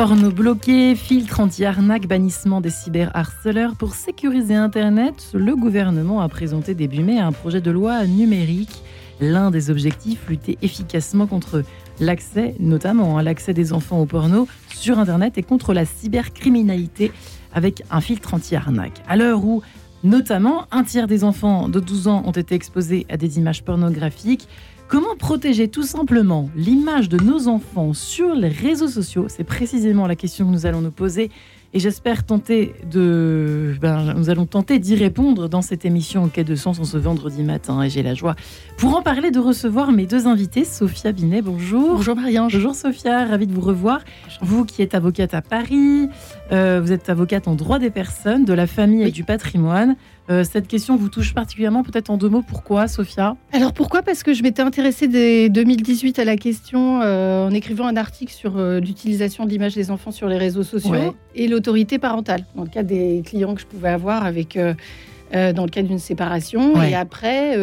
Porno 0.00 0.30
bloqués, 0.30 0.94
filtres 0.94 1.40
anti-arnaque, 1.40 2.06
bannissement 2.06 2.62
des 2.62 2.70
cyberharceleurs. 2.70 3.76
Pour 3.76 3.94
sécuriser 3.94 4.54
Internet, 4.54 5.28
le 5.34 5.54
gouvernement 5.54 6.22
a 6.22 6.28
présenté 6.30 6.74
début 6.74 7.02
mai 7.02 7.18
un 7.18 7.32
projet 7.32 7.60
de 7.60 7.70
loi 7.70 8.06
numérique. 8.06 8.82
L'un 9.20 9.50
des 9.50 9.68
objectifs, 9.68 10.26
lutter 10.26 10.56
efficacement 10.62 11.26
contre 11.26 11.64
l'accès, 12.00 12.54
notamment 12.60 13.18
hein, 13.18 13.22
l'accès 13.22 13.52
des 13.52 13.74
enfants 13.74 14.00
au 14.00 14.06
porno 14.06 14.48
sur 14.74 14.98
Internet 14.98 15.36
et 15.36 15.42
contre 15.42 15.74
la 15.74 15.84
cybercriminalité 15.84 17.12
avec 17.52 17.82
un 17.90 18.00
filtre 18.00 18.32
anti-arnaque. 18.32 19.02
À 19.06 19.16
l'heure 19.16 19.44
où, 19.44 19.60
notamment, 20.02 20.64
un 20.70 20.82
tiers 20.82 21.08
des 21.08 21.24
enfants 21.24 21.68
de 21.68 21.78
12 21.78 22.08
ans 22.08 22.22
ont 22.24 22.32
été 22.32 22.54
exposés 22.54 23.04
à 23.10 23.18
des 23.18 23.36
images 23.36 23.62
pornographiques, 23.64 24.48
Comment 24.90 25.14
protéger 25.14 25.68
tout 25.68 25.84
simplement 25.84 26.50
l'image 26.56 27.08
de 27.08 27.22
nos 27.22 27.46
enfants 27.46 27.92
sur 27.92 28.34
les 28.34 28.48
réseaux 28.48 28.88
sociaux? 28.88 29.26
C'est 29.28 29.44
précisément 29.44 30.08
la 30.08 30.16
question 30.16 30.46
que 30.46 30.50
nous 30.50 30.66
allons 30.66 30.80
nous 30.80 30.90
poser 30.90 31.30
et 31.72 31.78
j'espère 31.78 32.24
tenter 32.24 32.74
de. 32.90 33.76
Ben, 33.80 34.14
nous 34.14 34.30
allons 34.30 34.46
tenter 34.46 34.80
d'y 34.80 34.96
répondre 34.96 35.48
dans 35.48 35.62
cette 35.62 35.84
émission 35.84 36.24
au 36.24 36.26
Quai 36.26 36.42
de 36.42 36.56
Sens 36.56 36.80
en 36.80 36.84
ce 36.84 36.96
vendredi 36.96 37.44
matin. 37.44 37.80
Et 37.82 37.88
j'ai 37.88 38.02
la 38.02 38.14
joie, 38.14 38.34
pour 38.78 38.96
en 38.96 39.02
parler, 39.02 39.30
de 39.30 39.38
recevoir 39.38 39.92
mes 39.92 40.06
deux 40.06 40.26
invités. 40.26 40.64
Sophia 40.64 41.12
Binet, 41.12 41.40
bonjour. 41.40 41.94
Bonjour 41.94 42.16
Marie-Ange. 42.16 42.54
Bonjour 42.54 42.74
Sophia, 42.74 43.26
ravie 43.26 43.46
de 43.46 43.52
vous 43.52 43.60
revoir. 43.60 44.00
Vous 44.42 44.64
qui 44.64 44.82
êtes 44.82 44.96
avocate 44.96 45.34
à 45.34 45.42
Paris, 45.42 46.08
euh, 46.50 46.80
vous 46.82 46.90
êtes 46.90 47.08
avocate 47.08 47.46
en 47.46 47.54
droit 47.54 47.78
des 47.78 47.90
personnes, 47.90 48.44
de 48.44 48.52
la 48.52 48.66
famille 48.66 49.04
et 49.04 49.12
du 49.12 49.22
patrimoine. 49.22 49.94
Euh, 50.30 50.44
cette 50.44 50.68
question 50.68 50.96
vous 50.96 51.08
touche 51.08 51.34
particulièrement, 51.34 51.82
peut-être 51.82 52.08
en 52.08 52.16
deux 52.16 52.28
mots. 52.28 52.42
Pourquoi, 52.42 52.86
Sophia? 52.86 53.36
Alors 53.52 53.72
pourquoi? 53.72 54.02
Parce 54.02 54.22
que 54.22 54.32
je 54.32 54.42
m'étais 54.42 54.62
intéressée 54.62 55.08
dès 55.08 55.48
2018 55.48 56.20
à 56.20 56.24
la 56.24 56.36
question 56.36 57.00
euh, 57.02 57.48
en 57.48 57.50
écrivant 57.50 57.86
un 57.86 57.96
article 57.96 58.32
sur 58.32 58.56
euh, 58.56 58.78
l'utilisation 58.78 59.44
de 59.44 59.50
l'image 59.50 59.74
des 59.74 59.90
enfants 59.90 60.12
sur 60.12 60.28
les 60.28 60.38
réseaux 60.38 60.62
sociaux 60.62 61.16
et 61.34 61.48
l'autorité 61.48 61.98
parentale, 61.98 62.44
dans 62.54 62.62
le 62.62 62.68
cas 62.68 62.84
des 62.84 63.22
clients 63.24 63.54
que 63.54 63.60
je 63.60 63.66
pouvais 63.66 63.88
avoir 63.88 64.24
avec, 64.24 64.56
dans 64.56 65.64
le 65.64 65.68
cas 65.68 65.82
d'une 65.82 65.98
séparation. 65.98 66.80
Et 66.82 66.94
après, 66.94 67.56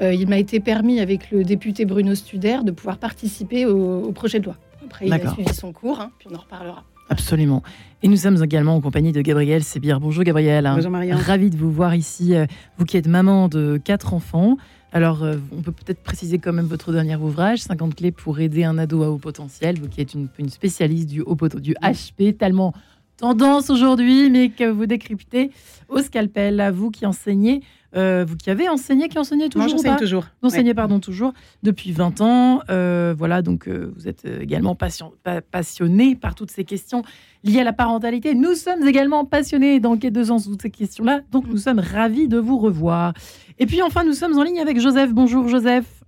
il 0.00 0.28
m'a 0.28 0.38
été 0.38 0.60
permis, 0.60 1.00
avec 1.00 1.30
le 1.30 1.44
député 1.44 1.84
Bruno 1.84 2.14
Studer, 2.14 2.58
de 2.64 2.70
pouvoir 2.70 2.98
participer 2.98 3.66
au, 3.66 4.12
projet 4.12 4.40
de 4.40 4.46
loi. 4.46 4.56
Après, 4.84 5.06
il 5.06 5.12
a 5.12 5.32
suivi 5.32 5.54
son 5.54 5.72
cours, 5.72 6.00
hein, 6.00 6.10
puis 6.18 6.28
on 6.30 6.34
en 6.34 6.40
reparlera. 6.40 6.84
Absolument. 7.12 7.62
Et 8.02 8.08
nous 8.08 8.16
sommes 8.16 8.42
également 8.42 8.74
en 8.74 8.80
compagnie 8.80 9.12
de 9.12 9.20
Gabrielle 9.20 9.62
Sébir. 9.62 10.00
Bonjour 10.00 10.24
Gabrielle. 10.24 10.70
Bonjour 10.74 10.90
Marianne. 10.90 11.18
Ravi 11.18 11.50
de 11.50 11.58
vous 11.58 11.70
voir 11.70 11.94
ici, 11.94 12.34
euh, 12.34 12.46
vous 12.78 12.86
qui 12.86 12.96
êtes 12.96 13.06
maman 13.06 13.48
de 13.48 13.76
quatre 13.76 14.14
enfants. 14.14 14.56
Alors, 14.92 15.22
euh, 15.22 15.36
on 15.54 15.60
peut 15.60 15.72
peut-être 15.72 16.02
préciser 16.02 16.38
quand 16.38 16.54
même 16.54 16.64
votre 16.64 16.90
dernier 16.90 17.16
ouvrage, 17.16 17.58
50 17.58 17.94
clés 17.96 18.12
pour 18.12 18.40
aider 18.40 18.64
un 18.64 18.78
ado 18.78 19.02
à 19.02 19.10
haut 19.10 19.18
potentiel, 19.18 19.78
vous 19.78 19.88
qui 19.88 20.00
êtes 20.00 20.14
une, 20.14 20.28
spécialiste 20.48 21.10
du, 21.10 21.20
haut 21.20 21.36
du 21.60 21.74
HP, 21.82 22.34
tellement 22.34 22.72
tendance 23.16 23.70
aujourd'hui, 23.70 24.30
mais 24.30 24.50
que 24.50 24.68
vous 24.68 24.86
décryptez 24.86 25.50
au 25.88 25.98
scalpel, 25.98 26.60
à 26.60 26.70
vous 26.70 26.90
qui 26.90 27.06
enseignez 27.06 27.62
euh, 27.94 28.24
vous 28.26 28.36
qui 28.36 28.50
avez 28.50 28.68
enseigné, 28.68 29.08
qui 29.08 29.18
enseignez 29.18 29.48
toujours 29.48 29.68
J'enseigne 29.68 29.96
toujours. 29.96 30.24
Enseignez, 30.42 30.72
pardon, 30.74 30.98
toujours, 30.98 31.32
depuis 31.62 31.92
20 31.92 32.20
ans. 32.22 32.60
Euh, 32.70 33.14
voilà, 33.16 33.42
donc 33.42 33.68
euh, 33.68 33.92
vous 33.94 34.08
êtes 34.08 34.24
également 34.24 34.74
passionné 34.74 36.14
par 36.14 36.34
toutes 36.34 36.50
ces 36.50 36.64
questions 36.64 37.02
liées 37.44 37.60
à 37.60 37.64
la 37.64 37.72
parentalité. 37.72 38.34
Nous 38.34 38.54
sommes 38.54 38.86
également 38.86 39.24
passionnés 39.24 39.78
dans 39.78 39.96
Quai 39.96 40.10
de 40.10 40.24
Sens 40.24 40.44
toutes 40.44 40.62
ces 40.62 40.70
questions-là, 40.70 41.20
donc 41.30 41.46
nous 41.46 41.58
sommes 41.58 41.80
ravis 41.80 42.28
de 42.28 42.38
vous 42.38 42.58
revoir. 42.58 43.12
Et 43.58 43.66
puis 43.66 43.82
enfin, 43.82 44.04
nous 44.04 44.14
sommes 44.14 44.38
en 44.38 44.42
ligne 44.42 44.60
avec 44.60 44.80
Joseph. 44.80 45.12
Bonjour 45.12 45.48
Joseph. 45.48 46.02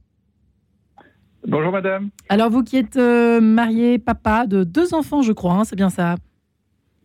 Bonjour 1.46 1.72
madame. 1.72 2.08
Alors 2.30 2.48
vous 2.48 2.62
qui 2.62 2.78
êtes 2.78 2.96
marié, 2.96 3.98
papa 3.98 4.46
de 4.46 4.64
deux 4.64 4.94
enfants, 4.94 5.20
je 5.20 5.32
crois, 5.32 5.52
hein, 5.52 5.64
c'est 5.64 5.76
bien 5.76 5.90
ça? 5.90 6.16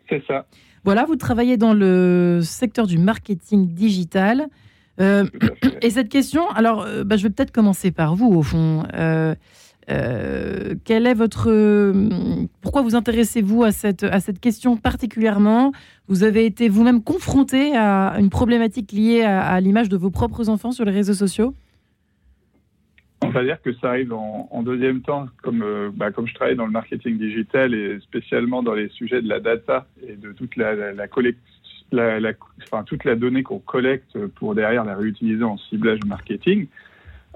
C'est 0.09 0.23
ça. 0.27 0.45
Voilà, 0.85 1.05
vous 1.05 1.15
travaillez 1.15 1.57
dans 1.57 1.73
le 1.73 2.39
secteur 2.41 2.87
du 2.87 2.97
marketing 2.97 3.67
digital. 3.73 4.47
Euh, 4.99 5.25
et 5.81 5.89
cette 5.89 6.09
question, 6.09 6.49
alors, 6.49 6.83
euh, 6.83 7.03
bah, 7.03 7.17
je 7.17 7.23
vais 7.23 7.29
peut-être 7.29 7.51
commencer 7.51 7.91
par 7.91 8.15
vous, 8.15 8.27
au 8.27 8.43
fond. 8.43 8.83
Euh, 8.95 9.35
quel 10.83 11.07
est 11.07 11.15
votre, 11.15 11.51
pourquoi 12.61 12.83
vous 12.83 12.95
intéressez-vous 12.95 13.63
à 13.63 13.71
cette, 13.71 14.03
à 14.03 14.19
cette 14.19 14.39
question 14.39 14.77
particulièrement? 14.77 15.71
Vous 16.07 16.21
avez 16.21 16.45
été 16.45 16.69
vous-même 16.69 17.01
confronté 17.01 17.75
à 17.75 18.15
une 18.19 18.29
problématique 18.29 18.91
liée 18.91 19.23
à 19.23 19.59
l'image 19.59 19.89
de 19.89 19.97
vos 19.97 20.11
propres 20.11 20.47
enfants 20.47 20.71
sur 20.71 20.85
les 20.85 20.91
réseaux 20.91 21.15
sociaux? 21.15 21.55
On 23.29 23.31
va 23.31 23.43
dire 23.43 23.61
que 23.61 23.73
ça 23.75 23.89
arrive 23.89 24.11
en, 24.11 24.63
deuxième 24.63 25.01
temps, 25.01 25.27
comme, 25.43 25.61
euh, 25.61 25.89
bah, 25.93 26.11
comme 26.11 26.27
je 26.27 26.33
travaille 26.33 26.55
dans 26.55 26.65
le 26.65 26.71
marketing 26.71 27.17
digital 27.17 27.73
et 27.73 27.99
spécialement 28.01 28.63
dans 28.63 28.73
les 28.73 28.89
sujets 28.89 29.21
de 29.21 29.29
la 29.29 29.39
data 29.39 29.85
et 30.07 30.15
de 30.15 30.31
toute 30.31 30.55
la, 30.55 30.73
la, 30.75 30.93
la, 31.91 32.31
enfin, 32.63 32.83
toute 32.83 33.03
la 33.03 33.15
donnée 33.15 33.43
qu'on 33.43 33.59
collecte 33.59 34.17
pour 34.35 34.55
derrière 34.55 34.83
la 34.83 34.95
réutiliser 34.95 35.43
en 35.43 35.57
ciblage 35.57 35.99
marketing. 36.05 36.67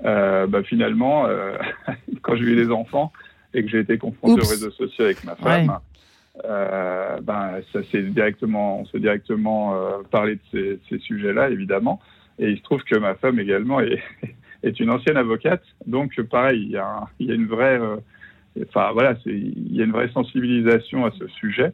Euh, 0.06 0.48
bah, 0.48 0.64
finalement, 0.64 1.28
euh, 1.28 1.58
quand 2.22 2.36
j'ai 2.36 2.46
eu 2.46 2.56
des 2.56 2.72
enfants 2.72 3.14
et 3.54 3.64
que 3.64 3.70
j'ai 3.70 3.80
été 3.80 3.98
confronté 3.98 4.42
aux 4.42 4.50
réseaux 4.50 4.72
sociaux 4.72 5.06
avec 5.06 5.24
ma 5.24 5.36
femme, 5.36 5.78
ben, 6.44 7.62
ça 7.72 7.84
s'est 7.92 8.02
directement, 8.02 8.80
on 8.80 8.86
s'est 8.88 9.00
directement 9.00 9.78
parlé 10.10 10.36
de 10.36 10.42
ces, 10.52 10.80
ces 10.90 11.00
sujets-là, 11.00 11.50
évidemment. 11.50 12.02
Et 12.40 12.50
il 12.50 12.58
se 12.58 12.64
trouve 12.64 12.84
que 12.84 12.98
ma 12.98 13.14
femme 13.14 13.40
également 13.40 13.80
est 13.80 14.02
est 14.64 14.80
une 14.80 14.90
ancienne 14.90 15.18
avocate. 15.18 15.64
Donc, 15.86 16.20
pareil, 16.24 16.64
il 16.64 16.72
y 16.72 16.78
a, 16.78 17.02
il 17.20 17.28
y 17.28 17.32
a 17.32 17.36
une 17.36 17.48
vraie, 17.48 17.80
euh, 17.80 17.98
enfin 18.68 18.92
voilà, 18.94 19.16
il 19.26 19.76
y 19.76 19.82
a 19.82 19.86
une 19.86 19.92
vraie 19.92 20.10
sensibilisation 20.10 21.06
à 21.06 21.12
ce 21.12 21.28
sujet 21.28 21.74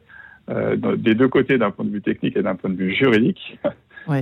euh, 0.50 0.76
des 0.96 1.14
deux 1.14 1.28
côtés, 1.28 1.58
d'un 1.58 1.70
point 1.70 1.84
de 1.84 1.90
vue 1.90 2.02
technique 2.02 2.36
et 2.36 2.42
d'un 2.42 2.56
point 2.56 2.70
de 2.70 2.76
vue 2.76 2.94
juridique. 2.94 3.58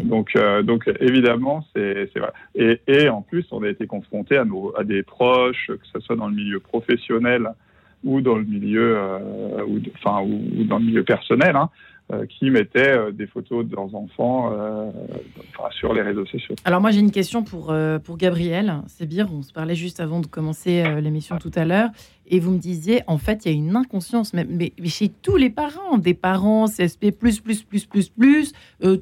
Donc, 0.05 0.37
euh, 0.37 0.61
donc 0.63 0.91
évidemment, 1.01 1.65
c'est 1.75 2.11
vrai. 2.17 2.33
Et, 2.55 2.81
et, 2.89 3.09
en 3.09 3.23
plus, 3.23 3.47
on 3.53 3.63
a 3.63 3.69
été 3.69 3.87
confronté 3.87 4.37
à, 4.37 4.45
nos, 4.45 4.75
à 4.77 4.85
des 4.85 5.03
proches, 5.03 5.69
que 5.69 5.87
ce 5.95 6.01
soit 6.01 6.17
dans 6.17 6.27
le 6.27 6.35
milieu 6.35 6.61
professionnel 6.61 7.49
ou 8.05 8.21
dans 8.21 8.35
le 8.35 8.45
milieu, 8.45 8.99
ou, 9.67 9.79
enfin, 9.95 10.21
ou, 10.23 10.65
dans 10.65 10.79
le 10.79 10.85
milieu 10.85 11.05
personnel, 11.05 11.57
hein, 11.57 11.71
euh, 12.11 12.25
qui 12.25 12.49
mettaient 12.49 12.97
euh, 12.97 13.13
des 13.13 13.27
photos 13.27 13.67
de 13.67 13.77
leurs 13.77 13.95
enfants 13.95 14.51
euh, 14.55 14.91
sur 15.73 15.93
les 15.93 16.01
réseaux 16.01 16.25
sociaux. 16.25 16.55
Alors 16.65 16.81
moi 16.81 16.91
j'ai 16.91 17.01
une 17.01 17.11
question 17.11 17.45
pour, 17.45 17.75
pour 18.03 18.17
Gabriel. 18.17 18.77
Sébir, 18.87 19.29
on 19.31 19.43
se 19.43 19.53
parlait 19.53 19.75
juste 19.75 20.01
avant 20.01 20.21
de 20.21 20.27
commencer 20.27 20.83
l'émission 21.03 21.37
tout 21.37 21.51
à 21.55 21.67
l'heure, 21.67 21.91
et 22.31 22.41
vous 22.41 22.51
me 22.51 22.59
disiez, 22.59 23.03
en 23.07 23.19
fait, 23.19 23.45
il 23.45 23.53
y 23.53 23.55
a 23.55 23.57
une 23.57 23.75
inconscience, 23.77 24.33
mais, 24.33 24.73
chez 24.85 25.09
tous 25.09 25.37
les 25.37 25.51
parents, 25.51 25.99
des 25.99 26.15
parents 26.15 26.67
CSP, 26.67 27.11
plus, 27.11 27.41
plus, 27.41 27.63
plus, 27.63 27.85
plus, 27.85 28.09
plus, 28.09 28.53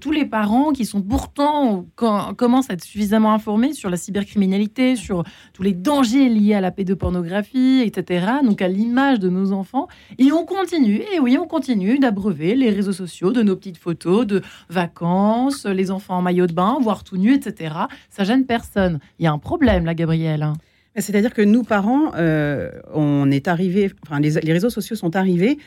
tous 0.01 0.13
les 0.13 0.25
parents 0.25 0.73
qui 0.73 0.85
sont 0.85 1.03
pourtant, 1.03 1.87
commencent 1.95 2.71
à 2.71 2.75
être 2.75 2.85
suffisamment 2.85 3.33
informés 3.33 3.73
sur 3.73 3.91
la 3.91 3.97
cybercriminalité, 3.97 4.97
sur 4.97 5.25
tous 5.53 5.63
les 5.63 5.73
dangers 5.73 6.29
liés 6.29 6.55
à 6.55 6.61
la 6.61 6.71
pédopornographie, 6.71 7.83
etc., 7.85 8.27
donc 8.45 8.63
à 8.63 8.69
l'image 8.69 9.19
de 9.19 9.29
nos 9.29 9.53
enfants. 9.53 9.89
Et 10.19 10.33
on 10.33 10.45
continue, 10.45 11.03
et 11.13 11.21
oui, 11.21 11.37
on 11.39 11.47
continue 11.47 11.99
d'abreuver 11.99 12.55
les 12.55 12.71
réseaux 12.71 12.93
sociaux 12.93 13.33
de 13.33 13.43
nos 13.43 13.57
petites 13.57 13.79
photos 13.79 14.27
de 14.27 14.43
vacances, 14.69 15.67
les 15.67 15.91
enfants 15.91 16.19
en 16.19 16.23
maillot 16.23 16.47
de 16.47 16.53
bain, 16.53 16.79
voire 16.81 17.05
tout 17.05 17.17
nu, 17.17 17.35
etc. 17.35 17.75
Ça 18.11 18.25
gêne 18.25 18.47
personne. 18.47 19.01
Il 19.19 19.25
y 19.25 19.27
a 19.27 19.33
un 19.33 19.39
problème 19.39 19.84
là, 19.84 19.95
Gabrielle. 19.95 20.53
C'est-à-dire 20.98 21.34
que 21.34 21.43
nous, 21.43 21.63
parents, 21.63 22.13
euh, 22.16 22.71
on 22.93 23.31
est 23.31 23.48
arrivés, 23.48 23.93
enfin, 24.07 24.19
les, 24.19 24.53
réseaux 24.53 24.71
sociaux 24.71 24.97
sont 24.97 25.15
arrivés 25.15 25.59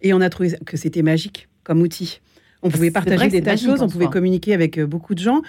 et 0.00 0.14
on 0.14 0.20
a 0.20 0.30
trouvé 0.30 0.56
que 0.64 0.76
c'était 0.76 1.02
magique 1.02 1.48
comme 1.64 1.82
outil. 1.82 2.20
On 2.62 2.70
pouvait 2.70 2.90
partager 2.90 3.28
des 3.28 3.42
tas 3.42 3.56
de 3.56 3.60
choses, 3.60 3.82
on 3.82 3.88
pouvait 3.88 4.06
communiquer 4.06 4.54
avec 4.54 4.78
euh, 4.78 4.86
beaucoup 4.86 5.14
de 5.14 5.20
gens, 5.20 5.42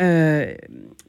euh, 0.00 0.54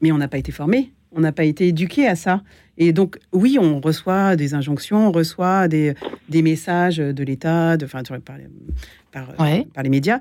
mais 0.00 0.12
on 0.12 0.18
n'a 0.18 0.28
pas 0.28 0.38
été 0.38 0.52
formés, 0.52 0.92
on 1.12 1.20
n'a 1.20 1.32
pas 1.32 1.44
été 1.44 1.68
éduqués 1.68 2.06
à 2.06 2.14
ça. 2.14 2.42
Et 2.78 2.92
donc, 2.92 3.18
oui, 3.32 3.58
on 3.60 3.80
reçoit 3.80 4.36
des 4.36 4.54
injonctions, 4.54 5.08
on 5.08 5.12
reçoit 5.12 5.66
des, 5.66 5.94
des 6.28 6.42
messages 6.42 6.98
de 6.98 7.24
l'État, 7.24 7.76
de, 7.76 7.86
enfin, 7.86 8.02
par, 8.04 8.36
par, 9.10 9.34
par, 9.34 9.82
les 9.82 9.88
médias. 9.88 10.20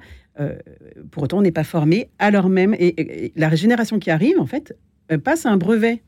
pour 1.11 1.23
autant, 1.23 1.39
on 1.39 1.41
n'est 1.41 1.51
pas 1.51 1.65
formé, 1.65 2.09
alors 2.17 2.49
même, 2.49 2.75
et, 2.79 3.33
la 3.35 3.53
génération 3.53 3.99
qui 3.99 4.09
arrive, 4.09 4.39
en 4.39 4.47
fait, 4.47 4.75
passe 5.23 5.45
un 5.45 5.57
brevet 5.57 6.01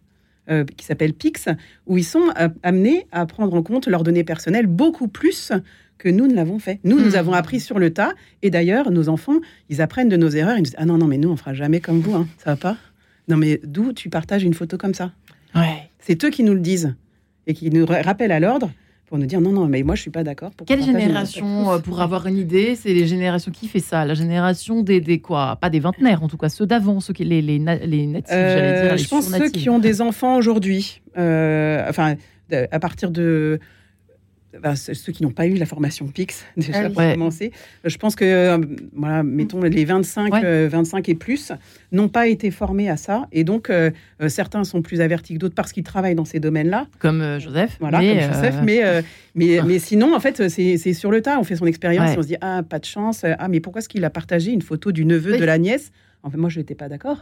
euh, 0.49 0.63
qui 0.63 0.85
s'appelle 0.85 1.13
PIX, 1.13 1.49
où 1.85 1.97
ils 1.97 2.03
sont 2.03 2.29
euh, 2.39 2.49
amenés 2.63 3.07
à 3.11 3.25
prendre 3.25 3.53
en 3.55 3.63
compte 3.63 3.87
leurs 3.87 4.03
données 4.03 4.23
personnelles 4.23 4.67
beaucoup 4.67 5.07
plus 5.07 5.51
que 5.97 6.09
nous 6.09 6.27
ne 6.27 6.35
l'avons 6.35 6.59
fait. 6.59 6.79
Nous, 6.83 6.99
nous 6.99 7.11
hmm. 7.11 7.15
avons 7.15 7.33
appris 7.33 7.59
sur 7.59 7.79
le 7.79 7.91
tas, 7.91 8.13
et 8.43 8.49
d'ailleurs, 8.49 8.91
nos 8.91 9.09
enfants, 9.09 9.39
ils 9.69 9.81
apprennent 9.81 10.09
de 10.09 10.17
nos 10.17 10.29
erreurs, 10.29 10.57
ils 10.57 10.63
disent 10.63 10.75
Ah 10.77 10.85
non, 10.85 10.97
non, 10.97 11.07
mais 11.07 11.17
nous, 11.17 11.29
on 11.29 11.37
fera 11.37 11.53
jamais 11.53 11.79
comme 11.79 11.99
vous, 11.99 12.15
hein. 12.15 12.27
ça 12.37 12.51
va 12.51 12.55
pas 12.55 12.77
Non, 13.27 13.37
mais 13.37 13.59
d'où 13.63 13.93
tu 13.93 14.09
partages 14.09 14.43
une 14.43 14.53
photo 14.53 14.77
comme 14.77 14.93
ça? 14.93 15.11
Ouais. 15.55 15.89
C'est 15.99 16.23
eux 16.23 16.29
qui 16.29 16.43
nous 16.43 16.53
le 16.53 16.59
disent, 16.59 16.95
et 17.47 17.53
qui 17.53 17.69
nous 17.69 17.85
rappellent 17.85 18.31
à 18.31 18.39
l'ordre 18.39 18.71
pour 19.07 19.17
nous 19.17 19.25
dire 19.25 19.39
non, 19.39 19.53
non, 19.53 19.67
mais 19.67 19.83
moi 19.83 19.95
je 19.95 20.01
suis 20.01 20.11
pas 20.11 20.23
d'accord. 20.23 20.51
Quelle 20.65 20.83
génération, 20.83 21.71
euh, 21.71 21.79
pour 21.79 22.01
avoir 22.01 22.27
une 22.27 22.37
idée, 22.37 22.75
c'est 22.75 22.93
les 22.93 23.07
générations 23.07 23.51
qui 23.51 23.67
fait 23.67 23.79
ça 23.79 24.05
La 24.05 24.13
génération 24.13 24.83
des, 24.83 24.99
des 24.99 25.19
quoi 25.19 25.57
Pas 25.59 25.69
des 25.69 25.79
vingtenaires 25.79 26.23
en 26.23 26.27
tout 26.27 26.37
cas, 26.37 26.49
ceux 26.49 26.65
d'avant, 26.65 26.99
ceux 26.99 27.13
qui 27.13 27.23
les, 27.23 27.41
les, 27.41 27.57
les 27.57 28.05
natifs, 28.05 28.29
j'allais 28.31 28.81
dire. 28.81 28.93
Euh, 28.93 28.97
je 28.97 29.07
pense 29.07 29.29
ceux 29.29 29.49
qui 29.49 29.69
ont 29.69 29.79
des 29.79 30.01
enfants 30.01 30.35
aujourd'hui. 30.35 31.01
Euh, 31.17 31.85
enfin, 31.89 32.15
à 32.51 32.79
partir 32.79 33.09
de 33.11 33.59
bah, 34.61 34.75
ceux 34.75 35.11
qui 35.11 35.23
n'ont 35.23 35.31
pas 35.31 35.45
eu 35.45 35.55
la 35.55 35.65
formation 35.65 36.07
PIX, 36.07 36.45
déjà 36.57 36.73
ah 36.75 36.89
pour 36.89 37.01
commencer. 37.01 37.51
Je 37.83 37.97
pense 37.97 38.15
que, 38.15 38.25
euh, 38.25 38.57
voilà, 38.93 39.23
mettons 39.23 39.61
les 39.61 39.85
25, 39.85 40.33
25 40.69 41.09
et 41.09 41.15
plus 41.15 41.51
n'ont 41.91 42.09
pas 42.09 42.27
été 42.27 42.51
formés 42.51 42.89
à 42.89 42.97
ça. 42.97 43.27
Et 43.31 43.43
donc, 43.43 43.71
certains 44.27 44.63
sont 44.63 44.81
plus 44.81 45.01
avertis 45.01 45.33
que 45.33 45.39
d'autres 45.39 45.55
parce 45.55 45.71
qu'ils 45.71 45.83
travaillent 45.83 46.15
dans 46.15 46.25
ces 46.25 46.39
domaines-là. 46.39 46.87
Comme 46.99 47.39
Joseph. 47.39 47.77
Voilà, 47.79 47.99
mais 47.99 48.19
comme 48.19 48.33
Joseph. 48.33 48.55
Mais, 48.63 49.03
mais, 49.35 49.59
mais 49.65 49.79
sinon, 49.79 50.15
en 50.15 50.19
fait, 50.19 50.49
c'est 50.49 50.93
sur 50.93 51.11
le 51.11 51.21
tas. 51.21 51.39
On 51.39 51.43
fait 51.43 51.55
son 51.55 51.65
expérience 51.65 52.11
et 52.11 52.17
on 52.17 52.23
se 52.23 52.27
dit, 52.27 52.37
ah, 52.41 52.63
pas 52.67 52.79
de 52.79 52.85
chance. 52.85 53.23
Ah, 53.23 53.47
mais 53.47 53.59
pourquoi 53.59 53.79
est-ce 53.79 53.89
qu'il 53.89 54.05
a 54.05 54.09
partagé 54.09 54.51
une 54.51 54.61
photo 54.61 54.91
du 54.91 55.05
neveu 55.05 55.37
de 55.37 55.45
la 55.45 55.57
nièce? 55.57 55.91
En 56.23 56.29
fait, 56.29 56.37
moi, 56.37 56.49
je 56.49 56.59
n'étais 56.59 56.75
pas 56.75 56.89
d'accord 56.89 57.19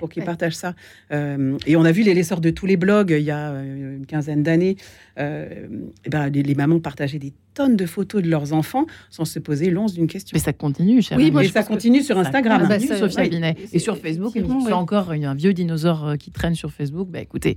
pour 0.00 0.08
qu'ils 0.08 0.24
partagent 0.24 0.54
ça. 0.54 0.74
Euh, 1.12 1.58
et 1.66 1.76
on 1.76 1.84
a 1.84 1.92
vu 1.92 2.02
les 2.02 2.14
l'essor 2.14 2.40
de 2.40 2.50
tous 2.50 2.66
les 2.66 2.76
blogs 2.76 3.14
il 3.16 3.24
y 3.24 3.30
a 3.30 3.50
euh, 3.50 3.96
une 3.96 4.06
quinzaine 4.06 4.42
d'années. 4.42 4.76
Euh, 5.18 5.66
ben, 6.08 6.28
les, 6.28 6.54
mamans 6.54 6.80
partageaient 6.80 7.18
des 7.18 7.32
tonnes 7.54 7.76
de 7.76 7.86
photos 7.86 8.22
de 8.22 8.28
leurs 8.28 8.52
enfants 8.52 8.86
sans 9.10 9.24
se 9.24 9.38
poser 9.38 9.70
l'once 9.70 9.94
d'une 9.94 10.06
question. 10.06 10.34
Mais 10.34 10.40
ça 10.40 10.52
continue, 10.52 11.02
cher 11.02 11.16
Oui, 11.16 11.30
mais 11.30 11.48
ça 11.48 11.62
continue 11.62 12.02
sur 12.02 12.18
Instagram. 12.18 12.66
Ça 12.66 12.78
continue, 12.78 12.98
Sophia 12.98 13.28
Binet. 13.28 13.56
Et 13.72 13.78
sur 13.78 13.96
Facebook, 13.96 14.32
il 14.34 14.46
y 14.46 14.70
a 14.70 14.76
encore 14.76 15.10
un 15.10 15.34
vieux 15.34 15.52
dinosaure 15.52 16.16
qui 16.18 16.30
traîne 16.30 16.54
sur 16.54 16.72
Facebook. 16.72 17.08
Bah, 17.10 17.20
écoutez, 17.20 17.56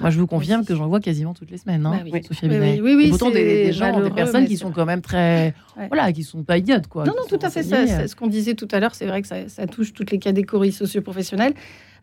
moi, 0.00 0.10
je 0.10 0.18
vous 0.18 0.26
confirme 0.26 0.64
que 0.64 0.74
j'en 0.74 0.88
vois 0.88 1.00
quasiment 1.00 1.34
toutes 1.34 1.50
les 1.50 1.58
semaines, 1.58 1.84
hein, 1.84 2.02
bah 2.10 2.18
Sophia 2.26 2.48
Binet. 2.48 2.80
Oui, 2.80 2.94
oui, 2.94 3.08
Pourtant, 3.10 3.30
des, 3.30 3.72
gens, 3.72 4.00
des 4.00 4.10
personnes 4.10 4.46
qui 4.46 4.56
sont 4.56 4.70
quand 4.70 4.86
même 4.86 5.02
très, 5.02 5.54
voilà, 5.88 6.12
qui 6.12 6.22
sont 6.22 6.42
pas 6.42 6.58
idiotes, 6.58 6.86
quoi. 6.86 7.04
Non, 7.04 7.12
non, 7.16 7.26
tout 7.28 7.44
à 7.44 7.50
fait. 7.50 7.62
Ça, 7.62 8.06
ce 8.06 8.16
qu'on 8.16 8.28
disait 8.28 8.54
tout 8.54 8.68
à 8.70 8.80
l'heure, 8.80 8.94
c'est 8.94 9.06
vrai 9.06 9.22
que 9.22 9.28
ça, 9.28 9.48
ça, 9.48 9.66
touche 9.66 9.92
toutes 9.92 10.10
les 10.10 10.18
catégories 10.18 10.72
socioprofessionnelles. 10.72 11.54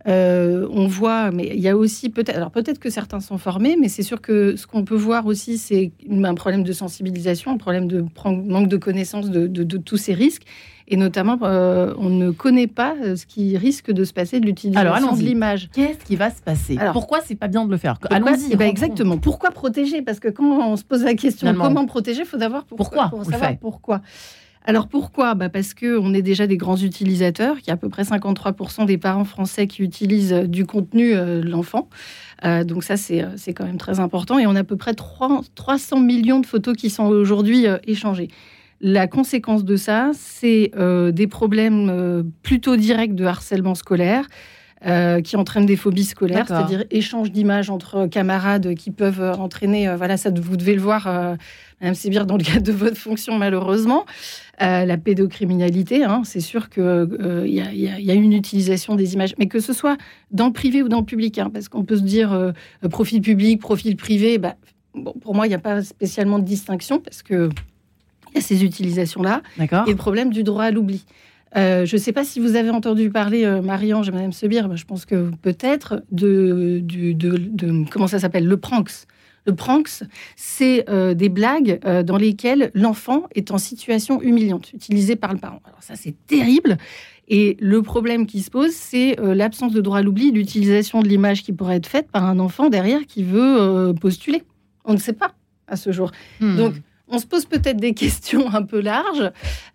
Euh, 0.07 0.67
on 0.71 0.87
voit, 0.87 1.31
mais 1.31 1.51
il 1.53 1.59
y 1.61 1.69
a 1.69 1.77
aussi 1.77 2.09
peut-être, 2.09 2.35
alors 2.35 2.51
peut-être 2.51 2.79
que 2.79 2.89
certains 2.89 3.19
sont 3.19 3.37
formés, 3.37 3.77
mais 3.79 3.87
c'est 3.87 4.03
sûr 4.03 4.19
que 4.19 4.55
ce 4.55 4.65
qu'on 4.65 4.83
peut 4.83 4.95
voir 4.95 5.27
aussi, 5.27 5.57
c'est 5.57 5.91
un 6.09 6.33
problème 6.33 6.63
de 6.63 6.73
sensibilisation, 6.73 7.51
un 7.51 7.57
problème 7.57 7.87
de 7.87 8.03
manque 8.25 8.67
de 8.67 8.77
connaissance 8.77 9.29
de, 9.29 9.77
tous 9.77 9.97
ces 9.97 10.13
risques. 10.13 10.43
Et 10.91 10.97
notamment, 10.97 11.39
euh, 11.41 11.93
on 11.97 12.09
ne 12.09 12.31
connaît 12.31 12.67
pas 12.67 12.95
euh, 13.01 13.15
ce 13.15 13.25
qui 13.25 13.57
risque 13.57 13.91
de 13.91 14.03
se 14.03 14.11
passer 14.11 14.41
de 14.41 14.45
l'utilisation 14.45 15.15
de 15.15 15.21
l'image. 15.21 15.69
Qu'est-ce 15.71 16.05
qui 16.05 16.17
va 16.17 16.29
se 16.29 16.41
passer 16.41 16.77
Pourquoi 16.91 17.21
c'est 17.25 17.35
pas 17.35 17.47
bien 17.47 17.65
de 17.65 17.71
le 17.71 17.77
faire 17.77 17.97
Allons-y. 18.09 18.51
Eh 18.51 18.55
ben, 18.57 18.67
exactement. 18.67 19.17
Pourquoi 19.17 19.51
protéger? 19.51 20.01
Parce 20.01 20.19
que 20.19 20.27
quand 20.27 20.43
on 20.43 20.75
se 20.75 20.83
pose 20.83 21.03
la 21.03 21.15
question 21.15 21.53
comment 21.55 21.85
protéger, 21.85 22.21
il 22.21 22.27
faut 22.27 22.37
savoir 22.37 22.65
pourquoi. 22.65 23.07
Pour 23.07 23.23
savoir 23.23 23.57
pourquoi. 23.57 24.01
Alors 24.65 24.87
pourquoi? 24.87 25.33
Bah 25.33 25.49
Parce 25.49 25.73
qu'on 25.73 26.13
est 26.13 26.21
déjà 26.21 26.45
des 26.45 26.57
grands 26.57 26.77
utilisateurs. 26.77 27.55
Il 27.61 27.67
y 27.67 27.71
a 27.71 27.73
à 27.73 27.77
peu 27.77 27.89
près 27.89 28.03
53% 28.03 28.85
des 28.85 28.97
parents 28.97 29.23
français 29.23 29.65
qui 29.65 29.81
utilisent 29.81 30.33
euh, 30.33 30.45
du 30.45 30.65
contenu 30.65 31.13
de 31.15 31.41
l'enfant. 31.49 31.89
Euh, 32.43 32.63
donc 32.63 32.83
ça, 32.83 32.97
c'est 32.97 33.53
quand 33.53 33.65
même 33.65 33.77
très 33.77 33.99
important. 34.01 34.37
Et 34.37 34.45
on 34.45 34.55
a 34.55 34.59
à 34.59 34.63
peu 34.63 34.75
près 34.75 34.93
300 34.93 35.99
millions 36.01 36.41
de 36.41 36.45
photos 36.45 36.75
qui 36.75 36.89
sont 36.89 37.05
aujourd'hui 37.05 37.65
échangées. 37.87 38.27
La 38.81 39.07
conséquence 39.07 39.63
de 39.63 39.75
ça, 39.75 40.11
c'est 40.13 40.71
des 41.13 41.27
problèmes 41.27 42.31
plutôt 42.41 42.75
directs 42.75 43.15
de 43.15 43.25
harcèlement 43.25 43.75
scolaire. 43.75 44.27
qui 45.23 45.35
entraînent 45.35 45.67
des 45.67 45.75
phobies 45.75 46.05
scolaires, 46.05 46.47
c'est-à-dire 46.47 46.83
échange 46.89 47.31
d'images 47.31 47.69
entre 47.69 48.07
camarades 48.07 48.73
qui 48.73 48.89
peuvent 48.89 49.21
entraîner, 49.21 49.93
voilà, 49.95 50.17
ça 50.17 50.31
vous 50.31 50.57
devez 50.57 50.73
le 50.73 50.81
voir, 50.81 51.37
Madame 51.79 51.93
Sibir, 51.95 52.25
dans 52.25 52.37
le 52.37 52.43
cadre 52.43 52.63
de 52.63 52.71
votre 52.71 52.97
fonction 52.97 53.37
malheureusement, 53.37 54.05
euh, 54.61 54.85
la 54.85 54.97
pédocriminalité. 54.97 56.03
Hein, 56.03 56.21
c'est 56.23 56.39
sûr 56.39 56.69
qu'il 56.69 56.83
euh, 56.83 57.47
y, 57.47 58.11
a 58.11 58.13
une 58.13 58.33
utilisation 58.33 58.93
des 58.93 59.15
images, 59.15 59.33
mais 59.39 59.47
que 59.47 59.59
ce 59.59 59.73
soit 59.73 59.97
dans 60.29 60.45
le 60.45 60.53
privé 60.53 60.83
ou 60.83 60.89
dans 60.89 60.99
le 60.99 61.05
public, 61.05 61.39
hein, 61.39 61.49
parce 61.51 61.67
qu'on 61.67 61.83
peut 61.83 61.97
se 61.97 62.03
dire 62.03 62.31
euh, 62.31 62.51
profil 62.91 63.21
public, 63.21 63.59
profil 63.59 63.95
privé. 63.95 64.37
Bah, 64.37 64.55
bon, 64.93 65.13
pour 65.13 65.33
moi, 65.33 65.47
il 65.47 65.49
n'y 65.49 65.55
a 65.55 65.59
pas 65.59 65.81
spécialement 65.81 66.37
de 66.37 66.43
distinction 66.43 66.99
parce 66.99 67.23
que 67.23 67.49
il 68.31 68.35
y 68.35 68.37
a 68.39 68.41
ces 68.41 68.63
utilisations-là. 68.63 69.41
Et 69.59 69.91
le 69.91 69.95
problème 69.95 70.31
du 70.31 70.43
droit 70.43 70.63
à 70.63 70.71
l'oubli. 70.71 71.05
je 71.55 71.91
ne 71.91 71.99
sais 71.99 72.13
pas 72.13 72.23
si 72.23 72.39
vous 72.39 72.55
avez 72.55 72.69
entendu 72.69 73.09
parler, 73.09 73.45
Marie-Ange 73.63 74.09
et 74.09 74.11
Madame 74.11 74.31
Sebir, 74.31 74.75
je 74.75 74.85
pense 74.85 75.05
que 75.05 75.31
peut-être, 75.41 76.03
de, 76.11 76.81
de, 76.83 77.13
de, 77.13 77.89
comment 77.89 78.07
ça 78.07 78.19
s'appelle, 78.19 78.45
le 78.45 78.57
pranks. 78.57 79.05
Le 79.45 79.55
pranks, 79.55 80.03
c'est 80.35 80.87
euh, 80.89 81.13
des 81.13 81.29
blagues 81.29 81.79
euh, 81.85 82.03
dans 82.03 82.17
lesquelles 82.17 82.71
l'enfant 82.75 83.23
est 83.33 83.51
en 83.51 83.57
situation 83.57 84.21
humiliante, 84.21 84.71
utilisée 84.73 85.15
par 85.15 85.33
le 85.33 85.39
parent. 85.39 85.61
Alors 85.65 85.81
ça, 85.81 85.95
c'est 85.95 86.15
terrible. 86.27 86.77
Et 87.27 87.57
le 87.59 87.81
problème 87.81 88.27
qui 88.27 88.41
se 88.41 88.51
pose, 88.51 88.71
c'est 88.71 89.19
euh, 89.19 89.33
l'absence 89.33 89.73
de 89.73 89.81
droit 89.81 89.99
à 89.99 90.01
l'oubli, 90.03 90.31
l'utilisation 90.31 91.01
de 91.01 91.07
l'image 91.07 91.43
qui 91.43 91.53
pourrait 91.53 91.77
être 91.77 91.87
faite 91.87 92.11
par 92.11 92.25
un 92.25 92.37
enfant 92.39 92.69
derrière 92.69 93.05
qui 93.07 93.23
veut 93.23 93.93
postuler. 93.99 94.43
On 94.85 94.93
ne 94.93 94.99
sait 94.99 95.13
pas 95.13 95.33
à 95.67 95.75
ce 95.75 95.91
jour. 95.91 96.11
Hmm. 96.39 96.57
Donc, 96.57 96.73
on 97.11 97.19
se 97.19 97.27
pose 97.27 97.45
peut-être 97.45 97.77
des 97.77 97.93
questions 97.93 98.53
un 98.53 98.63
peu 98.63 98.81
larges, 98.81 99.31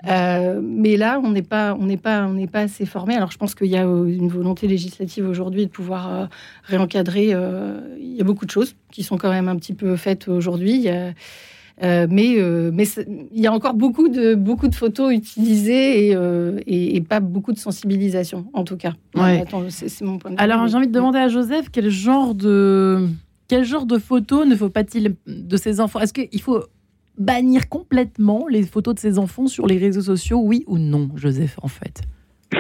euh, 0.07 0.61
mais 0.63 0.97
là, 0.97 1.21
on 1.23 1.31
n'est 1.31 1.43
pas, 1.43 1.77
on 1.79 1.87
n'est 1.87 1.97
pas, 1.97 2.27
on 2.27 2.33
n'est 2.33 2.47
pas 2.47 2.61
assez 2.61 2.87
formé. 2.87 3.15
Alors, 3.15 3.31
je 3.31 3.39
pense 3.39 3.55
qu'il 3.55 3.69
y 3.69 3.77
a 3.77 3.87
euh, 3.87 4.07
une 4.07 4.29
volonté 4.29 4.67
législative 4.67 5.29
aujourd'hui 5.29 5.67
de 5.67 5.71
pouvoir 5.71 6.13
euh, 6.13 6.27
réencadrer. 6.65 7.35
il 8.01 8.17
y 8.17 8.21
a 8.21 8.25
beaucoup 8.25 8.47
de 8.47 8.51
choses 8.51 8.75
qui 8.91 9.03
sont 9.03 9.19
quand 9.19 9.31
même 9.31 9.49
un 9.49 9.57
petit 9.57 9.75
peu 9.75 9.97
faites 9.97 10.29
aujourd'hui. 10.29 10.89
mais 11.83 12.07
mais 12.73 12.85
il 13.33 13.41
y 13.41 13.47
a 13.47 13.53
encore 13.53 13.75
beaucoup 13.75 14.09
de, 14.09 14.35
beaucoup 14.35 14.69
de 14.69 14.75
photos 14.75 15.13
utilisées 15.13 16.09
et, 16.09 16.97
et, 16.97 17.01
pas 17.03 17.21
beaucoup 17.21 17.53
de 17.53 17.59
sensibilisation, 17.59 18.47
en 18.55 18.65
tout 18.65 18.77
cas. 18.77 18.95
c'est 19.69 20.03
mon 20.03 20.19
point 20.19 20.31
de 20.31 20.37
vue. 20.37 20.43
Alors, 20.43 20.67
j'ai 20.67 20.77
envie 20.77 20.89
de 20.89 20.93
demander 20.93 21.19
à 21.19 21.29
Joseph 21.29 21.67
quel 21.71 21.91
genre 21.91 22.35
de, 22.35 23.07
quel 23.49 23.65
genre 23.65 23.87
de 23.87 23.99
photos 23.99 24.47
ne 24.47 24.57
faut 24.57 24.71
pas-il 24.71 25.17
de 25.27 25.57
ces 25.57 25.81
enfants? 25.81 26.01
Est-ce 26.01 26.15
qu'il 26.15 26.41
faut 26.41 26.65
bannir 27.19 27.69
complètement 27.69 28.47
les 28.49 28.63
photos 28.63 28.95
de 28.95 29.01
ses 29.01 29.19
enfants 29.19 29.47
sur 29.47 29.67
les 29.67 29.79
réseaux 29.79 30.03
sociaux, 30.03 30.41
oui 30.43 30.65
ou 30.67 30.79
non, 30.79 31.11
Joseph, 31.17 31.59
en 31.63 31.69
fait? 31.69 32.03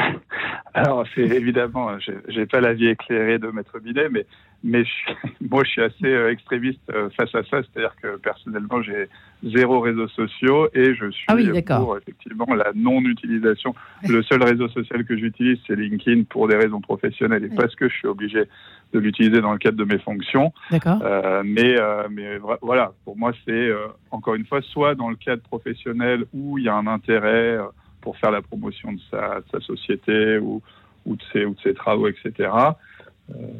Alors, 0.74 1.06
c'est 1.14 1.22
évidemment, 1.22 1.88
j'ai 2.28 2.46
pas 2.46 2.60
l'avis 2.60 2.88
éclairé 2.88 3.38
de 3.38 3.48
Maître 3.48 3.78
Binet, 3.78 4.08
mais, 4.10 4.26
mais 4.64 4.84
moi, 5.50 5.64
je 5.64 5.70
suis 5.70 5.82
assez 5.82 6.06
euh, 6.06 6.30
extrémiste 6.30 6.80
euh, 6.90 7.08
face 7.10 7.34
à 7.34 7.42
ça. 7.44 7.62
C'est-à-dire 7.62 7.94
que 8.02 8.16
personnellement, 8.16 8.82
j'ai 8.82 9.08
zéro 9.44 9.80
réseau 9.80 10.08
social 10.08 10.68
et 10.74 10.94
je 10.94 11.10
suis 11.10 11.26
ah 11.28 11.36
pour 11.78 11.96
effectivement 11.96 12.52
la 12.54 12.72
non-utilisation. 12.74 13.74
Le 14.08 14.22
seul 14.22 14.42
réseau 14.42 14.68
social 14.68 15.04
que 15.04 15.16
j'utilise, 15.16 15.58
c'est 15.66 15.76
LinkedIn 15.76 16.24
pour 16.24 16.48
des 16.48 16.56
raisons 16.56 16.80
professionnelles 16.80 17.44
et 17.44 17.54
parce 17.54 17.74
que 17.74 17.88
je 17.88 17.94
suis 17.94 18.08
obligé 18.08 18.44
de 18.92 18.98
l'utiliser 18.98 19.40
dans 19.40 19.52
le 19.52 19.58
cadre 19.58 19.76
de 19.76 19.84
mes 19.84 19.98
fonctions. 19.98 20.52
Euh, 20.72 21.42
mais, 21.44 21.78
euh, 21.78 22.08
mais 22.10 22.38
voilà, 22.62 22.92
pour 23.04 23.16
moi, 23.16 23.32
c'est 23.44 23.52
euh, 23.52 23.88
encore 24.10 24.34
une 24.34 24.46
fois 24.46 24.62
soit 24.62 24.94
dans 24.94 25.10
le 25.10 25.16
cadre 25.16 25.42
professionnel 25.42 26.24
où 26.32 26.58
il 26.58 26.64
y 26.64 26.68
a 26.68 26.74
un 26.74 26.86
intérêt 26.86 27.58
pour 28.00 28.16
faire 28.18 28.30
la 28.30 28.42
promotion 28.42 28.92
de 28.92 29.00
sa, 29.10 29.40
sa 29.50 29.60
société 29.60 30.38
ou, 30.38 30.62
ou, 31.04 31.16
de 31.16 31.22
ses, 31.32 31.44
ou 31.44 31.54
de 31.54 31.60
ses 31.60 31.74
travaux, 31.74 32.08
etc. 32.08 32.50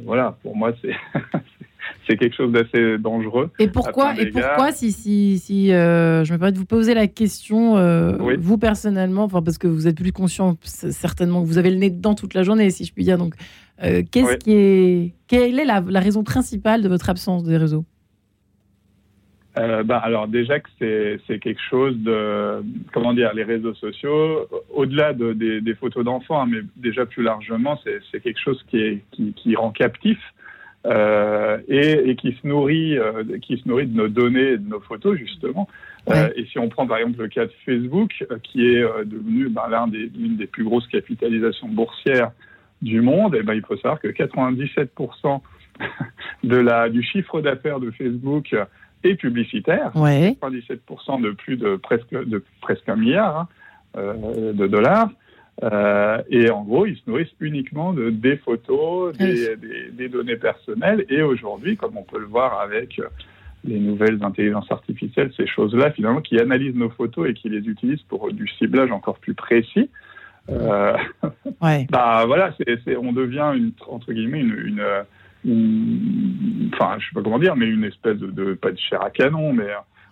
voilà, 0.05 0.37
pour 0.43 0.57
moi, 0.57 0.73
c'est 0.83 0.95
c'est 2.09 2.17
quelque 2.17 2.37
chose 2.37 2.53
d'assez 2.53 2.99
dangereux. 2.99 3.51
Et 3.59 3.69
pourquoi, 3.69 4.19
et 4.19 4.27
pourquoi 4.27 4.73
si, 4.73 4.93
si, 4.93 5.39
si 5.39 5.73
euh, 5.73 6.25
je 6.25 6.33
me 6.33 6.39
permets 6.39 6.53
de 6.53 6.59
vous 6.59 6.67
poser 6.67 6.95
la 6.95 7.07
question, 7.07 7.77
euh, 7.77 8.17
vous 8.39 8.59
personnellement, 8.59 9.29
parce 9.29 9.59
que 9.59 9.67
vous 9.67 9.89
êtes 9.89 9.97
plus 9.97 10.13
conscient 10.13 10.57
certainement 10.63 11.43
que 11.43 11.47
vous 11.47 11.59
avez 11.59 11.71
le 11.71 11.77
nez 11.77 11.91
dedans 11.91 12.15
toute 12.15 12.35
la 12.35 12.43
journée, 12.43 12.71
si 12.71 12.85
je 12.85 12.93
puis 12.93 13.05
dire. 13.05 13.19
Donc, 13.19 13.35
euh, 13.83 14.03
qu'est-ce 14.11 14.37
qui 14.37 14.53
est, 14.53 15.15
quelle 15.27 15.59
est 15.59 15.65
la, 15.65 15.83
la, 15.87 16.01
raison 16.01 16.23
principale 16.23 16.83
de 16.83 16.89
votre 16.89 17.11
absence 17.11 17.45
des 17.45 17.57
réseaux? 17.57 17.85
Bah, 19.57 19.97
alors 19.97 20.29
déjà 20.29 20.61
que 20.61 20.69
c'est 20.79 21.39
quelque 21.39 21.63
chose 21.71 21.97
de 21.97 22.63
comment 22.93 23.15
dire 23.15 23.33
les 23.33 23.43
réseaux 23.43 23.75
sociaux 23.75 24.47
au-delà 24.71 25.15
de, 25.15 25.33
des, 25.33 25.75
photos 25.75 26.05
d'enfants 26.05 26.43
hein, 26.43 26.47
mais 26.51 26.61
déjà 26.77 27.07
plus 27.07 27.23
largement 27.23 27.81
c'est 27.83 28.21
quelque 28.21 28.39
chose 28.39 28.63
qui 28.69 28.79
est 28.79 29.03
qui, 29.13 29.33
qui 29.33 29.57
rend 29.57 29.71
captif 29.71 30.19
euh, 30.87 31.59
et, 31.67 32.11
et, 32.11 32.15
qui 32.15 32.39
se 32.41 32.47
nourrit, 32.47 32.97
euh, 32.97 33.25
qui 33.43 33.57
se 33.59 33.69
nourrit 33.69 33.89
de 33.89 33.97
nos 33.97 34.07
données 34.07 34.53
et 34.53 34.59
de 34.59 34.69
nos 34.69 34.79
photos 34.79 35.17
justement. 35.17 35.69
Euh, 36.09 36.29
et 36.37 36.45
si 36.47 36.61
on 36.61 36.69
prend 36.69 36.87
par 36.87 36.99
exemple 36.99 37.21
le 37.21 37.29
cas 37.29 37.47
de 37.47 37.53
Facebook, 37.65 38.25
qui 38.45 38.65
est 38.65 38.83
devenu 39.05 39.49
ben, 39.49 39.67
l'un 39.69 39.89
des, 39.89 40.09
l'une 40.17 40.37
des 40.37 40.47
plus 40.47 40.63
grosses 40.63 40.87
capitalisations 40.87 41.67
boursières 41.69 42.31
du 42.83 43.01
monde, 43.01 43.35
et 43.35 43.39
eh 43.41 43.43
ben, 43.43 43.55
il 43.55 43.63
faut 43.63 43.77
savoir 43.77 44.01
que 44.01 44.07
97% 44.07 45.41
de 46.45 46.57
la, 46.57 46.89
du 46.89 47.03
chiffre 47.03 47.41
d'affaires 47.41 47.81
de 47.81 47.91
Facebook 47.91 48.55
est 49.07 49.15
publicitaire. 49.17 49.91
Ouais. 49.95 50.37
97% 50.41 51.23
de 51.23 51.31
plus 51.31 51.57
de 51.57 51.77
presque, 51.77 52.11
de 52.11 52.43
presque 52.61 52.89
un 52.89 52.97
milliard 52.97 53.47
hein, 53.95 54.15
de 54.53 54.67
dollars. 54.67 55.11
Euh, 55.63 56.23
et 56.29 56.51
en 56.51 56.63
gros, 56.63 56.87
ils 56.87 56.97
se 56.97 57.03
nourrissent 57.07 57.35
uniquement 57.41 57.93
de, 57.93 58.11
des 58.11 58.37
photos, 58.37 59.17
des, 59.17 59.57
des, 59.93 60.09
données 60.09 60.37
personnelles. 60.37 61.07
Et 61.09 61.23
aujourd'hui, 61.23 61.77
comme 61.77 61.97
on 61.97 62.03
peut 62.03 62.19
le 62.19 62.27
voir 62.27 62.61
avec 62.61 63.01
les 63.65 63.79
nouvelles 63.79 64.23
intelligences 64.23 64.71
artificielles, 64.71 65.33
ces 65.37 65.47
choses-là, 65.47 65.91
finalement, 65.93 66.21
qui 66.21 66.39
analysent 66.39 66.77
nos 66.77 66.91
photos 66.91 67.31
et 67.31 67.35
qui 67.35 67.49
les 67.49 67.67
utilisent 67.67 68.03
pour 68.03 68.33
du 68.33 68.47
ciblage 68.59 68.93
encore 68.93 69.19
plus 69.19 69.35
précis. 69.35 69.91
Euh, 70.51 70.97
ouais. 71.63 71.87
bah 71.91 72.25
voilà, 72.27 72.55
on 73.01 73.13
devient 73.13 73.53
une, 73.57 73.73
entre 73.89 74.13
guillemets 74.13 74.41
une, 74.41 74.59
une, 74.59 74.85
enfin, 75.47 76.97
je 76.99 77.07
sais 77.07 77.15
pas 77.15 77.23
comment 77.23 77.39
dire, 77.39 77.57
mais 77.57 77.67
une 77.67 77.85
espèce 77.85 78.19
de, 78.19 78.27
de 78.27 78.55
pas 78.55 78.73
de 78.73 78.79
chair 78.79 79.03
à 79.03 79.11
canon, 79.11 79.53
mais 79.53 79.69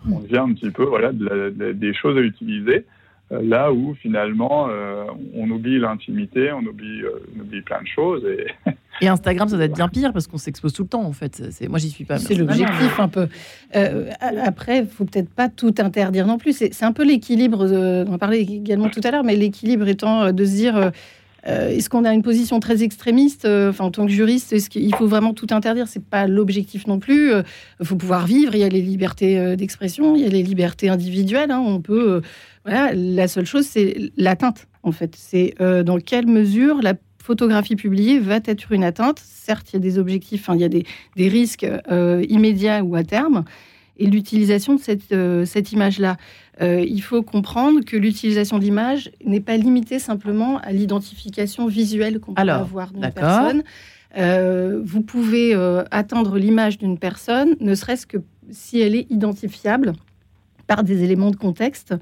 on 0.09 0.19
devient 0.19 0.37
un 0.37 0.53
petit 0.53 0.69
peu 0.69 0.83
voilà, 0.83 1.11
des 1.13 1.93
choses 1.93 2.17
à 2.17 2.21
utiliser. 2.21 2.85
Euh, 3.31 3.41
là 3.41 3.73
où 3.73 3.95
finalement 3.95 4.67
euh, 4.69 5.05
on 5.33 5.49
oublie 5.49 5.79
l'intimité, 5.79 6.51
on 6.51 6.59
oublie, 6.59 7.01
euh, 7.01 7.25
on 7.35 7.41
oublie 7.41 7.61
plein 7.61 7.81
de 7.81 7.87
choses. 7.87 8.23
Et... 8.23 8.45
et 9.01 9.07
Instagram, 9.07 9.47
ça 9.47 9.55
doit 9.55 9.65
être 9.65 9.73
bien 9.73 9.87
pire 9.87 10.13
parce 10.13 10.27
qu'on 10.27 10.37
s'expose 10.37 10.73
tout 10.73 10.83
le 10.83 10.89
temps 10.89 11.03
en 11.03 11.11
fait. 11.11 11.41
C'est, 11.49 11.67
moi, 11.67 11.79
j'y 11.79 11.89
suis 11.89 12.05
pas. 12.05 12.19
C'est 12.19 12.35
l'objectif 12.35 12.99
un 12.99 13.07
peu. 13.07 13.27
après, 13.73 14.79
il 14.79 14.87
faut 14.87 15.05
peut-être 15.05 15.33
pas 15.33 15.49
tout 15.49 15.73
interdire 15.79 16.27
non 16.27 16.37
plus. 16.37 16.53
C'est, 16.53 16.83
un 16.83 16.91
peu 16.91 17.03
l'équilibre, 17.03 17.65
on 18.07 18.13
en 18.13 18.17
parlait 18.19 18.41
également 18.41 18.89
tout 18.89 19.01
à 19.03 19.09
l'heure, 19.09 19.23
mais 19.23 19.35
l'équilibre 19.35 19.87
étant 19.87 20.31
de 20.31 20.45
se 20.45 20.55
dire 20.55 20.91
est-ce 21.45 21.89
qu'on 21.89 22.05
a 22.05 22.13
une 22.13 22.23
position 22.23 22.59
très 22.59 22.81
extrémiste 22.81 23.45
Enfin, 23.45 23.85
en 23.85 23.91
tant 23.91 24.05
que 24.05 24.11
juriste, 24.11 24.51
est-ce 24.51 24.69
qu'il 24.69 24.93
faut 24.95 25.07
vraiment 25.07 25.33
tout 25.33 25.47
interdire? 25.51 25.87
C'est 25.87 26.03
pas 26.03 26.27
l'objectif 26.27 26.87
non 26.87 26.99
plus. 26.99 27.31
Il 27.79 27.85
faut 27.85 27.95
pouvoir 27.95 28.25
vivre. 28.25 28.55
Il 28.55 28.61
y 28.61 28.63
a 28.63 28.69
les 28.69 28.81
libertés 28.81 29.55
d'expression, 29.55 30.15
il 30.15 30.23
y 30.23 30.25
a 30.25 30.29
les 30.29 30.41
libertés 30.41 30.89
individuelles. 30.89 31.51
Hein. 31.51 31.63
On 31.63 31.81
peut 31.81 32.21
la 32.65 33.27
seule 33.27 33.45
chose, 33.45 33.65
c'est 33.65 34.11
l'atteinte, 34.17 34.67
en 34.83 34.91
fait. 34.91 35.15
C'est 35.15 35.55
euh, 35.61 35.83
dans 35.83 35.99
quelle 35.99 36.27
mesure 36.27 36.81
la 36.81 36.93
photographie 37.21 37.75
publiée 37.75 38.19
va 38.19 38.39
être 38.45 38.71
une 38.71 38.83
atteinte? 38.83 39.19
Certes, 39.19 39.71
il 39.71 39.73
y 39.73 39.77
a 39.77 39.79
des 39.79 39.97
objectifs, 39.99 40.49
il 40.53 40.59
y 40.59 40.63
a 40.63 40.69
des, 40.69 40.85
risques 41.17 41.65
euh, 41.91 42.25
immédiats 42.29 42.83
ou 42.83 42.95
à 42.95 43.03
terme. 43.03 43.45
Et 43.97 44.07
l'utilisation 44.07 44.75
de 44.75 44.81
euh, 45.13 45.45
cette 45.45 45.71
image-là, 45.71 46.17
il 46.61 47.01
faut 47.01 47.21
comprendre 47.21 47.81
que 47.83 47.97
l'utilisation 47.97 48.59
de 48.59 48.63
l'image 48.63 49.11
n'est 49.25 49.41
pas 49.41 49.57
limitée 49.57 49.99
simplement 49.99 50.59
à 50.59 50.71
l'identification 50.71 51.67
visuelle 51.67 52.19
qu'on 52.19 52.33
peut 52.33 52.41
avoir 52.41 52.91
d'une 52.91 53.11
personne. 53.11 53.63
vous 54.83 55.01
pouvez 55.01 55.53
atteindre 55.91 56.37
l'image 56.37 56.77
d'une 56.77 56.97
personne, 56.97 57.55
ne 57.59 57.75
serait-ce 57.75 58.07
que 58.07 58.17
si 58.51 58.79
elle 58.79 58.95
est 58.95 59.07
identifiable 59.09 59.93
par 60.67 60.83
des 60.83 61.03
éléments 61.03 61.31
de 61.31 61.35
contexte 61.35 61.93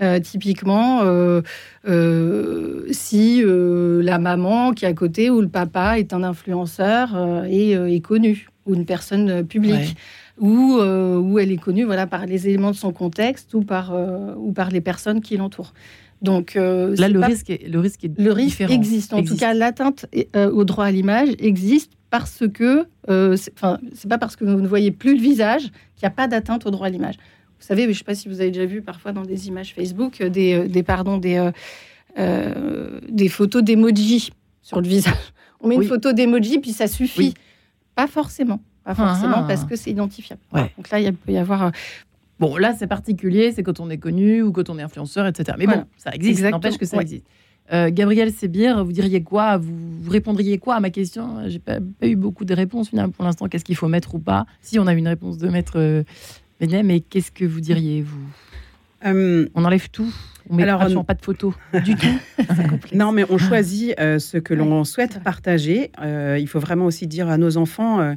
euh, 0.00 0.20
typiquement, 0.20 1.00
euh, 1.02 1.42
euh, 1.88 2.86
si 2.92 3.42
la 3.44 4.18
maman 4.18 4.72
qui 4.72 4.84
est 4.84 4.88
à 4.88 4.92
côté 4.92 5.28
ou 5.28 5.40
le 5.40 5.48
papa 5.48 5.98
est 5.98 6.12
un 6.12 6.22
influenceur 6.22 7.44
et 7.48 7.72
est 7.72 8.00
connu 8.00 8.48
ou 8.66 8.74
une 8.74 8.84
personne 8.84 9.44
publique. 9.44 9.96
Ou, 10.40 10.78
où 10.80 11.38
elle 11.38 11.50
est 11.50 11.56
connue 11.56 11.84
voilà, 11.84 12.06
par 12.06 12.26
les 12.26 12.48
éléments 12.48 12.70
de 12.70 12.76
son 12.76 12.92
contexte 12.92 13.54
ou 13.54 13.62
par, 13.62 13.92
ou 14.36 14.52
par 14.52 14.70
les 14.70 14.80
personnes 14.80 15.20
qui 15.20 15.36
l'entourent. 15.36 15.72
Donc 16.22 16.54
là, 16.54 17.08
le, 17.08 17.18
risque 17.18 17.50
est, 17.50 17.68
le 17.68 17.80
risque 17.80 18.04
est 18.04 18.18
le 18.18 18.32
risque 18.32 18.60
existe. 18.60 19.14
En 19.14 19.22
tout 19.22 19.36
cas, 19.36 19.52
l'atteinte 19.52 20.06
au 20.36 20.64
droit 20.64 20.84
à 20.84 20.90
l'image 20.92 21.30
existe 21.40 21.92
parce 22.10 22.44
que, 22.52 22.86
enfin, 23.08 23.78
c'est 23.94 24.08
pas 24.08 24.18
parce 24.18 24.36
que 24.36 24.44
vous 24.44 24.60
ne 24.60 24.68
voyez 24.68 24.92
plus 24.92 25.16
le 25.16 25.20
visage 25.20 25.62
qu'il 25.62 26.02
n'y 26.02 26.06
a 26.06 26.10
pas 26.10 26.28
d'atteinte 26.28 26.66
au 26.66 26.70
droit 26.70 26.86
à 26.86 26.90
l'image. 26.90 27.16
Vous 27.58 27.66
savez, 27.66 27.84
je 27.84 27.88
ne 27.88 27.92
sais 27.94 28.04
pas 28.04 28.14
si 28.14 28.28
vous 28.28 28.40
avez 28.40 28.50
déjà 28.50 28.66
vu 28.66 28.82
parfois 28.82 29.12
dans 29.12 29.22
des 29.22 29.48
images 29.48 29.74
Facebook 29.74 30.20
euh, 30.20 30.28
des, 30.28 30.54
euh, 30.54 30.68
des 30.68 30.82
pardon, 30.82 31.18
des, 31.18 31.50
euh, 32.18 33.00
des 33.08 33.28
photos 33.28 33.62
d'emoji 33.62 34.30
sur 34.62 34.80
le 34.80 34.86
visage. 34.86 35.14
On 35.60 35.68
met 35.68 35.74
une 35.74 35.84
photo 35.84 36.12
d'emoji, 36.12 36.60
puis 36.60 36.72
ça 36.72 36.86
suffit. 36.86 37.34
Pas 37.96 38.06
forcément. 38.06 38.60
Pas 38.88 38.94
forcément, 38.94 39.38
ah. 39.38 39.44
parce 39.46 39.64
que 39.64 39.76
c'est 39.76 39.90
identifiable. 39.90 40.40
Donc 40.52 40.90
là, 40.90 41.00
il 41.00 41.12
peut 41.12 41.32
y 41.32 41.38
avoir. 41.38 41.72
Bon, 42.38 42.56
là, 42.56 42.74
c'est 42.78 42.86
particulier, 42.86 43.52
c'est 43.52 43.62
quand 43.62 43.80
on 43.80 43.90
est 43.90 43.98
connu 43.98 44.42
ou 44.42 44.52
quand 44.52 44.70
on 44.70 44.78
est 44.78 44.82
influenceur, 44.82 45.26
etc. 45.26 45.56
Mais 45.58 45.66
bon, 45.66 45.84
ça 45.96 46.10
existe, 46.12 46.40
ça 46.40 46.50
n'empêche 46.50 46.78
que 46.78 46.86
ça 46.86 47.00
existe. 47.00 47.26
Gabriel 47.70 48.32
Sébir, 48.32 48.82
vous 48.84 48.92
diriez 48.92 49.22
quoi? 49.22 49.58
Vous, 49.58 50.10
répondriez 50.10 50.58
quoi 50.58 50.76
à 50.76 50.80
ma 50.80 50.90
question? 50.90 51.48
J'ai 51.48 51.58
pas, 51.58 51.78
pas 52.00 52.06
eu 52.06 52.16
beaucoup 52.16 52.46
de 52.46 52.54
réponses 52.54 52.88
finalement 52.88 53.12
pour 53.12 53.24
l'instant. 53.24 53.46
Qu'est-ce 53.46 53.64
qu'il 53.64 53.76
faut 53.76 53.88
mettre 53.88 54.14
ou 54.14 54.18
pas? 54.18 54.46
Si 54.62 54.78
on 54.78 54.86
a 54.86 54.94
une 54.94 55.08
réponse 55.08 55.36
de 55.36 55.48
maître 55.48 56.04
mais 56.60 57.00
qu'est-ce 57.00 57.30
que 57.30 57.44
vous 57.44 57.60
diriez, 57.60 58.02
vous? 58.02 58.18
Euh, 59.04 59.48
On 59.54 59.64
enlève 59.64 59.88
tout? 59.90 60.12
On 60.50 60.56
met 60.56 60.62
alors, 60.64 61.04
pas 61.04 61.14
de 61.14 61.22
photos 61.22 61.54
du 61.84 61.94
tout? 61.94 62.06
non, 62.94 63.12
mais 63.12 63.24
on 63.28 63.36
choisit 63.38 63.94
euh, 64.00 64.18
ce 64.18 64.38
que 64.38 64.54
l'on 64.54 64.84
souhaite 64.84 65.22
partager. 65.22 65.92
Euh, 66.00 66.38
il 66.40 66.48
faut 66.48 66.58
vraiment 66.58 66.86
aussi 66.86 67.06
dire 67.06 67.28
à 67.28 67.36
nos 67.36 67.58
enfants 67.58 68.14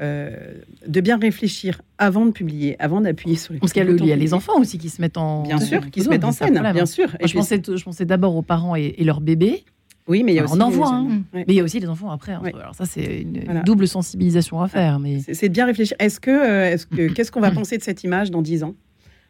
de 0.00 1.00
bien 1.00 1.18
réfléchir 1.18 1.82
avant 1.98 2.24
de 2.24 2.30
publier, 2.30 2.76
avant 2.78 3.00
d'appuyer 3.00 3.36
sur 3.36 3.52
les. 3.52 3.60
Parce 3.60 3.72
qu'il 3.72 4.06
y, 4.06 4.12
a 4.12 4.16
les 4.16 4.34
enfants 4.34 4.58
aussi 4.58 4.78
qui 4.78 4.88
se 4.88 5.00
mettent 5.00 5.18
en. 5.18 5.42
Bien 5.42 5.58
sûr, 5.58 5.90
qui 5.90 6.02
se 6.02 6.08
mettent 6.08 6.24
en 6.24 6.32
scène, 6.32 6.60
bien 6.72 6.86
sûr. 6.86 7.14
Et 7.20 7.28
je, 7.28 7.34
pensais, 7.34 7.60
je 7.64 7.84
pensais 7.84 8.04
d'abord 8.04 8.34
aux 8.36 8.42
parents 8.42 8.76
et, 8.76 8.94
et 8.98 9.04
leurs 9.04 9.20
bébés. 9.20 9.64
Oui, 10.10 10.24
mais 10.24 10.32
il 10.32 10.36
y 10.36 10.38
a 10.40 10.44
aussi. 10.44 10.54
On 10.56 10.60
en 10.60 10.70
voit, 10.70 10.92
hein. 10.92 11.22
mais 11.32 11.44
il 11.46 11.54
y 11.54 11.60
a 11.60 11.62
aussi 11.62 11.78
les 11.78 11.88
enfants 11.88 12.10
après. 12.10 12.32
Hein. 12.32 12.42
Alors 12.52 12.74
ça, 12.74 12.84
c'est 12.84 13.22
une 13.22 13.62
double 13.64 13.86
sensibilisation 13.86 14.60
à 14.60 14.66
faire. 14.66 14.98
Mais 14.98 15.20
c'est 15.20 15.48
de 15.48 15.54
bien 15.54 15.66
réfléchir. 15.66 15.96
Est-ce 16.00 16.18
que, 16.18 16.30
euh, 16.30 16.72
est-ce 16.72 16.86
que, 16.86 17.08
qu'est-ce 17.14 17.30
qu'on 17.30 17.40
va 17.40 17.52
penser 17.52 17.78
de 17.78 17.82
cette 17.84 18.02
image 18.02 18.32
dans 18.32 18.42
10 18.42 18.64
ans? 18.64 18.74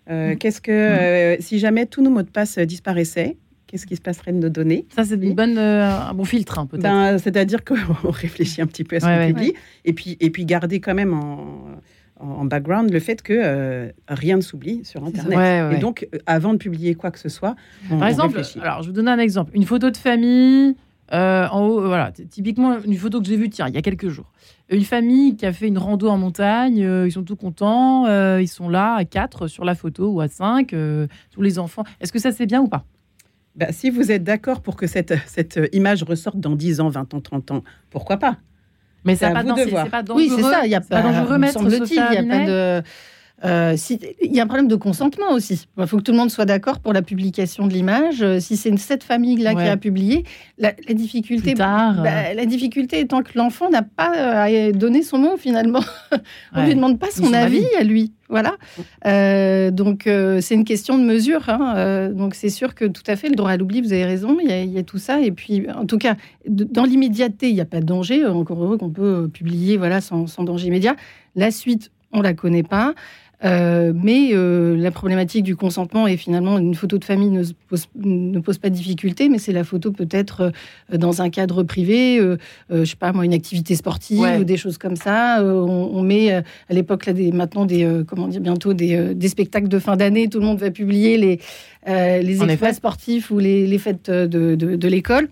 Euh, 0.08 0.34
Qu'est-ce 0.36 0.62
que, 0.62 0.72
euh, 0.72 1.36
si 1.40 1.58
jamais 1.58 1.84
tous 1.84 2.02
nos 2.02 2.08
mots 2.08 2.22
de 2.22 2.30
passe 2.30 2.58
disparaissaient, 2.58 3.36
qu'est-ce 3.70 3.86
qui 3.86 3.94
se 3.94 4.00
passerait 4.00 4.32
de 4.32 4.38
nos 4.38 4.48
données 4.48 4.86
Ça, 4.94 5.04
c'est 5.04 5.14
une 5.14 5.34
bonne, 5.34 5.56
un 5.58 6.12
bon 6.12 6.24
filtre, 6.24 6.58
hein, 6.58 6.66
peut-être. 6.66 6.82
Ben, 6.82 7.18
c'est-à-dire 7.18 7.64
qu'on 7.64 7.74
réfléchit 8.10 8.60
un 8.62 8.66
petit 8.66 8.84
peu 8.84 8.96
à 8.96 9.00
ce 9.00 9.06
qu'on 9.06 9.26
publie, 9.28 9.54
et 9.84 9.92
puis, 9.92 10.16
et 10.18 10.30
puis 10.30 10.44
garder 10.44 10.80
quand 10.80 10.94
même 10.94 11.14
en 11.14 11.78
en 12.20 12.44
background 12.44 12.90
le 12.90 13.00
fait 13.00 13.22
que 13.22 13.32
euh, 13.32 13.90
rien 14.08 14.36
ne 14.36 14.42
s'oublie 14.42 14.84
sur 14.84 15.04
Internet. 15.04 15.74
Et 15.74 15.78
donc, 15.78 16.06
euh, 16.14 16.18
avant 16.26 16.52
de 16.52 16.58
publier 16.58 16.94
quoi 16.94 17.10
que 17.10 17.18
ce 17.18 17.28
soit, 17.28 17.56
par 17.88 18.06
exemple, 18.06 18.40
alors 18.60 18.82
je 18.82 18.88
vous 18.88 18.94
donne 18.94 19.08
un 19.08 19.18
exemple, 19.18 19.52
une 19.54 19.64
photo 19.64 19.90
de 19.90 19.96
famille. 19.96 20.76
Euh, 21.12 21.48
en 21.48 21.66
haut, 21.66 21.80
voilà, 21.80 22.12
typiquement 22.12 22.80
une 22.84 22.94
photo 22.94 23.20
que 23.20 23.26
j'ai 23.26 23.36
vue, 23.36 23.50
tiens, 23.50 23.66
il 23.66 23.74
y 23.74 23.78
a 23.78 23.82
quelques 23.82 24.10
jours. 24.10 24.30
Une 24.68 24.84
famille 24.84 25.34
qui 25.34 25.44
a 25.44 25.52
fait 25.52 25.66
une 25.66 25.76
rando 25.76 26.08
en 26.08 26.16
montagne, 26.16 26.76
ils 26.76 27.10
sont 27.10 27.24
tout 27.24 27.34
contents, 27.34 28.06
ils 28.38 28.46
sont 28.46 28.68
là 28.68 28.94
à 28.94 29.04
quatre 29.04 29.48
sur 29.48 29.64
la 29.64 29.74
photo 29.74 30.12
ou 30.12 30.20
à 30.20 30.28
cinq, 30.28 30.68
tous 31.32 31.42
les 31.42 31.58
enfants. 31.58 31.82
Est-ce 32.00 32.12
que 32.12 32.20
ça 32.20 32.30
c'est 32.30 32.46
bien 32.46 32.60
ou 32.60 32.68
pas? 32.68 32.84
Bah, 33.60 33.72
Si 33.72 33.90
vous 33.90 34.10
êtes 34.10 34.24
d'accord 34.24 34.62
pour 34.62 34.76
que 34.76 34.86
cette, 34.86 35.14
cette 35.26 35.60
image 35.72 36.02
ressorte 36.02 36.38
dans 36.38 36.56
10 36.56 36.80
ans, 36.80 36.88
20 36.88 37.14
ans, 37.14 37.20
30 37.20 37.50
ans, 37.52 37.64
pourquoi 37.90 38.16
pas? 38.16 38.38
Mais 39.04 39.16
c'est 39.16 39.28
pas, 39.28 39.42
pas 39.42 40.02
dangereux. 40.02 40.16
Oui, 40.16 40.30
c'est 40.34 40.42
ça. 40.42 40.66
Il 40.66 40.70
y 40.70 40.74
a 40.74 40.80
pas, 40.80 41.02
dangereux 41.02 41.38
mettre 41.38 41.60
Il 41.62 41.94
y 41.94 41.98
a 41.98 42.24
pas 42.24 42.46
de. 42.46 42.82
Euh, 43.44 43.74
si, 43.76 43.98
il 44.22 44.34
y 44.34 44.40
a 44.40 44.42
un 44.42 44.46
problème 44.46 44.68
de 44.68 44.76
consentement 44.76 45.32
aussi. 45.32 45.66
Il 45.78 45.86
faut 45.86 45.96
que 45.96 46.02
tout 46.02 46.12
le 46.12 46.18
monde 46.18 46.30
soit 46.30 46.44
d'accord 46.44 46.80
pour 46.80 46.92
la 46.92 47.02
publication 47.02 47.66
de 47.66 47.72
l'image. 47.72 48.22
Euh, 48.22 48.38
si 48.40 48.56
c'est 48.56 48.76
cette 48.78 49.02
famille-là 49.02 49.54
qui 49.54 49.62
a 49.62 49.76
publié, 49.76 50.24
la, 50.58 50.72
difficulté, 50.92 51.54
bah, 51.54 51.94
la 52.34 52.46
difficulté 52.46 53.00
étant 53.00 53.22
que 53.22 53.32
l'enfant 53.36 53.70
n'a 53.70 53.82
pas 53.82 54.48
euh, 54.48 54.72
donné 54.72 55.02
son 55.02 55.18
mot 55.18 55.36
finalement. 55.36 55.82
On 56.54 56.60
ne 56.60 56.66
lui 56.66 56.74
demande 56.74 56.98
pas 56.98 57.10
son, 57.10 57.32
avis, 57.32 57.64
à 57.78 57.82
lui. 57.82 58.12
Voilà. 58.28 58.56
donc 59.72 60.02
c'est 60.04 60.54
une 60.54 60.64
question 60.64 60.98
de 60.98 61.04
mesure. 61.04 61.48
Hein. 61.48 62.10
donc 62.10 62.34
c'est 62.34 62.50
sûr 62.50 62.74
que 62.74 62.84
tout 62.84 63.02
à 63.06 63.16
fait 63.16 63.28
le 63.28 63.34
droit 63.34 63.50
à 63.50 63.56
l'oubli, 63.56 63.80
vous 63.80 63.92
avez 63.92 64.04
raison. 64.04 64.38
Il 64.40 64.50
y, 64.50 64.78
a, 64.78 64.82
tout 64.82 64.98
ça. 64.98 65.20
Et 65.20 65.32
puis 65.32 65.66
en 65.70 65.86
tout 65.86 65.98
cas, 65.98 66.16
dans 66.46 66.84
l'immédiateté, 66.84 67.48
il 67.48 67.54
n'y 67.54 67.60
a 67.60 67.64
pas 67.66 67.80
de 67.80 67.86
danger. 67.86 68.24
Encore 68.26 68.62
heureux 68.62 68.78
qu'on 68.78 68.90
peut 68.90 69.28
publier 69.32 69.76
voilà 69.76 70.00
sans, 70.00 70.26
sans 70.26 70.44
danger 70.44 70.68
immédiat. 70.68 70.94
La 71.34 71.50
suite, 71.50 71.90
on 72.12 72.22
la 72.22 72.34
connaît 72.34 72.62
pas. 72.62 72.94
Euh, 73.42 73.92
mais 73.94 74.30
euh, 74.32 74.76
la 74.76 74.90
problématique 74.90 75.44
du 75.44 75.56
consentement 75.56 76.06
est 76.06 76.18
finalement 76.18 76.58
une 76.58 76.74
photo 76.74 76.98
de 76.98 77.04
famille 77.04 77.30
ne 77.30 77.42
pose, 77.68 77.86
ne 77.96 78.38
pose 78.38 78.58
pas 78.58 78.68
de 78.68 78.74
difficulté, 78.74 79.30
mais 79.30 79.38
c'est 79.38 79.52
la 79.52 79.64
photo 79.64 79.92
peut-être 79.92 80.52
euh, 80.92 80.98
dans 80.98 81.22
un 81.22 81.30
cadre 81.30 81.62
privé, 81.62 82.20
je 82.70 82.84
sais 82.84 82.96
pas 82.96 83.12
moi, 83.12 83.24
une 83.24 83.32
activité 83.32 83.74
sportive 83.74 84.40
ou 84.40 84.44
des 84.44 84.56
choses 84.56 84.78
comme 84.78 84.96
ça. 84.96 85.42
On, 85.42 86.02
met 86.02 86.32
à 86.32 86.42
l'époque 86.70 87.06
là 87.06 87.12
des, 87.12 87.30
maintenant 87.30 87.64
des 87.64 88.02
comment 88.06 88.28
dire 88.28 88.40
bientôt 88.40 88.74
des, 88.74 89.14
des 89.14 89.28
spectacles 89.28 89.68
de 89.68 89.78
fin 89.78 89.96
d'année. 89.96 90.28
Tout 90.28 90.40
le 90.40 90.46
monde 90.46 90.58
va 90.58 90.70
publier 90.70 91.16
les 91.16 91.40
les 91.86 92.42
exploits 92.42 92.72
sportifs 92.72 93.30
ou 93.30 93.38
les, 93.38 93.66
les 93.66 93.78
fêtes 93.78 94.10
de, 94.10 94.54
de, 94.54 94.76
de 94.76 94.88
l'école. 94.88 95.28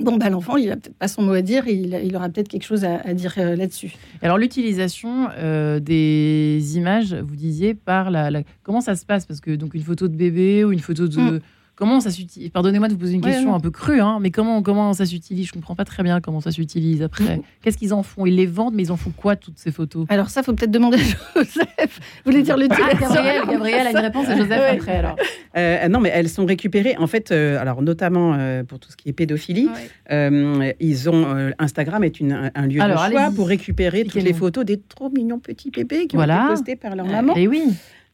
Bon, 0.00 0.16
bah, 0.16 0.30
l'enfant, 0.30 0.56
il 0.56 0.68
n'a 0.68 0.76
peut-être 0.76 0.96
pas 0.96 1.08
son 1.08 1.22
mot 1.22 1.32
à 1.32 1.42
dire, 1.42 1.68
il, 1.68 1.98
il 2.04 2.16
aura 2.16 2.28
peut-être 2.28 2.48
quelque 2.48 2.64
chose 2.64 2.84
à, 2.84 3.12
dire 3.12 3.34
euh, 3.38 3.54
là-dessus. 3.54 3.92
Alors, 4.22 4.38
l'utilisation 4.38 5.28
euh, 5.36 5.78
des 5.78 6.76
images, 6.76 7.14
vous 7.14 7.36
disiez, 7.36 7.74
par 7.74 8.10
la, 8.10 8.30
Comment 8.62 8.80
ça 8.80 8.96
se 8.96 9.04
passe? 9.04 9.26
Parce 9.26 9.40
que, 9.40 9.50
donc, 9.50 9.74
une 9.74 9.82
photo 9.82 10.08
de 10.08 10.16
bébé 10.16 10.64
ou 10.64 10.72
une 10.72 10.80
photo 10.80 11.06
de. 11.06 11.20
Mm. 11.20 11.40
Comment 11.80 12.00
ça 12.00 12.10
s'utilise 12.10 12.50
Pardonnez-moi 12.50 12.88
de 12.88 12.92
vous 12.92 12.98
poser 12.98 13.14
une 13.14 13.22
question 13.22 13.54
un 13.54 13.58
peu 13.58 13.70
crue, 13.70 14.02
hein, 14.02 14.18
mais 14.20 14.30
comment, 14.30 14.60
comment 14.60 14.92
ça 14.92 15.06
s'utilise? 15.06 15.46
Je 15.46 15.52
ne 15.52 15.54
comprends 15.54 15.74
pas 15.74 15.86
très 15.86 16.02
bien 16.02 16.20
comment 16.20 16.42
ça 16.42 16.50
s'utilise 16.50 17.02
après. 17.02 17.38
Mm. 17.38 17.42
Qu'est-ce 17.62 17.78
qu'ils 17.78 17.94
en 17.94 18.02
font? 18.02 18.26
Ils 18.26 18.36
les 18.36 18.44
vendent, 18.44 18.74
mais 18.74 18.82
ils 18.82 18.92
en 18.92 18.98
font 18.98 19.12
quoi 19.16 19.34
toutes 19.34 19.56
ces 19.56 19.72
photos? 19.72 20.04
Alors 20.10 20.28
ça, 20.28 20.42
faut 20.42 20.52
peut-être 20.52 20.70
demander 20.70 20.98
à 20.98 21.00
Joseph. 21.38 22.00
Vous 22.22 22.32
voulez 22.32 22.42
dire 22.42 22.58
le 22.58 22.66
ah, 22.68 22.94
Gabriel, 23.00 23.42
Gabriel 23.48 23.86
a 23.86 23.90
une 23.92 23.96
réponse 23.96 24.28
à 24.28 24.36
Joseph 24.36 24.62
après 24.74 24.96
alors. 24.96 25.16
Euh, 25.56 25.88
non, 25.88 26.00
mais 26.00 26.10
elles 26.12 26.28
sont 26.28 26.44
récupérées 26.44 26.96
en 26.98 27.06
fait, 27.06 27.32
euh, 27.32 27.58
alors 27.58 27.80
notamment 27.80 28.34
euh, 28.34 28.62
pour 28.62 28.78
tout 28.78 28.90
ce 28.90 28.96
qui 28.98 29.08
est 29.08 29.14
pédophilie, 29.14 29.70
ils 30.10 31.08
ont 31.08 31.50
Instagram 31.58 32.04
est 32.04 32.20
une, 32.20 32.52
un 32.54 32.66
lieu 32.66 32.78
de 32.78 33.10
choix 33.10 33.30
pour 33.34 33.48
récupérer 33.48 34.04
toutes 34.04 34.22
les 34.22 34.34
photos 34.34 34.66
des 34.66 34.78
trop 34.78 35.08
mignons 35.08 35.38
petits 35.38 35.70
bébés 35.70 36.08
qui 36.08 36.18
ont 36.18 36.22
été 36.22 36.34
postés 36.46 36.76
par 36.76 36.94
leur 36.94 37.06
maman. 37.06 37.34
Et 37.36 37.48
oui. 37.48 37.62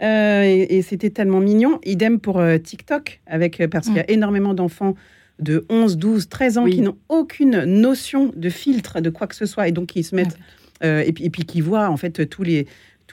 Euh, 0.03 0.67
et, 0.69 0.83
c'était 0.83 1.11
tellement 1.11 1.41
mignon. 1.41 1.81
Idem 1.85 2.21
pour 2.21 2.39
euh, 2.39 2.59
TikTok, 2.59 3.21
avec, 3.27 3.61
euh, 3.61 3.69
parce 3.69 3.87
qu'il 3.87 3.97
y 3.97 4.01
a 4.01 4.05
mm. 4.05 4.11
énormément 4.11 4.55
d'enfants 4.55 4.95
de 5.39 5.65
11, 5.69 5.97
12, 5.97 6.29
13 6.29 6.59
ans 6.59 6.65
qui 6.65 6.81
n'ont 6.81 6.97
aucune 7.09 7.65
notion 7.65 8.33
de 8.35 8.49
filtre, 8.49 9.01
de 9.01 9.11
quoi 9.11 9.27
que 9.27 9.35
ce 9.35 9.47
soit, 9.47 9.69
et 9.69 9.73
donc 9.73 9.89
qui 9.89 10.03
se 10.03 10.15
mettent, 10.15 10.39
et, 10.83 11.13
puis, 11.13 11.25
et 11.25 11.31
puis 11.31 11.45
qui 11.45 11.61
voient 11.61 11.91
en 11.91 11.99
fait 11.99 12.27
tous 12.29 12.43
les, 12.43 12.67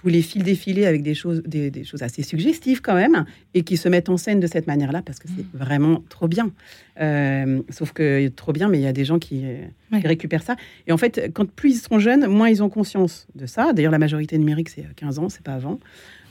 vous 0.03 0.09
les 0.09 0.21
fils 0.21 0.43
défiler 0.43 0.85
avec 0.85 1.01
des 1.01 1.13
choses, 1.13 1.41
des, 1.45 1.83
choses 1.83 2.03
assez 2.03 2.23
suggestives 2.23 2.81
quand 2.81 2.95
même, 2.95 3.25
et 3.53 3.63
qui 3.63 3.77
se 3.77 3.87
mettent 3.87 4.09
en 4.09 4.17
scène 4.17 4.39
de 4.39 4.47
cette 4.47 4.67
manière-là, 4.67 5.01
parce 5.01 5.19
que 5.19 5.27
c'est 5.27 5.43
mm. 5.43 5.57
vraiment 5.57 6.03
trop 6.09 6.27
bien. 6.27 6.51
Euh, 6.99 7.61
sauf 7.69 7.93
que 7.93 8.27
trop 8.29 8.51
bien, 8.51 8.67
mais 8.67 8.79
il 8.79 8.83
y 8.83 8.87
a 8.87 8.93
des 8.93 9.05
gens 9.05 9.19
qui, 9.19 9.45
récupèrent 9.91 10.43
ça. 10.43 10.55
Et 10.87 10.91
en 10.91 10.97
fait, 10.97 11.31
quand 11.33 11.49
plus 11.49 11.75
ils 11.75 11.79
sont 11.79 11.99
jeunes, 11.99 12.27
moins 12.27 12.49
ils 12.49 12.63
ont 12.63 12.69
conscience 12.69 13.27
de 13.35 13.45
ça. 13.45 13.73
D'ailleurs, 13.73 13.91
la 13.91 13.99
majorité 13.99 14.37
numérique, 14.37 14.69
c'est 14.69 14.85
15 14.95 15.19
ans, 15.19 15.29
c'est 15.29 15.43
pas 15.43 15.53
avant. 15.53 15.79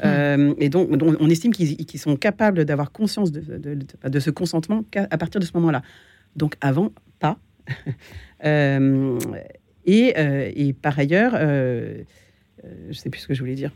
Mm. 0.04 0.54
et 0.58 0.68
donc, 0.68 0.88
on 1.00 1.30
estime 1.30 1.52
qu'ils 1.52 2.00
sont 2.00 2.16
capables 2.16 2.64
d'avoir 2.64 2.92
conscience 2.92 3.32
de, 3.32 3.76
de, 4.04 4.20
ce 4.20 4.30
consentement 4.30 4.84
à 4.96 5.18
partir 5.18 5.40
de 5.40 5.46
ce 5.46 5.52
moment-là. 5.54 5.82
Donc, 6.36 6.54
avant, 6.60 6.92
pas. 7.20 7.38
et, 8.44 10.14
et, 10.56 10.72
par 10.72 10.98
ailleurs, 10.98 11.32
euh, 11.36 12.02
je 12.64 12.88
ne 12.88 12.92
sais 12.92 13.10
plus 13.10 13.20
ce 13.20 13.28
que 13.28 13.34
je 13.34 13.40
voulais 13.40 13.54
dire. 13.54 13.72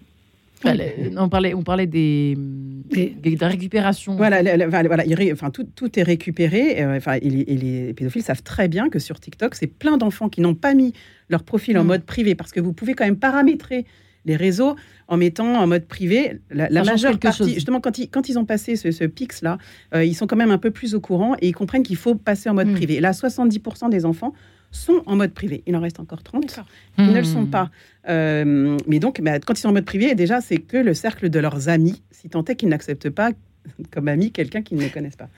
on 1.17 1.29
parlait, 1.29 1.55
on 1.55 1.63
parlait 1.63 1.87
des, 1.87 2.35
de 2.37 3.41
la 3.41 3.49
récupération. 3.49 4.17
Voilà, 4.17 4.43
voilà, 4.69 5.05
enfin, 5.33 5.51
tout, 5.51 5.65
tout, 5.65 5.99
est 5.99 6.03
récupéré. 6.03 6.83
Euh, 6.83 6.97
enfin, 6.97 7.15
et, 7.21 7.29
les, 7.29 7.93
pédophiles 7.93 8.23
savent 8.23 8.43
très 8.43 8.69
bien 8.69 8.89
que 8.89 8.99
sur 8.99 9.21
TikTok, 9.21 9.55
c'est 9.55 9.67
plein 9.67 9.97
d'enfants 9.97 10.29
qui 10.29 10.41
n'ont 10.41 10.55
pas 10.55 10.75
mis 10.75 10.93
leur 11.29 11.43
profil 11.43 11.79
en 11.79 11.85
mm. 11.85 11.89
mode 11.89 12.05
privé 12.05 12.35
parce 12.35 12.53
que 12.53 12.61
vous 12.61 12.73
pouvez 12.73 12.95
quand 12.95 13.05
même 13.05 13.19
paramétrer 13.19 13.85
les 14.25 14.37
réseaux 14.37 14.75
en 15.09 15.17
mettant 15.17 15.55
en 15.55 15.67
mode 15.67 15.87
privé. 15.87 16.41
La, 16.51 16.69
majeure 16.83 17.19
partie, 17.19 17.55
justement, 17.55 17.81
quand 17.81 17.99
ils, 17.99 18.09
quand 18.09 18.29
ils 18.29 18.39
ont 18.39 18.45
passé 18.45 18.77
ce, 18.77 18.91
ce 18.91 19.05
PIX-là, 19.05 19.59
euh, 19.95 20.05
ils 20.05 20.15
sont 20.15 20.27
quand 20.27 20.37
même 20.37 20.51
un 20.51 20.59
peu 20.59 20.71
plus 20.71 20.95
au 20.95 21.01
courant 21.01 21.35
et 21.41 21.49
ils 21.49 21.55
comprennent 21.55 21.85
qu'il 21.85 21.97
faut 21.97 22.15
passer 22.15 22.49
en 22.49 22.55
mode 22.55 22.69
mm. 22.69 22.75
privé. 22.75 23.01
Là, 23.01 23.13
70% 23.13 23.91
des 23.91 24.05
enfants 24.05 24.33
sont 24.77 25.03
en 25.07 25.17
mode 25.17 25.33
privé. 25.33 25.63
Il 25.67 25.75
en 25.77 25.81
reste 25.81 26.01
encore 26.01 26.23
30. 26.23 26.61
Ils 26.99 27.07
ne 27.07 27.19
le 27.19 27.25
sont 27.25 27.43
hmm. 27.43 27.51
pas. 27.51 27.71
Euh, 28.09 28.77
mais 28.87 28.99
donc, 28.99 29.21
bah, 29.21 29.39
quand 29.41 29.55
ils 29.55 29.61
sont 29.61 29.71
en 29.71 29.73
mode 29.73 29.85
privé, 29.85 30.15
déjà, 30.15 30.41
c'est 30.41 30.59
que 30.59 30.77
le 30.77 30.95
cercle 30.95 31.31
de 31.31 31.39
leurs 31.39 31.69
amis, 31.69 32.03
si 32.11 32.29
tant 32.29 32.45
est 32.45 32.57
qu'ils 32.57 32.69
n'acceptent 32.69 33.11
pas 33.11 33.31
comme 33.91 34.09
ami 34.09 34.31
quelqu'un 34.31 34.63
qu'ils 34.63 34.79
ne 34.79 34.89
connaissent 34.89 35.17
pas. 35.17 35.29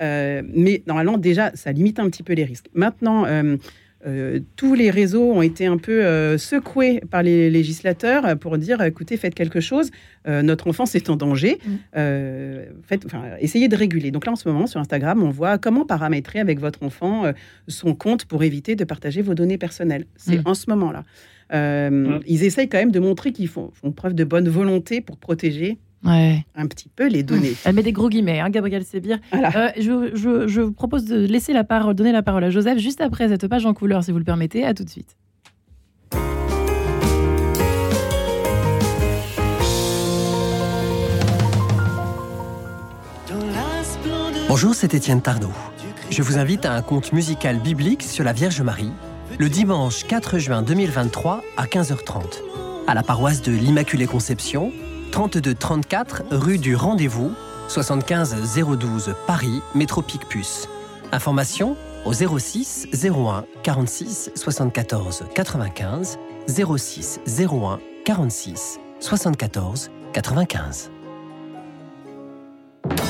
Euh, 0.00 0.42
mais 0.54 0.82
normalement, 0.86 1.18
déjà, 1.18 1.50
ça 1.54 1.72
limite 1.72 1.98
un 1.98 2.08
petit 2.08 2.22
peu 2.22 2.34
les 2.34 2.44
risques. 2.44 2.68
Maintenant, 2.74 3.24
euh, 3.26 3.56
euh, 4.06 4.40
tous 4.56 4.74
les 4.74 4.90
réseaux 4.90 5.32
ont 5.32 5.42
été 5.42 5.66
un 5.66 5.78
peu 5.78 6.04
euh, 6.04 6.36
secoués 6.36 7.00
par 7.10 7.22
les 7.22 7.50
législateurs 7.50 8.38
pour 8.38 8.58
dire 8.58 8.82
écoutez, 8.82 9.16
faites 9.16 9.34
quelque 9.34 9.60
chose, 9.60 9.90
euh, 10.28 10.42
notre 10.42 10.68
enfance 10.68 10.94
est 10.94 11.08
en 11.08 11.16
danger, 11.16 11.58
mm. 11.66 12.82
faites, 12.82 13.06
essayez 13.40 13.68
de 13.68 13.76
réguler. 13.76 14.10
Donc 14.10 14.26
là, 14.26 14.32
en 14.32 14.36
ce 14.36 14.48
moment, 14.48 14.66
sur 14.66 14.80
Instagram, 14.80 15.22
on 15.22 15.30
voit 15.30 15.58
comment 15.58 15.86
paramétrer 15.86 16.38
avec 16.38 16.60
votre 16.60 16.82
enfant 16.82 17.24
son 17.68 17.94
compte 17.94 18.26
pour 18.26 18.42
éviter 18.42 18.76
de 18.76 18.84
partager 18.84 19.22
vos 19.22 19.34
données 19.34 19.58
personnelles. 19.58 20.06
C'est 20.16 20.38
mm. 20.38 20.48
en 20.48 20.54
ce 20.54 20.70
moment-là. 20.70 21.04
Mm. 21.52 22.20
Ils 22.26 22.44
essayent 22.44 22.68
quand 22.68 22.78
même 22.78 22.92
de 22.92 23.00
montrer 23.00 23.32
qu'ils 23.32 23.48
font, 23.48 23.70
font 23.72 23.92
preuve 23.92 24.14
de 24.14 24.24
bonne 24.24 24.48
volonté 24.48 25.00
pour 25.00 25.16
protéger 25.16 25.78
un 26.04 26.66
petit 26.66 26.88
peu 26.88 27.08
les 27.08 27.22
données. 27.22 27.54
Elle 27.64 27.74
met 27.74 27.82
des 27.82 27.92
gros 27.92 28.08
guillemets, 28.08 28.40
hein, 28.40 28.50
Gabrielle 28.50 28.84
Sébir. 28.84 29.18
Euh, 29.34 29.68
je, 29.78 30.60
vous 30.60 30.72
propose 30.72 31.04
de 31.04 31.26
laisser 31.26 31.52
la 31.52 31.64
parole, 31.64 31.94
donner 31.94 32.12
la 32.12 32.22
parole 32.22 32.44
à 32.44 32.50
Joseph 32.50 32.78
juste 32.78 33.00
après 33.00 33.28
cette 33.28 33.46
page 33.48 33.66
en 33.66 33.74
couleur, 33.74 34.04
si 34.04 34.12
vous 34.12 34.18
le 34.18 34.24
permettez. 34.24 34.64
À 34.64 34.74
tout 34.74 34.84
de 34.84 34.90
suite. 34.90 35.16
Bonjour, 44.48 44.74
c'est 44.74 44.94
Étienne 44.94 45.20
Tardot. 45.20 45.50
Je 46.10 46.22
vous 46.22 46.38
invite 46.38 46.64
à 46.64 46.74
un 46.74 46.82
conte 46.82 47.12
musical 47.12 47.58
biblique 47.58 48.02
sur 48.02 48.24
la 48.24 48.32
Vierge 48.32 48.60
Marie 48.60 48.92
le 49.38 49.48
dimanche 49.48 50.04
4 50.04 50.38
juin 50.38 50.62
2023 50.62 51.42
à 51.56 51.66
15h30 51.66 52.22
à 52.86 52.94
la 52.94 53.02
paroisse 53.02 53.42
de 53.42 53.50
l'Immaculée 53.50 54.06
Conception 54.06 54.72
32 55.14 55.54
34 55.54 56.22
rue 56.32 56.58
du 56.58 56.74
Rendez-vous, 56.74 57.30
75 57.68 58.34
012 58.56 59.14
Paris, 59.28 59.62
métro 59.72 60.02
Picpus. 60.02 60.68
Information 61.12 61.76
au 62.04 62.12
06 62.12 62.88
01 62.92 63.44
46 63.62 64.32
74 64.34 65.22
95 65.32 66.18
06 66.48 67.20
01 67.28 67.78
46 68.04 68.80
74 68.98 69.92
95. 70.12 70.90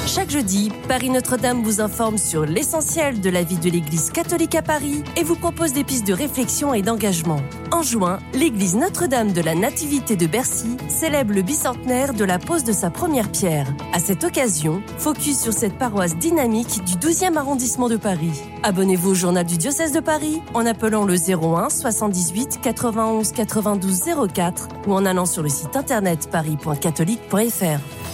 Chaque 0.07 0.31
jeudi, 0.31 0.71
Paris 0.87 1.11
Notre-Dame 1.11 1.63
vous 1.63 1.81
informe 1.81 2.19
sur 2.19 2.45
l'essentiel 2.45 3.21
de 3.21 3.31
la 3.31 3.43
vie 3.43 3.57
de 3.57 3.71
l'Église 3.71 4.11
catholique 4.11 4.55
à 4.55 4.63
Paris 4.63 5.03
et 5.17 5.25
vous 5.25 5.35
propose 5.35 5.73
des 5.73 5.83
pistes 5.83 6.07
de 6.07 6.13
réflexion 6.13 6.75
et 6.75 6.83
d'engagement. 6.83 7.41
En 7.73 7.83
juin, 7.83 8.21
l'Église 8.35 8.77
Notre-Dame 8.77 9.33
de 9.33 9.41
la 9.41 9.55
Nativité 9.55 10.15
de 10.15 10.27
Bercy 10.27 10.77
célèbre 10.89 11.33
le 11.35 11.43
bicentenaire 11.43 12.15
de 12.15 12.25
la 12.25 12.39
pose 12.39 12.65
de 12.65 12.73
sa 12.73 12.91
première 12.91 13.31
pierre. 13.33 13.67
À 13.93 13.99
cette 13.99 14.25
occasion, 14.25 14.83
focus 14.99 15.41
sur 15.41 15.53
cette 15.53 15.79
paroisse 15.79 16.17
dynamique 16.17 16.85
du 16.85 16.95
12e 16.95 17.37
arrondissement 17.37 17.89
de 17.89 17.97
Paris. 17.97 18.41
Abonnez-vous 18.63 19.11
au 19.11 19.15
journal 19.15 19.47
du 19.47 19.57
diocèse 19.57 19.93
de 19.93 20.01
Paris 20.01 20.41
en 20.53 20.67
appelant 20.67 21.05
le 21.05 21.15
01 21.15 21.71
78 21.71 22.61
91 22.63 23.33
92 23.33 24.03
04 24.33 24.69
ou 24.87 24.93
en 24.93 25.07
allant 25.07 25.27
sur 25.27 25.43
le 25.43 25.49
site 25.49 25.77
internet 25.77 26.29
paris.catholique.fr. 26.31 28.14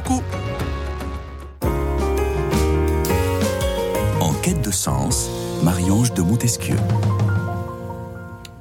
En 4.19 4.33
quête 4.41 4.61
de 4.63 4.71
sens, 4.71 5.29
Marie-Ange 5.63 6.13
de 6.13 6.21
Montesquieu. 6.21 6.75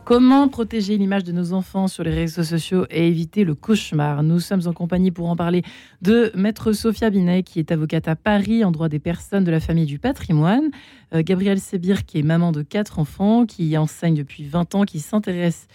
Comment 0.04 0.48
protéger 0.48 0.96
l'image 0.98 1.22
de 1.24 1.30
nos 1.30 1.52
enfants 1.52 1.86
sur 1.86 2.02
les 2.02 2.10
réseaux 2.12 2.42
sociaux 2.42 2.84
et 2.90 3.06
éviter 3.06 3.44
le 3.44 3.54
cauchemar? 3.54 4.22
Nous 4.22 4.40
sommes 4.40 4.62
en 4.66 4.72
compagnie 4.72 5.12
pour 5.12 5.28
en 5.28 5.36
parler 5.36 5.62
de 6.02 6.32
Maître 6.34 6.72
Sophia 6.72 7.10
Binet, 7.10 7.44
qui 7.44 7.60
est 7.60 7.70
avocate 7.70 8.08
à 8.08 8.16
Paris 8.16 8.64
en 8.64 8.72
droit 8.72 8.88
des 8.88 8.98
personnes 8.98 9.44
de 9.44 9.52
la 9.52 9.60
famille 9.60 9.86
du 9.86 10.00
patrimoine. 10.00 10.70
Euh, 11.14 11.22
Gabrielle 11.24 11.60
Sébir, 11.60 12.04
qui 12.04 12.18
est 12.18 12.22
maman 12.22 12.50
de 12.50 12.62
quatre 12.62 12.98
enfants, 12.98 13.46
qui 13.46 13.78
enseigne 13.78 14.14
depuis 14.14 14.44
20 14.44 14.74
ans, 14.74 14.82
qui 14.82 14.98
s'intéresse 14.98 15.68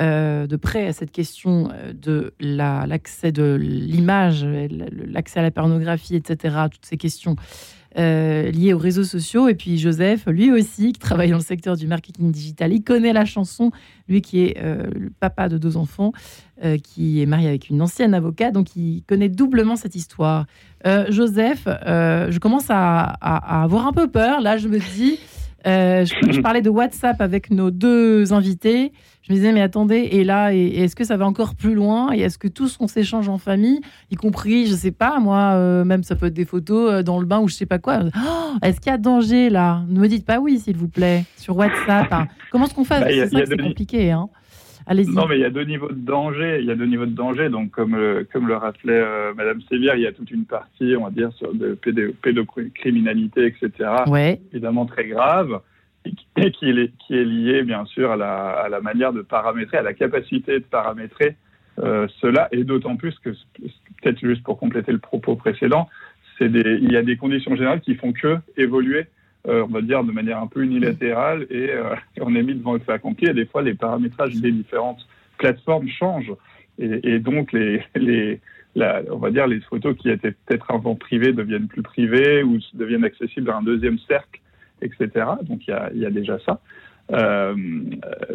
euh, 0.00 0.46
de 0.46 0.54
près 0.54 0.86
à 0.86 0.92
cette 0.92 1.10
question 1.10 1.70
euh, 1.72 1.92
de 1.92 2.32
l'accès 2.38 3.32
de 3.32 3.54
l'image, 3.60 4.44
l'accès 4.44 5.40
à 5.40 5.42
la 5.42 5.50
pornographie, 5.50 6.14
etc., 6.14 6.56
toutes 6.70 6.86
ces 6.86 6.96
questions 6.96 7.34
euh, 7.98 8.48
liées 8.52 8.74
aux 8.74 8.78
réseaux 8.78 9.02
sociaux. 9.02 9.48
Et 9.48 9.56
puis 9.56 9.76
Joseph, 9.76 10.26
lui 10.26 10.52
aussi, 10.52 10.92
qui 10.92 11.00
travaille 11.00 11.30
dans 11.30 11.38
le 11.38 11.42
secteur 11.42 11.76
du 11.76 11.88
marketing 11.88 12.30
digital, 12.30 12.72
il 12.72 12.84
connaît 12.84 13.12
la 13.12 13.24
chanson, 13.24 13.72
lui 14.08 14.22
qui 14.22 14.42
est 14.42 14.62
le 14.62 15.10
papa 15.18 15.48
de 15.48 15.58
deux 15.58 15.76
enfants, 15.76 16.12
qui 16.84 17.20
est 17.20 17.26
marié 17.26 17.48
avec 17.48 17.68
une 17.68 17.82
ancienne 17.82 18.14
avocate, 18.14 18.52
donc 18.52 18.76
il 18.76 19.02
connaît 19.06 19.28
doublement 19.28 19.74
cette 19.74 19.96
histoire. 19.96 20.46
Joseph, 21.08 21.64
je 21.66 22.38
commence 22.38 22.66
à, 22.68 23.02
avoir 23.62 23.86
un 23.86 23.92
peu 23.92 24.06
peur. 24.06 24.42
Là, 24.42 24.58
je 24.58 24.68
me 24.68 24.78
dis, 24.78 25.18
je, 25.64 26.40
parlais 26.40 26.62
de 26.62 26.70
WhatsApp 26.70 27.20
avec 27.20 27.50
nos 27.50 27.70
deux 27.70 28.32
invités 28.32 28.92
je 29.28 29.34
me 29.34 29.36
disais, 29.36 29.52
mais 29.52 29.60
attendez, 29.60 30.08
et 30.12 30.24
là, 30.24 30.54
est-ce 30.54 30.96
que 30.96 31.04
ça 31.04 31.18
va 31.18 31.26
encore 31.26 31.54
plus 31.54 31.74
loin? 31.74 32.14
Et 32.14 32.20
est-ce 32.20 32.38
que 32.38 32.48
tout 32.48 32.66
ce 32.66 32.78
qu'on 32.78 32.88
s'échange 32.88 33.28
en 33.28 33.36
famille, 33.36 33.80
y 34.10 34.16
compris, 34.16 34.66
je 34.66 34.74
sais 34.74 34.90
pas, 34.90 35.20
moi, 35.20 35.52
euh, 35.52 35.84
même 35.84 36.02
ça 36.02 36.16
peut 36.16 36.26
être 36.26 36.34
des 36.34 36.46
photos 36.46 36.90
euh, 36.90 37.02
dans 37.02 37.20
le 37.20 37.26
bain 37.26 37.38
ou 37.40 37.46
je 37.46 37.54
sais 37.54 37.66
pas 37.66 37.78
quoi, 37.78 38.00
oh, 38.04 38.56
est-ce 38.62 38.80
qu'il 38.80 38.90
y 38.90 38.94
a 38.94 38.96
danger 38.96 39.50
là? 39.50 39.82
Ne 39.88 40.00
me 40.00 40.08
dites 40.08 40.24
pas 40.24 40.40
oui, 40.40 40.58
s'il 40.58 40.78
vous 40.78 40.88
plaît, 40.88 41.24
sur 41.36 41.54
WhatsApp. 41.58 42.10
Hein. 42.10 42.26
Comment 42.50 42.64
est-ce 42.64 42.74
qu'on 42.74 42.84
fait? 42.84 43.00
Bah, 43.00 43.44
C'est 43.46 43.60
compliqué. 43.60 44.12
Hein. 44.12 44.30
Allez-y. 44.88 45.10
Non, 45.10 45.26
mais 45.28 45.36
il 45.36 45.42
y 45.42 45.44
a 45.44 45.50
deux 45.50 45.64
niveaux 45.64 45.90
de 45.90 45.94
danger. 45.94 46.58
Il 46.60 46.66
y 46.66 46.70
a 46.70 46.74
deux 46.74 46.86
niveaux 46.86 47.06
de 47.06 47.14
danger. 47.14 47.48
Donc, 47.50 47.70
comme, 47.70 47.94
euh, 47.94 48.24
comme 48.32 48.48
le 48.48 48.56
rappelait 48.56 49.04
Madame 49.36 49.60
Sévère, 49.62 49.96
il 49.96 50.02
y 50.02 50.06
a 50.06 50.12
toute 50.12 50.30
une 50.30 50.44
partie, 50.44 50.94
on 50.98 51.04
va 51.04 51.10
dire, 51.10 51.32
sur 51.34 51.54
de 51.54 51.74
pédocriminalité, 52.22 53.46
etc. 53.46 53.90
Ouais. 54.06 54.40
Évidemment 54.52 54.86
très 54.86 55.06
grave 55.06 55.60
et 56.36 56.50
qui 56.50 56.70
est, 56.70 56.92
qui 56.98 57.16
est 57.16 57.24
lié 57.24 57.62
bien 57.62 57.84
sûr 57.86 58.12
à 58.12 58.16
la, 58.16 58.50
à 58.50 58.68
la, 58.68 58.80
manière 58.80 59.12
de 59.12 59.22
paramétrer, 59.22 59.78
à 59.78 59.82
la 59.82 59.94
capacité 59.94 60.60
de 60.60 60.64
paramétrer 60.64 61.36
euh, 61.78 62.06
cela, 62.20 62.48
et 62.52 62.64
d'autant 62.64 62.96
plus 62.96 63.16
que, 63.18 63.30
peut-être 63.60 64.18
juste 64.20 64.42
pour 64.42 64.58
compléter 64.58 64.92
le 64.92 64.98
propos 64.98 65.36
précédent, 65.36 65.88
des, 66.40 66.78
il 66.80 66.92
y 66.92 66.96
a 66.96 67.02
des 67.02 67.16
conditions 67.16 67.56
générales 67.56 67.80
qui 67.80 67.96
font 67.96 68.12
que 68.12 68.38
évoluer, 68.56 69.06
euh, 69.46 69.64
on 69.64 69.72
va 69.72 69.80
dire, 69.82 70.02
de 70.04 70.12
manière 70.12 70.38
un 70.38 70.46
peu 70.46 70.62
unilatérale, 70.62 71.46
et 71.50 71.70
euh, 71.70 71.94
on 72.20 72.34
est 72.34 72.42
mis 72.42 72.54
devant 72.54 72.74
le 72.74 72.80
fait 72.80 72.92
accompli, 72.92 73.28
et 73.28 73.34
des 73.34 73.46
fois 73.46 73.62
les 73.62 73.74
paramétrages 73.74 74.34
des 74.34 74.52
différentes 74.52 75.06
plateformes 75.38 75.88
changent. 75.88 76.34
et, 76.78 77.18
donc 77.18 77.52
les, 77.52 77.82
on 79.10 79.18
va 79.18 79.30
dire 79.30 79.46
les 79.46 79.60
photos 79.60 79.96
qui 79.96 80.10
étaient 80.10 80.32
peut-être 80.32 80.70
avant 80.70 80.94
privées 80.94 81.32
deviennent 81.32 81.68
plus 81.68 81.82
privées 81.82 82.42
ou 82.42 82.58
deviennent 82.74 83.04
accessibles 83.04 83.50
à 83.50 83.56
un 83.56 83.62
deuxième 83.62 83.98
cercle, 84.00 84.40
etc. 84.82 85.26
Donc 85.42 85.66
il 85.66 86.00
y 86.00 86.06
a, 86.06 86.10
déjà 86.10 86.38
ça. 86.40 86.60
Euh, 87.10 87.54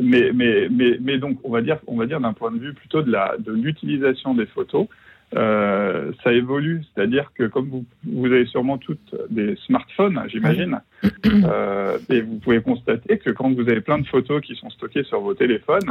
mais, 0.02 1.18
donc, 1.18 1.38
on 1.44 1.52
va 1.52 1.62
dire, 1.62 1.80
on 1.88 1.98
va 1.98 2.06
dire 2.06 2.20
d'un 2.20 2.34
point 2.34 2.52
de 2.52 2.60
vue 2.60 2.74
plutôt 2.74 3.02
de 3.02 3.52
l'utilisation 3.52 4.34
des 4.34 4.48
photos, 4.48 4.88
euh, 5.36 6.12
ça 6.24 6.32
évolue. 6.32 6.84
C'est-à-dire 6.94 7.32
que 7.34 7.44
comme 7.44 7.70
vous, 7.70 7.86
vous 8.06 8.26
avez 8.26 8.46
sûrement 8.46 8.78
toutes 8.78 9.16
des 9.30 9.56
smartphones, 9.66 10.22
j'imagine, 10.28 10.80
euh, 11.26 11.98
et 12.10 12.22
vous 12.22 12.40
pouvez 12.40 12.62
constater 12.62 13.18
que 13.18 13.30
quand 13.30 13.52
vous 13.52 13.62
avez 13.62 13.82
plein 13.82 14.00
de 14.00 14.08
photos 14.08 14.42
qui 14.42 14.56
sont 14.56 14.70
stockées 14.70 15.04
sur 15.04 15.22
vos 15.22 15.34
téléphones, 15.34 15.86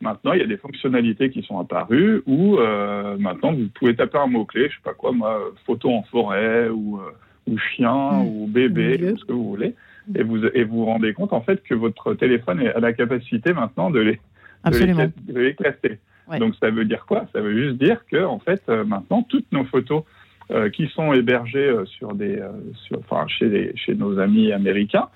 maintenant 0.00 0.32
il 0.32 0.40
y 0.40 0.44
a 0.44 0.46
des 0.46 0.56
fonctionnalités 0.56 1.30
qui 1.30 1.42
sont 1.42 1.58
apparues 1.58 2.22
où 2.26 2.58
euh, 2.58 3.16
maintenant 3.18 3.52
vous 3.52 3.68
pouvez 3.74 3.94
taper 3.96 4.18
un 4.18 4.26
mot 4.26 4.44
clé, 4.44 4.68
je 4.68 4.74
sais 4.74 4.82
pas 4.84 4.94
quoi, 4.94 5.12
moi, 5.12 5.40
photo 5.66 5.90
en 5.90 6.02
forêt 6.02 6.68
ou 6.68 7.00
ou 7.48 7.58
chien 7.58 7.92
mm. 7.92 8.26
ou 8.26 8.46
bébé, 8.46 9.12
ou 9.12 9.16
ce 9.16 9.24
que 9.24 9.32
vous 9.32 9.48
voulez 9.48 9.74
et 10.14 10.22
vous, 10.22 10.44
et 10.44 10.64
vous 10.64 10.78
vous 10.78 10.84
rendez 10.84 11.12
compte 11.12 11.32
en 11.32 11.40
fait 11.40 11.62
que 11.62 11.74
votre 11.74 12.14
téléphone 12.14 12.60
a 12.60 12.80
la 12.80 12.92
capacité 12.92 13.52
maintenant 13.52 13.90
de 13.90 14.00
les, 14.00 14.20
de 14.64 15.40
les, 15.40 15.54
classer. 15.54 15.98
Donc 16.38 16.54
ça 16.60 16.70
veut 16.70 16.84
dire 16.84 17.04
quoi? 17.06 17.26
Ça 17.32 17.40
veut 17.40 17.56
juste 17.56 17.78
dire 17.78 18.04
que 18.06 18.24
en 18.24 18.38
fait 18.38 18.62
euh, 18.68 18.84
maintenant 18.84 19.22
toutes 19.22 19.50
nos 19.52 19.64
photos 19.64 20.04
euh, 20.50 20.70
qui 20.70 20.88
sont 20.88 21.12
hébergées 21.12 21.68
euh, 21.68 21.84
sur 21.86 22.14
des, 22.14 22.42
sur, 22.86 22.98
enfin 22.98 23.26
chez, 23.28 23.48
les, 23.48 23.76
chez 23.76 23.94
nos 23.94 24.18
amis 24.18 24.52
américains, 24.52 25.08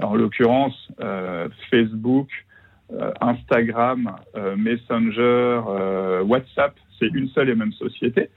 en 0.00 0.14
l'occurrence 0.14 0.90
Facebook, 1.70 2.28
Instagram, 3.20 4.14
Messenger, 4.56 5.62
WhatsApp, 6.26 6.74
c'est 6.98 7.08
une 7.08 7.28
seule 7.28 7.48
et 7.48 7.54
même 7.54 7.72
société 7.72 8.28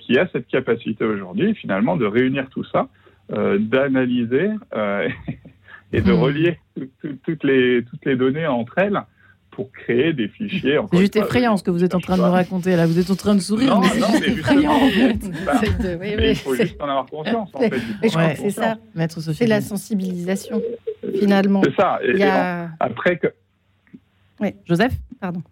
qui 0.00 0.18
a 0.18 0.28
cette 0.28 0.46
capacité 0.48 1.04
aujourd'hui 1.04 1.54
finalement 1.54 1.96
de 1.96 2.04
réunir 2.04 2.48
tout 2.50 2.64
ça 2.64 2.88
euh, 3.32 3.56
d'analyser 3.58 4.50
euh, 4.76 5.08
et 5.94 6.02
de 6.02 6.12
hmm. 6.12 6.16
relier 6.16 6.58
toutes, 7.24 7.42
les, 7.42 7.82
toutes 7.82 8.04
les 8.04 8.16
données 8.16 8.46
entre 8.46 8.76
elles 8.76 9.00
pour 9.54 9.70
créer 9.72 10.12
des 10.12 10.28
fichiers. 10.28 10.78
C'est 10.92 10.98
juste 10.98 11.16
effrayant 11.16 11.56
ce 11.56 11.62
que 11.62 11.70
vous 11.70 11.84
êtes 11.84 11.94
en 11.94 12.00
train 12.00 12.16
de 12.16 12.22
me 12.22 12.28
raconter 12.28 12.76
là. 12.76 12.86
Vous 12.86 12.98
êtes 12.98 13.10
en 13.10 13.14
train 13.14 13.34
de 13.34 13.40
sourire, 13.40 13.80
mais 13.80 13.88
c'est 13.88 14.28
effrayant 14.28 14.72
en 14.72 14.88
fait. 14.88 16.30
il 16.30 16.36
faut 16.36 16.54
juste 16.54 16.80
en 16.80 16.88
avoir 16.88 17.06
conscience 17.06 17.50
en 17.54 17.58
fait. 17.60 17.72
c'est 18.36 18.50
ça. 18.50 18.76
C'est 19.32 19.46
la 19.46 19.60
sensibilisation 19.60 20.60
finalement. 21.18 21.62
C'est 21.62 21.74
ça. 21.76 22.00
Et, 22.02 22.22
après 22.80 23.18
que. 23.18 23.28
Oui, 24.40 24.54
Joseph, 24.66 24.92
pardon. 25.20 25.42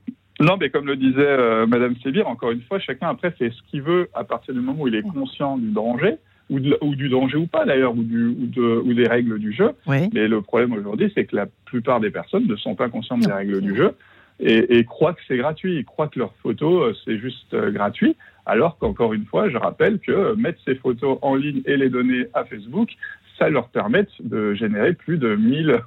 Non, 0.40 0.56
mais 0.58 0.70
comme 0.70 0.86
le 0.86 0.96
disait 0.96 1.20
euh, 1.20 1.66
Madame 1.66 1.94
Sébir, 2.02 2.26
encore 2.26 2.50
une 2.50 2.62
fois, 2.62 2.80
chacun 2.80 3.08
après 3.08 3.30
fait 3.30 3.50
ce 3.50 3.70
qu'il 3.70 3.82
veut 3.82 4.10
à 4.12 4.24
partir 4.24 4.54
du 4.54 4.60
moment 4.60 4.82
où 4.82 4.88
il 4.88 4.94
est 4.96 5.02
conscient 5.02 5.56
du 5.56 5.70
danger 5.70 6.16
ou, 6.50 6.61
du 6.61 7.09
danger 7.09 7.37
ou 7.37 7.46
pas 7.46 7.64
d'ailleurs, 7.64 7.94
ou, 7.94 8.00
ou, 8.00 8.94
des 8.94 9.07
règles 9.07 9.38
du 9.38 9.52
jeu. 9.52 9.70
Mais 9.87 10.28
le 10.28 10.42
problème 10.42 10.72
aujourd'hui, 10.72 11.11
c'est 11.14 11.24
que 11.24 11.37
la 11.37 11.46
plupart 11.64 12.00
des 12.00 12.11
personnes 12.11 12.46
ne 12.46 12.57
sont 12.57 12.74
pas 12.74 12.88
conscientes 12.88 13.20
des 13.20 13.33
règles 13.33 13.61
du 13.61 13.76
jeu 13.76 13.94
et, 14.42 14.85
croient 14.85 15.14
que 15.14 15.20
c'est 15.28 15.37
gratuit. 15.37 15.76
Ils 15.76 15.85
croient 15.85 16.09
que 16.09 16.18
leurs 16.18 16.35
photos, 16.42 16.90
euh, 16.90 16.98
c'est 17.05 17.18
juste 17.18 17.55
euh, 17.55 17.70
gratuit. 17.70 18.16
Alors 18.44 18.76
qu'encore 18.78 19.12
une 19.12 19.24
fois, 19.24 19.48
je 19.48 19.57
rappelle 19.57 19.98
que 20.00 20.12
euh, 20.12 20.35
mettre 20.35 20.61
ces 20.64 20.74
photos 20.74 21.18
en 21.22 21.37
ligne 21.37 21.62
et 21.64 21.76
les 21.76 21.88
donner 21.88 22.26
à 22.35 22.44
Facebook, 22.44 22.90
ça 23.38 23.48
leur 23.48 23.68
permet 23.68 24.07
de 24.20 24.55
générer 24.55 24.94
plus 24.94 25.18
de 25.18 25.37
1000, 25.37 25.81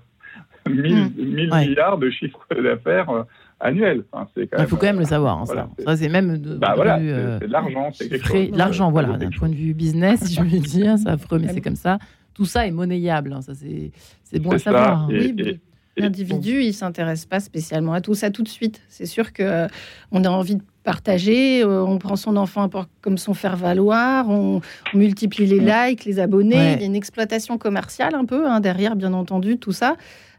1000, 0.70 1.12
1000 1.18 1.54
milliards 1.54 1.98
de 1.98 2.10
chiffres 2.10 2.48
d'affaires 2.52 3.26
annuel. 3.60 4.04
il 4.38 4.68
faut 4.68 4.76
quand 4.76 4.88
même 4.88 5.00
le 5.00 5.06
savoir. 5.06 5.39
Hein, 5.39 5.46
ça, 5.46 5.98
c'est 5.98 6.10
même 6.10 6.38
de, 6.38 6.56
bah, 6.56 6.74
voilà, 6.76 6.98
euh, 7.00 7.39
c'est 7.39 7.48
de 7.48 7.52
l'argent. 7.52 7.89
C'est 7.94 8.56
L'argent, 8.56 8.91
voilà. 8.91 9.18
D'un 9.18 9.30
point 9.30 9.50
de 9.50 9.56
vue 9.56 9.74
business, 9.74 10.34
je 10.34 10.41
veux 10.41 10.60
dire, 10.60 10.98
c'est 10.98 11.10
affreux, 11.10 11.39
mais 11.39 11.54
c'est 11.54 11.62
comme 11.62 11.76
ça. 11.76 11.98
Tout 12.34 12.46
ça 12.46 12.68
est 12.68 12.72
monnayable. 12.72 13.34
Hein, 13.34 13.41
ça, 13.41 13.54
c'est 13.54 14.39
bon 14.39 14.52
à 14.52 14.60
savoir. 14.60 15.02
Hein. 15.04 15.08
oui, 15.10 15.60
L'individu, 15.98 16.62
il 16.62 16.74
s'intéresse 16.74 17.26
pas 17.26 17.40
spécialement 17.40 17.94
à 17.94 18.02
tout 18.02 18.16
ça 18.16 18.30
tout 18.30 18.44
de 18.44 18.50
suite. 18.50 18.82
C'est 18.90 19.06
sûr 19.06 19.32
que 19.32 19.44
euh, 19.44 19.68
on 20.12 20.24
a 20.24 20.30
envie 20.30 20.56
de 20.56 20.64
partager, 20.86 21.64
euh, 21.64 21.84
on 21.84 21.98
prend 21.98 22.16
son 22.16 22.38
enfant 22.38 22.70
comme 23.02 23.18
son 23.18 23.34
faire 23.34 23.58
valoir, 23.58 24.30
on, 24.30 24.62
multiplie 24.94 25.46
les 25.46 25.60
likes, 25.60 26.06
les 26.06 26.20
abonnés. 26.20 26.74
Il 26.76 26.80
y 26.80 26.84
a 26.84 26.86
une 26.86 26.96
exploitation 26.96 27.58
commerciale 27.58 28.16
un 28.16 28.24
peu 28.24 28.46
derrière, 28.62 28.96
bien 28.96 29.12
entendu, 29.12 29.58
tout 29.58 29.74
ça. 29.74 29.98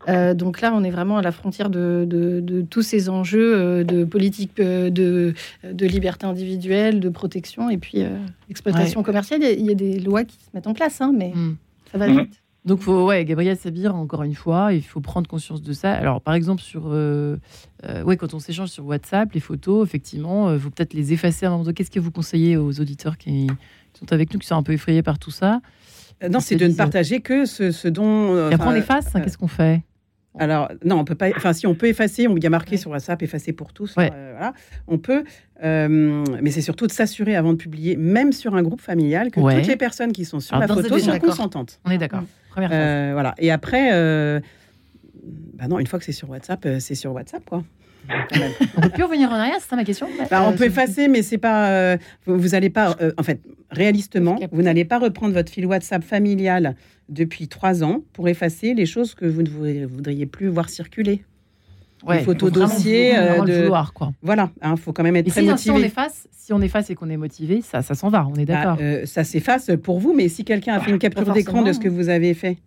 Euh, 0.09 0.35
donc 0.35 0.61
là, 0.61 0.73
on 0.73 0.85
est 0.85 0.91
vraiment 0.91 1.19
à 1.19 1.23
la 1.23 1.33
frontière 1.33 1.69
de, 1.69 2.07
tous 2.71 2.83
ces 2.83 3.09
enjeux 3.09 3.55
euh, 3.57 3.85
de 3.85 4.05
politique 4.05 4.55
de, 4.57 5.35
liberté 5.81 6.27
individuelle, 6.27 7.01
de 7.01 7.09
protection 7.09 7.69
et 7.69 7.77
puis 7.77 8.05
exploitation 8.49 9.03
commerciale. 9.03 9.43
Il 9.43 9.67
y, 9.67 9.71
a, 9.71 9.75
des 9.75 9.99
lois 9.99 10.25
qui 10.25 10.37
se 10.37 10.51
mettent 10.55 10.69
en 10.69 10.75
place, 10.75 11.01
hein, 11.01 11.13
mais 11.15 11.33
hmm. 11.35 11.57
ça 11.91 11.99
va 11.99 12.07
vite. 12.07 12.41
Donc, 12.67 12.81
faut, 12.81 13.07
ouais, 13.07 13.25
Gabriel 13.25 13.57
Sabir, 13.57 13.95
encore 13.95 14.23
une 14.25 14.35
fois, 14.35 14.73
il 14.73 14.83
faut 14.83 15.01
prendre 15.01 15.29
conscience 15.29 15.63
de 15.63 15.73
ça. 15.73 15.93
Alors, 15.93 16.21
par 16.21 16.35
exemple, 16.35 16.61
sur, 16.63 16.87
ouais, 16.87 18.17
quand 18.17 18.35
on 18.35 18.39
s'échange 18.39 18.69
sur 18.69 18.85
WhatsApp, 18.85 19.33
les 19.33 19.41
photos, 19.41 19.87
effectivement, 19.87 20.53
il 20.53 20.59
faut 20.59 20.71
peut-être 20.71 20.93
les 20.93 21.13
effacer 21.13 21.47
à 21.47 21.51
un 21.51 21.57
moment 21.57 21.73
Qu'est-ce 21.73 21.91
que 21.91 22.01
vous 22.01 22.11
conseillez 22.11 22.57
aux 22.57 22.81
auditeurs 22.81 23.17
qui, 23.19 23.47
sont 23.95 24.13
avec 24.13 24.33
nous, 24.33 24.41
qui 24.41 24.47
sont 24.47 24.57
un 24.57 24.63
peu 24.63 24.73
effrayés 24.73 25.03
par 25.03 25.19
tout 25.19 25.31
ça? 25.31 25.61
Non, 26.29 26.41
c'est 26.41 26.57
de 26.57 26.67
ne 26.67 26.75
partager 26.75 27.21
que 27.21 27.45
ce, 27.45 27.89
dont. 27.89 28.51
Et 28.51 28.55
après, 28.55 28.69
on 28.69 28.75
efface 28.75 29.15
hein, 29.15 29.21
Qu'est-ce 29.21 29.39
qu'on 29.39 29.49
fait? 29.49 29.83
Alors, 30.39 30.71
non, 30.85 30.99
on 30.99 31.05
peut 31.05 31.15
pas. 31.15 31.29
Enfin, 31.37 31.53
si 31.53 31.67
on 31.67 31.75
peut 31.75 31.87
effacer, 31.87 32.29
on 32.29 32.37
y 32.37 32.47
a 32.47 32.51
marqué 32.51 32.77
sur 32.77 32.91
WhatsApp, 32.91 33.23
effacer 33.23 33.53
pour 33.53 33.73
tous. 33.73 33.95
Euh, 33.99 34.33
voilà, 34.33 34.53
on 34.87 34.99
peut. 34.99 35.25
Euh, 35.65 36.25
mais 36.43 36.51
c'est 36.51 36.61
surtout 36.61 36.87
de 36.87 36.93
s'assurer 36.93 37.37
avant 37.37 37.53
de 37.53 37.59
publier, 37.59 37.97
même 37.97 38.33
sur 38.33 38.55
un 38.55 38.63
groupe 38.63 38.81
familial, 38.81 39.31
que 39.31 39.41
toutes 39.41 39.67
les 39.67 39.77
personnes 39.77 40.13
qui 40.13 40.25
sont 40.25 40.41
sur 40.41 40.59
la 40.59 40.69
photo 40.69 40.99
sont 40.99 41.19
consentantes. 41.19 41.81
On 41.85 41.91
est 41.91 41.99
d'accord. 41.99 42.23
Première 42.51 42.71
euh, 42.73 43.11
voilà. 43.13 43.35
Et 43.39 43.51
après, 43.51 43.91
bah 45.55 45.69
non, 45.69 45.79
une 45.79 45.87
fois 45.87 45.99
que 45.99 46.05
c'est 46.05 46.13
sur 46.13 46.31
WhatsApp, 46.31 46.67
c'est 46.81 46.95
sur 46.95 47.13
WhatsApp, 47.13 47.45
quoi 47.45 47.63
on 48.77 48.81
peut 48.81 48.89
plus 48.91 49.05
revenir 49.05 49.31
en 49.31 49.35
arrière, 49.35 49.57
c'est 49.61 49.69
ça 49.69 49.77
ma 49.77 49.85
question? 49.85 50.09
Bah, 50.31 50.47
On 50.47 50.53
peut 50.57 50.65
effacer, 50.65 51.09
mais 51.09 51.23
c'est 51.23 51.39
pas. 51.39 51.69
Euh, 51.71 51.97
vous 52.27 52.49
n'allez 52.49 52.71
pas. 52.71 52.97
Euh, 53.01 53.13
en 53.19 53.23
fait, 53.23 53.41
réalistement, 53.71 54.39
vous 54.53 54.63
n'allez 54.63 54.85
pas 54.85 54.99
reprendre 54.99 55.35
votre 55.35 55.51
fil 55.51 55.67
WhatsApp 55.67 56.03
familial 56.03 56.77
depuis 57.09 57.49
trois 57.49 57.85
ans 57.85 58.03
pour 58.13 58.29
effacer 58.29 58.75
les 58.75 58.87
choses 58.87 59.15
que 59.15 59.27
vous 59.27 59.43
ne 59.43 59.87
voudriez 59.87 60.27
plus 60.27 60.49
voir 60.49 60.69
circuler. 60.69 61.23
Ouais, 62.07 62.19
les 62.19 62.25
photos 62.25 62.53
dossiers. 62.53 63.17
Euh, 63.17 63.43
de... 63.45 63.63
vouloir, 63.63 63.93
quoi. 63.93 64.13
Voilà, 64.23 64.51
il 64.63 64.69
hein, 64.69 64.77
faut 64.77 64.93
quand 64.93 65.03
même 65.03 65.17
être 65.17 65.29
très 65.29 65.43
motivé. 65.43 65.59
Si 65.59 65.71
on 65.71 65.79
efface, 65.79 66.29
si 66.31 66.53
on 66.53 66.61
efface 66.61 66.91
et 66.91 66.95
qu'on 66.95 67.11
est 67.11 67.17
motivé, 67.17 67.63
ça, 67.63 67.83
ça 67.83 67.95
s'en 67.95 68.11
va, 68.11 68.27
on 68.27 68.35
est 68.35 68.45
bah, 68.45 68.77
d'accord. 68.77 68.79
ça 69.07 69.25
s'efface 69.25 69.71
pour 69.83 69.99
vous, 69.99 70.13
mais 70.15 70.29
si 70.29 70.45
quelqu'un 70.45 70.75
a 70.75 70.81
fait 70.81 70.91
une 70.91 70.99
capture 70.99 71.33
d'écran 71.33 71.63
de 71.63 71.73
ce 71.73 71.81
que 71.81 71.89
vous 71.89 72.09
avez 72.09 72.35
fait. 72.35 72.59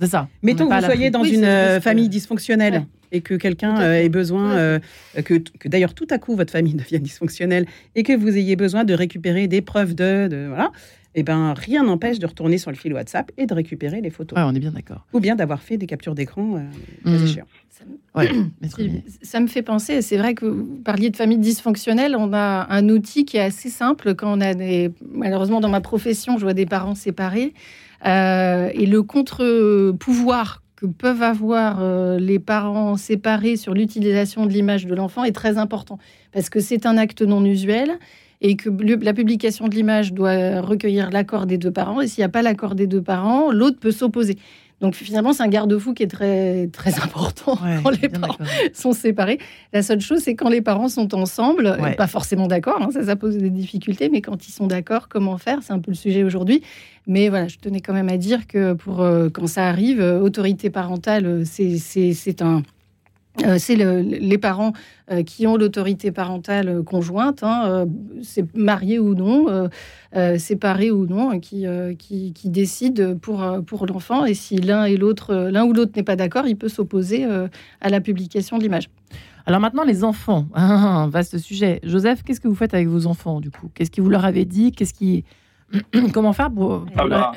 C'est 0.00 0.06
ça. 0.06 0.28
Mettons 0.42 0.68
que 0.68 0.74
vous 0.74 0.84
soyez 0.84 1.10
dans 1.10 1.24
une 1.24 1.80
famille 1.80 2.08
dysfonctionnelle 2.08 2.86
et 3.12 3.20
que 3.20 3.34
quelqu'un 3.34 3.80
euh, 3.80 3.94
ait 3.94 4.08
besoin, 4.08 4.52
euh, 4.52 4.78
que, 5.24 5.34
que 5.34 5.68
d'ailleurs 5.68 5.94
tout 5.94 6.06
à 6.10 6.18
coup 6.18 6.36
votre 6.36 6.52
famille 6.52 6.74
devienne 6.76 7.02
dysfonctionnelle 7.02 7.66
et 7.94 8.02
que 8.02 8.12
vous 8.12 8.36
ayez 8.36 8.56
besoin 8.56 8.84
de 8.84 8.94
récupérer 8.94 9.48
des 9.48 9.62
preuves 9.62 9.94
de, 9.94 10.28
de 10.28 10.46
voilà, 10.48 10.70
eh 11.14 11.22
ben, 11.24 11.54
rien 11.54 11.82
n'empêche 11.82 12.20
de 12.20 12.26
retourner 12.26 12.58
sur 12.58 12.70
le 12.70 12.76
fil 12.76 12.92
WhatsApp 12.92 13.32
et 13.36 13.46
de 13.46 13.54
récupérer 13.54 14.00
les 14.00 14.10
photos. 14.10 14.38
Ouais, 14.38 14.44
on 14.46 14.54
est 14.54 14.60
bien 14.60 14.70
d'accord. 14.70 15.06
Ou 15.12 15.18
bien 15.18 15.34
d'avoir 15.34 15.60
fait 15.60 15.76
des 15.76 15.86
captures 15.86 16.14
d'écran, 16.14 16.56
euh, 17.04 17.10
mmh. 17.10 17.26
ça, 17.68 17.84
ouais, 18.14 18.30
ça 19.22 19.40
me 19.40 19.48
fait 19.48 19.62
penser, 19.62 20.02
c'est 20.02 20.16
vrai 20.16 20.34
que 20.34 20.46
vous 20.46 20.80
parliez 20.84 21.10
de 21.10 21.16
famille 21.16 21.38
dysfonctionnelle, 21.38 22.14
on 22.16 22.32
a 22.32 22.66
un 22.70 22.88
outil 22.88 23.24
qui 23.24 23.38
est 23.38 23.42
assez 23.42 23.70
simple 23.70 24.14
quand 24.14 24.38
on 24.38 24.40
a 24.40 24.54
des... 24.54 24.92
Malheureusement, 25.10 25.60
dans 25.60 25.68
ma 25.68 25.80
profession, 25.80 26.38
je 26.38 26.42
vois 26.42 26.54
des 26.54 26.66
parents 26.66 26.94
séparés. 26.94 27.54
Et 28.04 28.86
le 28.86 29.02
contre-pouvoir 29.02 30.62
que 30.80 30.86
peuvent 30.86 31.22
avoir 31.22 31.78
euh, 31.80 32.18
les 32.18 32.38
parents 32.38 32.96
séparés 32.96 33.56
sur 33.56 33.74
l'utilisation 33.74 34.46
de 34.46 34.52
l'image 34.52 34.86
de 34.86 34.94
l'enfant 34.94 35.24
est 35.24 35.32
très 35.32 35.58
important 35.58 35.98
parce 36.32 36.48
que 36.48 36.60
c'est 36.60 36.86
un 36.86 36.96
acte 36.96 37.22
non 37.22 37.44
usuel 37.44 37.98
et 38.40 38.56
que 38.56 38.70
la 39.04 39.12
publication 39.12 39.68
de 39.68 39.74
l'image 39.74 40.14
doit 40.14 40.62
recueillir 40.62 41.10
l'accord 41.10 41.44
des 41.44 41.58
deux 41.58 41.70
parents 41.70 42.00
et 42.00 42.06
s'il 42.06 42.22
n'y 42.22 42.26
a 42.26 42.30
pas 42.30 42.40
l'accord 42.40 42.74
des 42.74 42.86
deux 42.86 43.02
parents, 43.02 43.52
l'autre 43.52 43.78
peut 43.78 43.90
s'opposer. 43.90 44.38
Donc 44.80 44.94
finalement, 44.94 45.32
c'est 45.32 45.42
un 45.42 45.48
garde-fou 45.48 45.92
qui 45.92 46.02
est 46.02 46.10
très, 46.10 46.68
très 46.68 47.00
important 47.02 47.58
quand 47.82 47.90
les 47.90 48.08
parents 48.08 48.36
sont 48.72 48.92
séparés. 48.92 49.38
La 49.72 49.82
seule 49.82 50.00
chose, 50.00 50.20
c'est 50.20 50.34
quand 50.34 50.48
les 50.48 50.62
parents 50.62 50.88
sont 50.88 51.14
ensemble, 51.14 51.76
pas 51.96 52.06
forcément 52.06 52.46
d'accord, 52.46 52.80
hein, 52.80 52.88
ça, 52.92 53.04
ça 53.04 53.16
pose 53.16 53.36
des 53.36 53.50
difficultés, 53.50 54.08
mais 54.08 54.20
quand 54.20 54.48
ils 54.48 54.52
sont 54.52 54.66
d'accord, 54.66 55.08
comment 55.08 55.36
faire? 55.38 55.58
C'est 55.62 55.72
un 55.72 55.80
peu 55.80 55.90
le 55.90 55.96
sujet 55.96 56.24
aujourd'hui. 56.24 56.62
Mais 57.06 57.28
voilà, 57.28 57.48
je 57.48 57.58
tenais 57.58 57.80
quand 57.80 57.92
même 57.92 58.08
à 58.08 58.16
dire 58.16 58.46
que 58.46 58.74
pour 58.74 59.00
euh, 59.00 59.28
quand 59.30 59.46
ça 59.46 59.68
arrive, 59.68 60.00
euh, 60.00 60.20
autorité 60.20 60.70
parentale, 60.70 61.26
euh, 61.26 61.44
c'est 61.44 62.42
un 62.42 62.62
euh, 63.44 63.56
c'est 63.58 63.76
les 63.76 64.38
parents 64.38 64.72
euh, 65.10 65.22
qui 65.22 65.46
ont 65.46 65.56
l'autorité 65.56 66.12
parentale 66.12 66.82
conjointe, 66.82 67.42
hein, 67.42 67.62
euh, 67.66 67.86
c'est 68.22 68.44
ou 68.98 69.14
non, 69.14 69.68
séparé 70.38 70.90
ou 70.90 71.06
non, 71.06 71.38
qui, 71.40 71.66
qui, 71.98 72.32
qui, 72.32 72.50
décide 72.50 73.18
pour, 73.20 73.44
pour 73.66 73.86
l'enfant. 73.86 74.24
Et 74.24 74.34
si 74.34 74.56
l'un 74.56 74.84
et 74.84 74.96
l'autre, 74.96 75.34
l'un 75.34 75.64
ou 75.64 75.72
l'autre 75.72 75.92
n'est 75.96 76.02
pas 76.02 76.16
d'accord, 76.16 76.46
il 76.46 76.56
peut 76.56 76.68
s'opposer 76.68 77.26
à 77.80 77.88
la 77.88 78.00
publication 78.00 78.58
de 78.58 78.62
l'image. 78.62 78.88
Alors 79.46 79.60
maintenant, 79.60 79.84
les 79.84 80.04
enfants, 80.04 80.46
un 80.54 81.08
vaste 81.12 81.38
sujet. 81.38 81.80
Joseph, 81.82 82.22
qu'est-ce 82.22 82.40
que 82.40 82.48
vous 82.48 82.54
faites 82.54 82.74
avec 82.74 82.88
vos 82.88 83.06
enfants 83.06 83.40
du 83.40 83.50
coup? 83.50 83.70
Qu'est-ce 83.74 83.90
que 83.90 84.00
vous 84.00 84.10
leur 84.10 84.24
avez 84.24 84.44
dit? 84.44 84.72
Qu'est-ce 84.72 84.94
qui 84.94 85.24
Comment 86.12 86.32
faire 86.32 86.50
pour. 86.50 86.86
Ah 86.96 87.06
bah. 87.06 87.32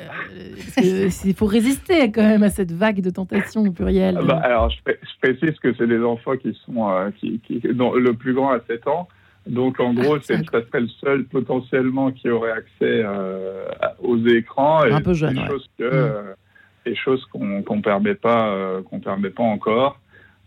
euh, 0.78 1.08
il 1.24 1.34
faut 1.34 1.46
résister 1.46 2.10
quand 2.10 2.22
même 2.22 2.42
à 2.42 2.50
cette 2.50 2.72
vague 2.72 3.00
de 3.00 3.10
tentation 3.10 3.62
au 3.62 3.70
pluriel. 3.70 4.18
Ah 4.20 4.24
bah, 4.24 4.40
alors, 4.42 4.70
je, 4.70 4.78
précise 5.20 5.58
que 5.60 5.72
c'est 5.74 5.86
des 5.86 6.02
enfants 6.02 6.36
qui 6.36 6.58
sont. 6.66 6.90
Euh, 6.90 7.10
qui, 7.20 7.40
dont 7.72 7.94
le 7.94 8.14
plus 8.14 8.34
grand 8.34 8.50
a 8.50 8.60
7 8.66 8.86
ans. 8.88 9.08
Donc, 9.46 9.78
en 9.78 9.92
gros, 9.92 10.18
c'est 10.20 10.38
ça 10.50 10.64
serait 10.66 10.80
le 10.80 10.88
seul 11.00 11.24
potentiellement 11.24 12.10
qui 12.10 12.30
aurait 12.30 12.52
accès 12.52 13.02
euh, 13.04 13.66
aux 14.02 14.18
écrans. 14.26 14.84
Et 14.84 14.92
Un 14.92 15.00
peu 15.00 15.14
jeune. 15.14 15.34
Des 15.34 15.46
choses, 15.46 15.68
mm. 15.78 16.94
choses 16.94 17.24
qu'on 17.26 17.76
ne 17.76 17.82
permet, 17.82 18.14
pas, 18.14 18.80
qu'on 18.88 19.00
permet 19.00 19.30
pas 19.30 19.42
encore. 19.42 20.00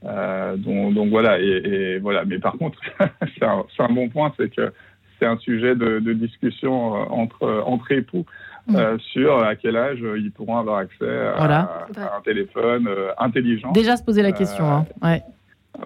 donc, 0.03 0.93
donc, 0.93 1.09
voilà. 1.09 1.39
Et, 1.39 1.99
voilà. 1.99 2.25
Mais 2.25 2.39
par 2.39 2.53
contre, 2.53 2.79
c'est 3.37 3.45
un, 3.45 3.63
un, 3.79 3.93
bon 3.93 4.09
point, 4.09 4.33
c'est 4.35 4.53
que 4.53 4.73
c'est 5.19 5.25
un 5.25 5.37
sujet 5.37 5.75
de, 5.75 6.13
discussion 6.13 6.95
euh, 6.95 7.05
entre, 7.09 7.43
euh, 7.43 7.61
entre 7.65 7.91
époux. 7.91 8.25
Mm. 8.67 8.75
Euh, 8.75 8.97
sur 8.97 9.41
à 9.41 9.55
quel 9.55 9.77
âge 9.77 10.03
ils 10.17 10.31
pourront 10.31 10.57
avoir 10.57 10.79
accès 10.79 11.09
à, 11.09 11.77
un 12.17 12.21
téléphone 12.21 12.89
intelligent. 13.17 13.71
Déjà 13.71 13.95
se 13.95 14.03
poser 14.03 14.21
la 14.21 14.33
question. 14.33 14.65
Hein. 14.69 14.85
Ouais. 15.01 15.21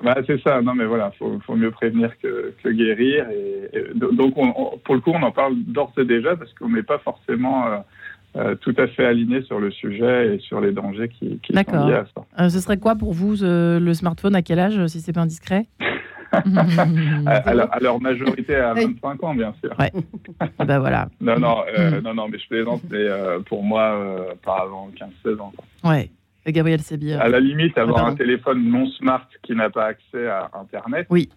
Bah, 0.03 0.15
c'est 0.25 0.41
ça, 0.41 0.61
non 0.61 0.73
mais 0.73 0.85
voilà, 0.85 1.11
faut, 1.19 1.37
faut 1.45 1.55
mieux 1.55 1.69
prévenir 1.69 2.11
que, 2.19 2.55
que 2.63 2.69
guérir. 2.69 3.27
Et, 3.29 3.93
donc 3.93 4.33
pour 4.33 4.95
le 4.95 5.01
coup, 5.01 5.11
on 5.13 5.21
en 5.21 5.31
parle 5.31 5.57
d'ores 5.67 5.93
et 5.97 6.05
déjà 6.05 6.35
parce 6.35 6.51
qu'on 6.53 6.69
n'est 6.69 6.81
pas 6.81 6.97
forcément 6.97 7.85
tout 8.61 8.73
à 8.79 8.87
fait 8.87 9.05
aligné 9.05 9.43
sur 9.43 9.59
le 9.59 9.69
sujet 9.69 10.35
et 10.35 10.39
sur 10.39 10.59
les 10.59 10.71
dangers 10.71 11.09
qui, 11.09 11.39
qui 11.43 11.53
sont 11.53 11.87
liés 11.87 11.93
à 11.93 12.05
ça. 12.15 12.49
ce 12.49 12.59
serait 12.61 12.77
quoi 12.77 12.95
pour 12.95 13.13
vous 13.13 13.35
le 13.43 13.93
smartphone? 13.93 14.33
À 14.33 14.41
quel 14.41 14.57
âge, 14.57 14.87
si 14.87 15.01
c'est 15.01 15.13
pas 15.13 15.21
indiscret? 15.21 15.67
à, 16.31 17.79
leur, 17.79 18.01
majorité 18.01 18.55
à 18.55 18.73
25 18.73 19.23
ans, 19.23 19.35
bien 19.35 19.53
sûr. 19.61 19.73
Ouais. 19.79 19.91
Bah 20.65 20.79
voilà. 20.79 21.07
non, 21.21 21.39
non, 21.39 21.63
euh, 21.77 21.99
mm. 21.99 22.03
non, 22.03 22.13
non, 22.13 22.27
mais 22.29 22.39
je 22.39 22.47
plaisante, 22.47 22.81
mais 22.89 22.97
euh, 22.97 23.39
pour 23.39 23.63
moi, 23.63 23.93
euh, 23.93 24.33
pas 24.43 24.59
avant 24.63 24.89
15-16 25.25 25.39
ans. 25.39 25.53
Ouais. 25.83 26.09
Gabriel 26.47 26.79
Sébier. 26.79 27.15
À 27.15 27.29
la 27.29 27.39
limite, 27.39 27.77
avoir 27.77 28.05
un 28.05 28.15
téléphone 28.15 28.63
non 28.63 28.87
smart 28.87 29.27
qui 29.43 29.53
n'a 29.53 29.69
pas 29.69 29.85
accès 29.85 30.27
à 30.27 30.49
Internet. 30.59 31.05
Oui. 31.09 31.29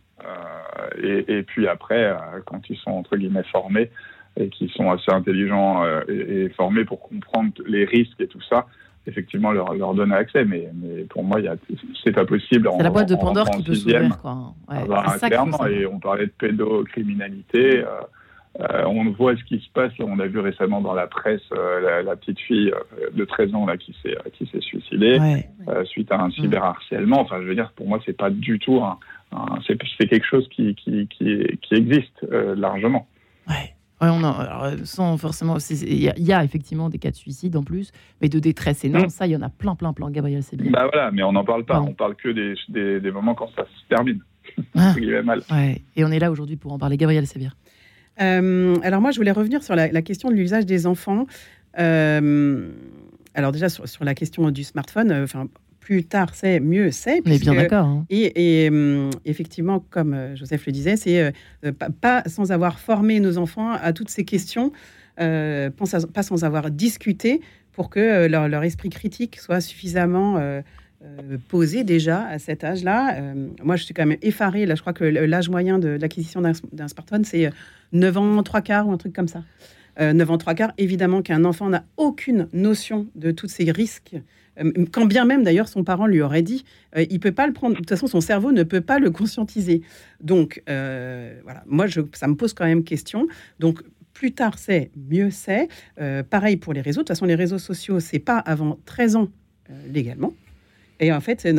Et, 1.03 1.25
et, 1.29 1.43
puis 1.43 1.69
après, 1.69 2.17
quand 2.47 2.63
ils 2.71 2.77
sont 2.79 2.93
entre 2.93 3.17
guillemets 3.17 3.43
formés 3.53 3.91
et 4.39 4.49
qui 4.49 4.69
sont 4.69 4.91
assez 4.91 5.13
intelligents 5.13 5.85
et, 6.09 6.45
et, 6.45 6.49
formés 6.51 6.87
pour 6.87 7.03
comprendre 7.03 7.53
les 7.67 7.85
risques 7.85 8.19
et 8.21 8.29
tout 8.29 8.41
ça, 8.49 8.67
effectivement 9.07 9.53
leur, 9.53 9.75
leur 9.75 9.95
donner 9.95 10.15
accès. 10.15 10.45
Mais, 10.45 10.69
mais 10.75 11.05
pour 11.05 11.25
moi, 11.25 11.41
c'est 12.03 12.13
pas 12.13 12.25
possible. 12.25 12.69
C'est 12.77 12.83
la 12.83 12.91
boîte 12.91 13.09
de 13.09 13.17
Pandore 13.17 13.49
qui 13.51 13.63
peut 13.63 13.75
s'ouvrir. 13.75 14.03
Ouais, 14.03 14.09
ah 14.69 14.85
bah, 14.87 15.29
clairement, 15.29 15.67
et 15.67 15.87
on 15.87 15.99
parlait 15.99 16.27
de 16.27 16.33
pédocriminalité. 16.39 17.79
Euh, 17.79 17.87
euh, 18.61 18.85
on 18.87 19.11
voit 19.11 19.37
ce 19.37 19.43
qui 19.45 19.59
se 19.59 19.69
passe. 19.73 19.93
On 19.99 20.21
a 20.21 20.27
vu 20.27 20.39
récemment 20.39 20.81
dans 20.81 20.95
la 20.95 21.09
presse 21.09 21.43
euh, 21.53 22.03
la, 22.03 22.17
petite 22.17 22.39
fille 22.39 22.73
de 23.13 23.25
13 23.25 23.55
ans 23.55 23.67
là, 23.67 23.77
qui 23.77 23.97
s'est 24.01 24.17
qui 24.33 24.47
s'est 24.47 24.61
suicidée 24.61 25.19
suite 25.85 26.13
à 26.13 26.21
un 26.21 26.31
cyberharcèlement. 26.31 27.21
Enfin, 27.21 27.41
je 27.43 27.47
veux 27.47 27.55
dire, 27.57 27.73
pour 27.75 27.89
moi, 27.89 27.99
c'est 28.07 28.17
pas 28.17 28.31
du 28.31 28.61
tout 28.61 28.81
un, 28.81 28.99
c'est 29.67 30.07
quelque 30.07 30.27
chose 30.27 30.49
qui, 30.51 30.77
qui, 30.77 31.09
qui, 31.09 31.59
qui 31.61 31.75
existe 31.75 32.25
largement. 32.31 33.09
Ouais 33.49 33.74
on 34.01 34.25
alors, 34.25 34.65
euh, 34.65 34.77
sans 34.85 35.17
forcément. 35.17 35.57
Il 35.71 35.95
y, 35.95 36.33
a 36.33 36.45
effectivement 36.45 36.89
des 36.89 36.99
cas 36.99 37.11
de 37.11 37.17
suicide 37.17 37.57
en 37.57 37.63
plus, 37.63 37.93
mais 38.21 38.29
de 38.29 38.39
détresse 38.39 38.85
énorme, 38.85 39.07
mm. 39.07 39.11
ça, 39.11 39.27
il 39.27 39.33
y 39.33 39.37
en 39.37 39.43
a 39.43 39.49
plein, 39.49 39.75
plein, 39.75 39.93
plein. 39.93 40.11
Gabriel, 40.11 40.43
c'est 40.43 40.57
bien. 40.57 40.71
Bah 40.71 40.89
voilà, 40.93 41.11
mais 41.11 41.23
on 41.23 41.33
n'en 41.33 41.45
parle 41.45 41.65
pas. 41.65 41.81
On 41.81 41.95
parle 41.95 42.17
que 42.17 42.29
des, 42.29 43.01
des, 43.01 43.11
moments 43.11 43.35
quand 43.35 43.51
ça 43.57 43.65
se 43.65 43.89
termine. 43.89 44.21
Ah. 44.75 44.95
mal. 45.25 45.43
Et 45.97 46.05
on 46.05 46.11
est 46.11 46.19
là 46.19 46.31
aujourd'hui 46.31 46.57
pour 46.57 46.73
en 46.73 46.79
parler. 46.79 46.97
Gabriel, 46.97 47.27
c'est 47.27 47.39
bien. 47.39 47.53
Euh, 48.21 48.77
alors 48.83 49.01
moi, 49.01 49.11
je 49.11 49.19
voulais 49.19 49.33
revenir 49.33 49.63
sur 49.63 49.75
la, 49.75 50.03
question 50.03 50.29
de 50.29 50.35
l'usage 50.35 50.67
des 50.67 50.87
enfants. 50.87 51.27
Euh, 51.79 52.71
alors 53.35 53.51
déjà 53.51 53.69
sur, 53.69 53.89
sur, 53.89 54.05
la 54.05 54.15
question 54.15 54.51
du 54.51 54.63
smartphone, 54.63 55.13
enfin 55.13 55.49
plus 55.85 56.05
tard 56.05 56.35
c'est, 56.35 56.61
mieux 56.61 56.91
c'est. 56.91 57.21
On 57.27 57.31
est 57.31 57.39
bien 57.39 57.55
d'accord. 57.55 57.85
Hein. 57.85 58.07
Et, 58.09 58.69
hum, 58.71 59.11
effectivement, 59.27 59.85
comme 59.91 60.15
euh, 60.15 60.35
Joseph 60.35 60.65
le 60.65 60.73
disait, 60.73 60.97
c'est 60.97 61.21
euh, 61.21 61.73
pas, 62.01 62.23
sans 62.27 62.53
avoir 62.53 62.79
formé 62.79 63.21
nos 63.21 63.37
enfants 63.37 63.71
à 63.71 63.93
toutes 63.93 64.09
ces 64.09 64.25
questions, 64.25 64.73
euh, 65.21 65.69
pas 65.71 66.23
sans 66.23 66.43
avoir 66.43 66.71
discuté 66.71 67.43
pour 67.73 67.91
que 67.91 68.27
leur, 68.27 68.65
esprit 68.65 68.89
critique 68.89 69.39
soit 69.39 69.61
suffisamment 69.61 70.41
posé 71.49 71.83
déjà 71.83 72.25
à 72.25 72.39
cet 72.39 72.63
âge-là. 72.63 73.35
moi, 73.65 73.75
je 73.75 73.83
suis 73.83 73.93
quand 73.93 74.07
même 74.07 74.17
effarée. 74.23 74.65
Là, 74.65 74.77
je 74.77 74.81
crois 74.81 74.93
que 74.93 75.03
l'âge 75.03 75.49
moyen 75.49 75.81
de, 75.81 75.89
l'acquisition 75.89 76.41
d'un 76.41 76.89
smartphone, 76.89 77.25
c'est 77.25 77.51
9 77.93 78.17
ans, 78.17 78.43
3 78.45 78.61
quarts 78.61 78.87
ou 78.87 78.93
un 78.93 78.97
truc 78.97 79.13
comme 79.13 79.27
ça. 79.27 79.43
9 80.01 80.31
ans, 80.31 80.39
3 80.39 80.55
quarts. 80.55 80.73
Évidemment 80.79 81.21
qu'un 81.21 81.45
enfant 81.45 81.69
n'a 81.69 81.85
aucune 81.97 82.47
notion 82.53 83.09
de 83.17 83.33
tous 83.33 83.49
ces 83.49 83.73
risques 83.73 84.15
euh, 84.15 84.21
quand 84.93 85.07
bien 85.07 85.25
même 85.25 85.43
d'ailleurs 85.43 85.69
son 85.69 85.85
parent 85.85 86.07
lui 86.07 86.21
aurait 86.21 86.43
dit, 86.43 86.65
euh, 86.97 87.05
il 87.11 87.21
peut 87.21 87.33
pas 87.33 87.47
le 87.47 87.53
prendre. 87.53 87.75
De 87.75 87.79
toute 87.79 87.89
façon, 87.89 88.07
son 88.07 88.21
cerveau 88.21 88.53
ne 88.53 88.63
peut 88.63 88.81
pas 88.81 88.99
le 88.99 89.11
conscientiser. 89.11 89.83
Donc 90.21 90.63
euh, 90.69 91.39
voilà, 91.45 91.63
moi 91.67 91.87
je, 91.87 92.01
ça 92.13 92.29
me 92.29 92.35
pose 92.35 92.53
quand 92.55 92.67
même 92.67 92.85
question. 92.85 93.27
Donc 93.59 93.83
plus 94.13 94.33
tard 94.33 94.59
c'est, 94.59 94.91
mieux 95.11 95.31
c'est. 95.31 95.69
pareil 96.31 96.57
pour 96.57 96.73
les 96.73 96.81
réseaux. 96.81 97.01
De 97.01 97.05
toute 97.05 97.09
façon, 97.09 97.27
les 97.27 97.35
réseaux 97.35 97.59
sociaux, 97.59 98.01
c'est 98.01 98.21
pas 98.21 98.39
avant 98.39 98.79
13 98.87 99.17
ans 99.17 99.29
légalement. 99.89 100.33
Et 101.01 101.13
en 101.13 101.21
fait, 101.21 101.41
c'est 101.41 101.55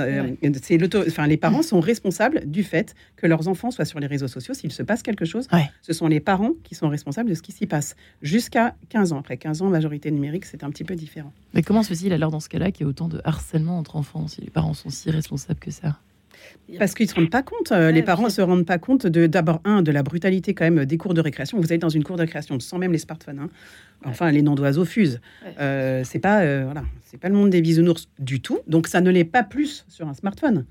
enfin, 1.07 1.27
les 1.27 1.37
parents 1.37 1.61
sont 1.61 1.79
responsables 1.79 2.43
du 2.45 2.63
fait 2.63 2.95
que 3.15 3.27
leurs 3.27 3.47
enfants 3.47 3.71
soient 3.71 3.85
sur 3.85 3.99
les 3.99 4.07
réseaux 4.07 4.27
sociaux. 4.27 4.53
S'il 4.53 4.71
se 4.71 4.83
passe 4.83 5.01
quelque 5.03 5.25
chose, 5.25 5.47
ce 5.81 5.93
sont 5.93 6.07
les 6.07 6.19
parents 6.19 6.51
qui 6.63 6.75
sont 6.75 6.89
responsables 6.89 7.29
de 7.29 7.35
ce 7.35 7.41
qui 7.41 7.51
s'y 7.51 7.67
passe. 7.67 7.95
Jusqu'à 8.21 8.75
15 8.89 9.13
ans. 9.13 9.19
Après 9.19 9.37
15 9.37 9.61
ans, 9.61 9.69
majorité 9.69 10.11
numérique, 10.11 10.45
c'est 10.45 10.63
un 10.63 10.69
petit 10.69 10.83
peu 10.83 10.95
différent. 10.95 11.33
Mais 11.53 11.61
comment 11.61 11.83
se 11.83 11.89
fait-il 11.93 12.13
alors 12.13 12.31
dans 12.31 12.39
ce 12.39 12.49
cas-là 12.49 12.71
qu'il 12.71 12.85
y 12.85 12.87
ait 12.87 12.89
autant 12.89 13.07
de 13.07 13.21
harcèlement 13.23 13.77
entre 13.77 13.95
enfants 13.95 14.27
si 14.27 14.41
les 14.41 14.49
parents 14.49 14.73
sont 14.73 14.89
si 14.89 15.09
responsables 15.09 15.59
que 15.59 15.71
ça? 15.71 15.99
Parce 16.79 16.93
qu'ils 16.93 17.05
ne 17.05 17.09
se 17.09 17.15
rendent 17.15 17.29
pas 17.29 17.43
compte, 17.43 17.71
euh, 17.71 17.91
les 17.91 18.01
parents 18.01 18.25
ne 18.25 18.29
se 18.29 18.41
rendent 18.41 18.65
pas 18.65 18.77
compte 18.77 19.05
de 19.07 19.27
d'abord, 19.27 19.61
un, 19.65 19.81
de 19.81 19.91
la 19.91 20.03
brutalité 20.03 20.53
quand 20.53 20.65
même 20.65 20.85
des 20.85 20.97
cours 20.97 21.13
de 21.13 21.21
récréation. 21.21 21.59
Vous 21.59 21.71
êtes 21.71 21.81
dans 21.81 21.89
une 21.89 22.03
cour 22.03 22.15
de 22.15 22.21
récréation 22.21 22.59
sans 22.59 22.77
même 22.77 22.91
les 22.91 22.97
smartphones. 22.97 23.39
Hein. 23.39 23.49
Enfin, 24.03 24.31
les 24.31 24.41
noms 24.41 24.55
d'oiseaux 24.55 24.85
fusent. 24.85 25.19
Euh, 25.59 26.03
c'est 26.03 26.19
pas, 26.19 26.41
euh, 26.41 26.63
voilà, 26.65 26.83
c'est 27.03 27.17
pas 27.17 27.29
le 27.29 27.35
monde 27.35 27.49
des 27.49 27.61
bisounours 27.61 28.09
du 28.19 28.41
tout. 28.41 28.59
Donc, 28.67 28.87
ça 28.87 29.01
ne 29.01 29.09
l'est 29.09 29.23
pas 29.23 29.43
plus 29.43 29.85
sur 29.87 30.07
un 30.07 30.13
smartphone, 30.13 30.65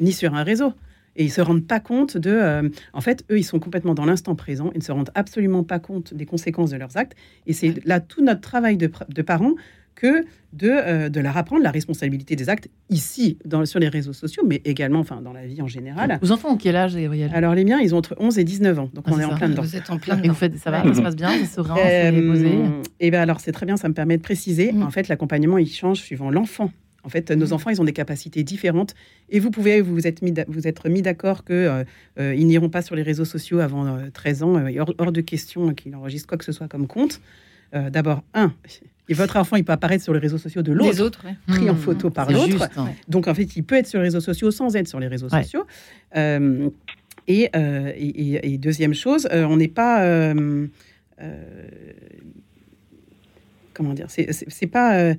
ni 0.00 0.12
sur 0.12 0.34
un 0.34 0.42
réseau. 0.42 0.72
Et 1.16 1.24
ils 1.24 1.30
se 1.30 1.40
rendent 1.40 1.66
pas 1.66 1.80
compte 1.80 2.16
de. 2.16 2.70
en 2.92 3.00
fait, 3.00 3.24
eux, 3.30 3.38
ils 3.38 3.44
sont 3.44 3.58
complètement 3.58 3.94
dans 3.94 4.04
l'instant 4.04 4.34
présent. 4.36 4.70
Ils 4.74 4.78
ne 4.78 4.84
se 4.84 4.92
rendent 4.92 5.10
absolument 5.14 5.64
pas 5.64 5.80
compte 5.80 6.14
des 6.14 6.24
conséquences 6.24 6.70
de 6.70 6.76
leurs 6.76 6.96
actes. 6.96 7.16
Et 7.46 7.52
c'est 7.52 7.84
là 7.84 8.00
tout 8.00 8.24
notre 8.24 8.40
travail 8.40 8.76
de, 8.76 8.90
de 9.08 9.22
parents 9.22 9.54
que 10.00 10.24
de, 10.52 10.68
euh, 10.70 11.08
de 11.10 11.20
leur 11.20 11.36
apprendre 11.36 11.62
la 11.62 11.70
responsabilité 11.70 12.34
des 12.34 12.48
actes 12.48 12.68
ici, 12.88 13.36
dans, 13.44 13.66
sur 13.66 13.78
les 13.78 13.88
réseaux 13.88 14.14
sociaux, 14.14 14.42
mais 14.46 14.62
également 14.64 15.00
enfin, 15.00 15.20
dans 15.20 15.32
la 15.32 15.46
vie 15.46 15.60
en 15.60 15.68
général. 15.68 16.18
Vos 16.22 16.32
enfants 16.32 16.54
ont 16.54 16.56
quel 16.56 16.74
âge, 16.74 16.96
Gabriel 16.96 17.30
Alors, 17.34 17.54
les 17.54 17.64
miens, 17.64 17.78
ils 17.80 17.94
ont 17.94 17.98
entre 17.98 18.16
11 18.18 18.38
et 18.38 18.44
19 18.44 18.78
ans. 18.78 18.90
Donc, 18.94 19.04
ah, 19.06 19.12
on 19.12 19.20
est, 19.20 19.24
en 19.24 19.36
plein 19.36 19.50
dedans. 19.50 19.62
Vous 19.62 19.76
êtes 19.76 19.90
en 19.90 19.98
plein 19.98 20.16
dedans. 20.16 20.24
Et 20.24 20.28
vous 20.28 20.34
faites, 20.34 20.56
ça 20.56 20.70
va, 20.70 20.82
ça 20.82 20.94
se 20.94 21.02
passe 21.02 21.16
bien, 21.16 21.30
c'est 21.38 21.44
serein, 21.44 21.76
c'est 21.76 22.22
posé? 22.22 22.48
Et 22.48 22.62
eh 23.00 23.10
bien, 23.10 23.20
alors, 23.20 23.40
c'est 23.40 23.52
très 23.52 23.66
bien, 23.66 23.76
ça 23.76 23.88
me 23.88 23.94
permet 23.94 24.16
de 24.16 24.22
préciser. 24.22 24.72
Mm. 24.72 24.82
En 24.82 24.90
fait, 24.90 25.08
l'accompagnement, 25.08 25.58
il 25.58 25.68
change 25.68 25.98
suivant 25.98 26.30
l'enfant. 26.30 26.72
En 27.04 27.10
fait, 27.10 27.30
nos 27.30 27.48
mm. 27.48 27.52
enfants, 27.52 27.70
ils 27.70 27.80
ont 27.80 27.84
des 27.84 27.92
capacités 27.92 28.42
différentes 28.42 28.94
et 29.28 29.38
vous 29.38 29.50
pouvez 29.50 29.82
vous 29.82 30.06
être 30.06 30.22
mis, 30.22 30.34
vous 30.48 30.66
être 30.66 30.88
mis 30.88 31.02
d'accord 31.02 31.44
qu'ils 31.44 31.54
euh, 31.54 31.84
euh, 32.18 32.34
ils 32.34 32.46
n'iront 32.46 32.70
pas 32.70 32.82
sur 32.82 32.96
les 32.96 33.02
réseaux 33.02 33.24
sociaux 33.24 33.60
avant 33.60 33.98
13 34.12 34.42
ans. 34.42 34.54
hors, 34.78 34.94
hors, 34.98 35.12
de 35.12 35.20
question 35.20 35.72
qu'ils 35.74 35.94
enregistrent 35.94 36.28
quoi 36.28 36.38
que 36.38 36.44
ce 36.44 36.52
soit 36.52 36.68
comme 36.68 36.86
compte. 36.86 37.20
D'abord, 37.72 38.24
un, 38.34 38.52
et 39.10 39.14
votre 39.14 39.36
enfant, 39.36 39.56
il 39.56 39.64
peut 39.64 39.72
apparaître 39.72 40.04
sur 40.04 40.12
les 40.12 40.20
réseaux 40.20 40.38
sociaux 40.38 40.62
de 40.62 40.72
l'autre, 40.72 41.26
pris 41.48 41.68
en 41.68 41.74
mmh. 41.74 41.78
photo 41.78 42.10
par 42.10 42.30
l'autre. 42.30 42.68
Hein. 42.76 42.90
Donc, 43.08 43.26
en 43.26 43.34
fait, 43.34 43.56
il 43.56 43.64
peut 43.64 43.74
être 43.74 43.88
sur 43.88 43.98
les 43.98 44.04
réseaux 44.04 44.20
sociaux 44.20 44.52
sans 44.52 44.76
être 44.76 44.86
sur 44.86 45.00
les 45.00 45.08
réseaux 45.08 45.28
sociaux. 45.28 45.66
Euh, 46.16 46.70
euh, 47.28 47.92
et, 47.96 48.52
et, 48.52 48.58
deuxième 48.58 48.94
chose, 48.94 49.28
euh, 49.32 49.44
on 49.44 49.56
n'est 49.56 49.66
pas... 49.66 50.32
comment 53.74 53.94
dire 53.94 54.06
C'est 54.08 54.66
pas 54.68 55.12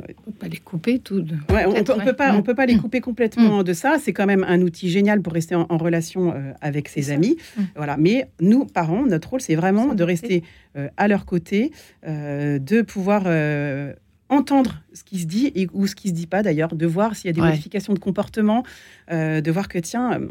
on 0.00 0.30
peut 0.30 0.32
pas 0.38 0.48
les 0.48 0.58
couper 0.58 0.98
tout. 0.98 1.24
Ouais, 1.50 1.66
on, 1.66 1.84
peut, 1.84 1.94
peut 2.04 2.12
pas, 2.12 2.34
on 2.34 2.42
peut 2.42 2.54
pas 2.54 2.66
les 2.66 2.76
couper 2.76 3.00
complètement 3.00 3.60
mm. 3.60 3.64
de 3.64 3.72
ça. 3.72 3.96
C'est 4.00 4.12
quand 4.12 4.26
même 4.26 4.44
un 4.48 4.62
outil 4.62 4.90
génial 4.90 5.20
pour 5.20 5.32
rester 5.32 5.54
en, 5.54 5.66
relation 5.76 6.32
euh, 6.32 6.52
avec 6.60 6.88
ses 6.88 7.10
amis. 7.10 7.36
Mm. 7.56 7.62
Voilà. 7.76 7.96
Mais 7.98 8.28
nous, 8.40 8.64
parents, 8.64 9.04
notre 9.04 9.30
rôle, 9.30 9.40
c'est 9.40 9.54
vraiment 9.54 9.94
de 9.94 10.04
rester 10.04 10.42
euh, 10.76 10.88
à 10.96 11.08
leur 11.08 11.26
côté, 11.26 11.72
euh, 12.06 12.58
de 12.58 12.82
pouvoir 12.82 13.24
entendre 14.32 14.82
ce 14.94 15.04
qui 15.04 15.18
se 15.18 15.26
dit 15.26 15.52
et, 15.54 15.68
ou 15.74 15.86
ce 15.86 15.94
qui 15.94 16.08
se 16.08 16.14
dit 16.14 16.26
pas 16.26 16.42
d'ailleurs, 16.42 16.74
de 16.74 16.86
voir 16.86 17.14
s'il 17.14 17.28
y 17.28 17.30
a 17.30 17.32
des 17.34 17.40
modifications 17.40 17.92
de 17.92 17.98
comportement, 17.98 18.64
euh, 19.10 19.42
de 19.42 19.50
voir 19.50 19.68
que 19.68 19.78
tiens, 19.78 20.14
euh, 20.14 20.28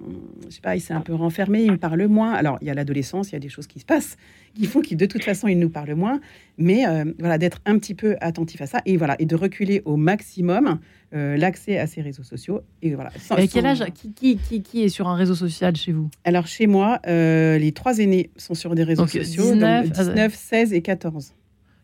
je 0.50 0.56
sais 0.56 0.62
pas, 0.62 0.76
il 0.76 0.82
s'est 0.82 0.94
un 0.94 1.02
peu 1.02 1.14
renfermé, 1.14 1.62
il 1.62 1.72
me 1.72 1.78
parle 1.78 2.06
moins. 2.08 2.34
Alors 2.34 2.58
il 2.62 2.68
y 2.68 2.72
a 2.72 2.74
l'adolescence, 2.74 3.30
il 3.30 3.34
y 3.34 3.36
a 3.36 3.40
des 3.40 3.50
choses 3.50 3.68
qui 3.68 3.80
se 3.80 3.86
passent 3.86 4.18
qui 4.54 4.66
font 4.66 4.82
qu'il 4.82 4.98
de 4.98 5.06
toute 5.06 5.24
façon 5.24 5.48
il 5.48 5.58
nous 5.60 5.70
parle 5.70 5.94
moins, 5.94 6.20
mais 6.58 6.86
euh, 6.86 7.06
voilà 7.20 7.38
d'être 7.38 7.60
un 7.66 7.78
petit 7.80 7.96
peu 7.96 8.18
attentif 8.20 8.60
à 8.62 8.66
ça 8.66 8.82
et 8.86 8.98
voilà 8.98 9.16
et 9.18 9.26
de 9.26 9.36
reculer 9.36 9.82
au 9.86 9.96
maximum 9.96 10.80
l'accès 11.14 11.78
à 11.78 11.88
ces 11.88 12.02
réseaux 12.02 12.24
sociaux 12.24 12.62
et 12.82 12.96
voilà. 12.96 13.12
et 13.38 13.50
quel 13.50 13.66
âge 13.66 13.84
qui, 13.94 14.14
qui, 14.14 14.62
qui, 14.62 14.84
est 14.84 14.88
sur 14.88 15.10
un 15.10 15.16
réseau 15.16 15.36
social 15.36 15.76
chez 15.76 15.92
vous? 15.92 16.10
Alors 16.24 16.48
chez 16.48 16.68
moi, 16.68 17.02
les 17.06 17.72
trois 17.76 18.00
aînés 18.00 18.30
sont 18.38 18.54
sur 18.54 18.76
des 18.76 18.84
réseaux 18.84 19.08
sociaux, 19.08 19.52
19, 19.52 19.92
19 19.92 20.34
16 20.34 20.74
et 20.74 20.82
14. 20.82 21.34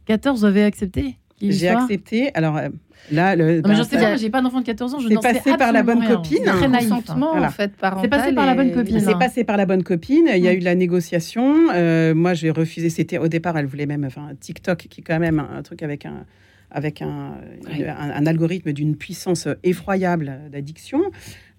14, 0.06 0.40
vous 0.40 0.46
avez 0.46 0.64
accepté? 0.64 1.18
J'ai 1.42 1.70
accepté. 1.70 2.32
Alors 2.34 2.58
euh, 2.58 2.70
là, 3.12 3.36
le. 3.36 3.62
Non, 3.62 3.70
mais 3.70 3.76
je 3.76 3.84
sais 3.84 3.98
pas, 3.98 4.16
j'ai 4.16 4.30
pas 4.30 4.42
d'enfant 4.42 4.62
de 4.62 4.66
14 4.66 4.96
ans. 4.96 5.00
Je 5.00 5.08
c'est 5.10 5.16
passé 5.16 5.58
par 5.58 5.72
la 5.72 5.84
bonne 5.84 6.06
copine. 6.06 6.40
C'est 6.44 6.52
très 6.52 6.68
naïf. 6.68 6.92
en 6.92 7.50
fait, 7.50 7.72
C'est 8.02 8.08
passé 8.08 8.34
par 8.34 8.46
la 8.46 8.56
bonne 8.56 8.72
copine. 8.74 9.00
C'est 9.00 9.18
passé 9.18 9.44
par 9.44 9.58
la 9.58 9.66
bonne 9.66 9.84
copine. 9.84 10.30
Il 10.36 10.44
y 10.44 10.48
a 10.48 10.54
eu 10.54 10.60
de 10.60 10.66
la 10.66 10.76
négociation. 10.76 11.68
Euh, 11.74 12.16
moi, 12.16 12.34
j'ai 12.34 12.50
refusé. 12.50 12.90
C'était 12.90 13.18
au 13.18 13.28
départ, 13.28 13.58
elle 13.58 13.66
voulait 13.66 13.86
même, 13.86 14.06
enfin, 14.06 14.30
TikTok, 14.40 14.78
qui 14.78 15.02
est 15.02 15.04
quand 15.04 15.20
même 15.20 15.40
un, 15.40 15.62
truc 15.62 15.84
avec 15.84 16.06
un 16.06 16.26
avec 16.70 17.02
un, 17.02 17.36
un, 17.70 18.26
algorithme 18.26 18.74
d'une 18.74 18.98
puissance 18.98 19.48
effroyable 19.64 20.42
d'addiction. 20.52 21.02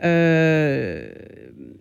Euh, 0.04 1.08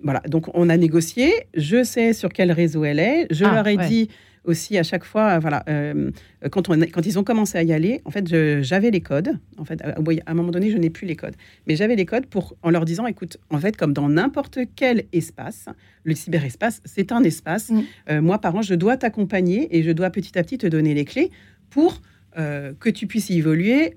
voilà, 0.01 0.21
donc 0.27 0.47
on 0.53 0.69
a 0.69 0.77
négocié. 0.77 1.33
Je 1.53 1.83
sais 1.83 2.13
sur 2.13 2.31
quel 2.31 2.51
réseau 2.51 2.86
elle 2.86 2.99
est. 2.99 3.27
Je 3.31 3.43
ah, 3.45 3.55
leur 3.55 3.67
ai 3.67 3.77
dit 3.77 4.10
aussi 4.47 4.77
à 4.77 4.83
chaque 4.83 5.03
fois, 5.03 5.39
voilà, 5.39 5.63
euh, 5.69 6.10
quand, 6.49 6.69
on, 6.69 6.79
quand 6.79 7.05
ils 7.05 7.19
ont 7.19 7.23
commencé 7.23 7.57
à 7.57 7.63
y 7.63 7.73
aller, 7.73 8.01
en 8.05 8.12
fait, 8.12 8.27
j'avais 8.63 8.89
les 8.89 9.01
codes. 9.01 9.38
En 9.57 9.65
fait, 9.65 9.81
à, 9.81 9.95
un 10.25 10.33
moment 10.33 10.51
donné, 10.51 10.71
je 10.71 10.77
n'ai 10.77 10.89
plus 10.89 11.05
les 11.05 11.15
codes, 11.15 11.36
mais 11.67 11.75
j'avais 11.75 11.95
les 11.95 12.05
codes 12.05 12.25
pour 12.25 12.55
en 12.63 12.69
leur 12.69 12.86
disant, 12.86 13.05
écoute, 13.05 13.38
en 13.49 13.60
fait, 13.60 13.77
comme 13.77 13.93
dans 13.93 14.10
n'importe 14.10 14.60
quel 14.75 15.05
espace, 15.12 15.67
le 16.03 16.15
cyberespace, 16.15 16.81
c'est 16.86 17.12
un 17.12 17.23
espace. 17.23 17.69
Mm. 17.69 17.81
Euh, 18.10 18.21
moi, 18.21 18.39
par 18.39 18.55
an, 18.55 18.62
je 18.62 18.73
dois 18.73 18.97
t'accompagner 18.97 19.75
et 19.77 19.83
je 19.83 19.91
dois 19.91 20.10
petit 20.10 20.38
à 20.39 20.43
petit 20.43 20.57
te 20.57 20.67
donner 20.67 20.93
les 20.93 21.05
clés 21.05 21.29
pour 21.69 22.01
euh, 22.38 22.73
que 22.79 22.89
tu 22.89 23.07
puisses 23.07 23.29
y 23.29 23.38
évoluer 23.38 23.93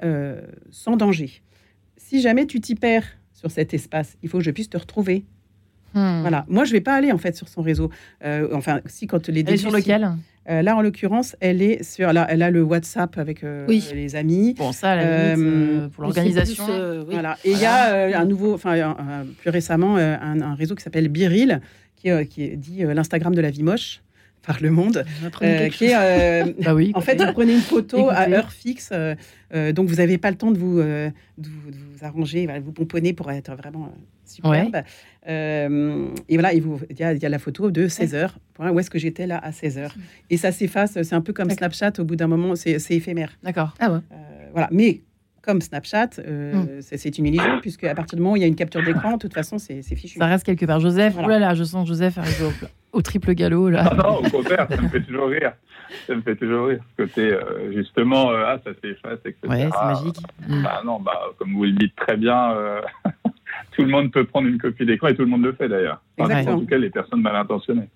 sans 0.71 0.97
danger. 0.97 1.43
Si 1.97 2.21
jamais 2.21 2.47
tu 2.47 2.61
t'y 2.61 2.75
perds 2.75 3.07
sur 3.33 3.51
cet 3.51 3.73
espace, 3.73 4.17
il 4.23 4.29
faut 4.29 4.39
que 4.39 4.45
je 4.45 4.51
puisse 4.51 4.69
te 4.69 4.77
retrouver. 4.77 5.25
Hmm. 5.95 6.21
Voilà. 6.21 6.45
Moi, 6.49 6.65
je 6.65 6.73
vais 6.73 6.81
pas 6.81 6.95
aller 6.95 7.13
en 7.13 7.19
fait 7.19 7.37
sur 7.37 7.49
son 7.49 7.63
réseau. 7.63 7.91
enfin, 8.53 8.81
si 8.87 9.07
quand 9.07 9.29
les. 9.29 9.41
Et 9.41 9.57
sur 9.57 9.71
lequel? 9.71 10.11
Euh, 10.49 10.63
là, 10.63 10.75
en 10.77 10.81
l'occurrence, 10.81 11.37
elle 11.41 11.61
est 11.61 11.83
sur, 11.83 12.09
elle 12.09 12.43
a 12.43 12.51
le 12.51 12.63
WhatsApp 12.63 13.19
avec 13.19 13.45
euh, 13.45 13.67
les 13.69 14.17
amis. 14.17 14.55
Bon, 14.55 14.73
ça, 14.73 14.95
euh, 14.95 15.89
pour 15.89 16.05
l'organisation. 16.05 16.65
Voilà. 17.09 17.37
Et 17.45 17.53
il 17.53 17.59
y 17.59 17.67
a 17.67 18.19
un 18.19 18.25
nouveau, 18.25 18.55
enfin, 18.55 18.95
plus 19.39 19.51
récemment, 19.51 19.97
un, 19.97 20.55
réseau 20.55 20.75
qui 20.75 20.83
s'appelle 20.83 21.09
Biril, 21.09 21.61
qui, 21.97 22.09
qui 22.29 22.45
est 22.45 22.57
dit 22.57 22.83
l'Instagram 22.83 23.35
de 23.35 23.41
la 23.41 23.51
vie 23.51 23.63
moche 23.63 24.03
par 24.47 24.61
le 24.61 24.71
monde, 24.71 25.05
qui 25.73 25.85
est, 25.87 26.55
bah 26.65 26.75
oui, 26.75 26.93
en 26.95 27.01
fait, 27.01 27.21
vous 27.23 27.33
prenez 27.33 27.55
une 27.55 27.61
photo 27.61 28.09
à 28.11 28.29
heure 28.29 28.53
fixe, 28.53 28.93
donc 29.53 29.89
vous 29.89 29.97
n'avez 29.97 30.19
pas 30.19 30.31
le 30.31 30.37
temps 30.37 30.51
de 30.51 30.59
vous, 30.59 30.79
de 30.79 31.13
vous, 31.39 32.05
arranger, 32.05 32.49
vous 32.63 32.73
pomponner 32.73 33.13
pour 33.13 33.31
être 33.31 33.55
vraiment 33.55 33.93
superbe. 34.31 34.83
Euh, 35.29 36.09
et 36.29 36.37
voilà, 36.37 36.53
il 36.55 36.65
y, 36.99 37.03
a, 37.03 37.29
la 37.29 37.39
photo 37.39 37.71
de 37.71 37.89
16 37.89 38.15
heures. 38.15 38.39
Où 38.59 38.79
est-ce 38.79 38.91
que 38.91 38.99
j'étais 38.99 39.27
là 39.27 39.39
à 39.39 39.53
16 39.53 39.79
heures 39.79 39.95
Et 40.31 40.37
ça 40.37 40.53
s'efface. 40.53 41.01
C'est 41.03 41.15
un 41.15 41.21
peu 41.21 41.33
comme 41.33 41.51
Snapchat. 41.51 41.93
Au 41.99 42.05
bout 42.05 42.17
d'un 42.17 42.27
moment, 42.27 42.55
c'est 42.57 42.79
éphémère. 42.91 43.37
D'accord. 43.43 43.75
Ah 43.81 43.93
ouais. 43.93 43.99
Euh, 44.13 44.49
voilà. 44.53 44.69
Mais 44.73 45.03
comme 45.43 45.61
Snapchat, 45.61 46.11
euh, 46.19 46.53
hum. 46.55 46.69
c'est 46.81 47.19
une 47.19 47.27
illusion, 47.27 47.61
puisque 47.61 47.85
à 47.85 47.95
partir 47.95 48.17
du 48.17 48.23
moment 48.23 48.35
où 48.35 48.37
il 48.37 48.43
y 48.43 48.45
a 48.45 48.49
une 48.49 48.57
capture 48.57 48.83
d'écran, 48.83 49.13
de 49.13 49.19
toute 49.19 49.35
façon, 49.35 49.59
c'est 49.59 49.83
fichu. 49.83 50.19
Ça 50.19 50.27
reste 50.27 50.45
quelque 50.45 50.67
part. 50.67 50.81
Joseph, 50.81 51.15
voilà. 51.15 51.39
là 51.39 51.49
là, 51.49 51.55
je 51.55 51.65
sens 51.65 51.87
Joseph 51.87 52.19
arriver 52.19 52.47
au, 52.93 53.03
triple 53.03 53.35
galop. 53.35 53.71
Là. 53.71 53.89
Ah 53.91 53.95
non, 53.95 54.19
au 54.19 54.31
contraire, 54.31 54.67
ça 54.69 54.81
me 54.81 54.89
fait 54.89 55.03
toujours 55.03 55.29
rire. 55.29 55.53
Ça 56.07 56.15
me 56.15 56.23
fait 56.23 56.37
toujours 56.37 56.67
rire. 56.69 56.81
Ce 56.91 57.03
côté, 57.03 57.37
justement, 57.73 58.31
ah, 58.31 58.59
ça 58.65 58.71
s'efface, 58.83 59.19
etc. 59.25 59.37
Ouais, 59.45 59.69
c'est 59.73 59.85
magique. 59.85 60.17
Bah, 60.63 60.83
non, 60.85 61.01
bah, 61.01 61.19
comme 61.39 61.55
vous 61.55 61.65
le 61.65 61.73
dites 61.73 61.97
très 61.97 62.17
bien, 62.17 62.55
tout 63.73 63.83
le 63.83 63.89
monde 63.89 64.11
peut 64.11 64.25
prendre 64.25 64.49
une 64.49 64.59
copie 64.59 64.85
d'écran 64.85 65.09
et 65.09 65.15
tout 65.15 65.23
le 65.23 65.29
monde 65.29 65.43
le 65.43 65.53
fait 65.53 65.69
d'ailleurs. 65.69 66.03
en 66.19 66.59
tout 66.59 66.67
cas, 66.67 66.79
les 66.79 66.91
personnes 66.91 67.21
mal 67.21 67.37
intentionnées. 67.37 67.89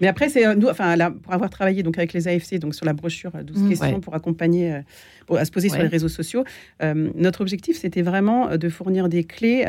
Mais 0.00 0.08
après, 0.08 0.28
c'est 0.28 0.46
euh, 0.46 0.54
nous, 0.54 0.68
enfin, 0.68 0.96
là, 0.96 1.10
pour 1.10 1.32
avoir 1.32 1.50
travaillé 1.50 1.82
donc 1.82 1.98
avec 1.98 2.12
les 2.12 2.28
AFC, 2.28 2.58
donc 2.58 2.74
sur 2.74 2.86
la 2.86 2.92
brochure 2.92 3.32
12 3.32 3.56
euh, 3.56 3.64
mmh. 3.64 3.68
questions 3.68 4.00
pour 4.00 4.14
accompagner, 4.14 4.74
euh, 4.74 4.80
pour, 5.26 5.38
à 5.38 5.44
se 5.44 5.50
poser 5.50 5.68
sur 5.68 5.80
les 5.80 5.88
réseaux 5.88 6.08
sociaux, 6.08 6.44
notre 6.82 7.40
objectif, 7.40 7.76
c'était 7.76 8.02
vraiment 8.02 8.56
de 8.56 8.68
fournir 8.68 9.08
des 9.08 9.24
clés 9.24 9.64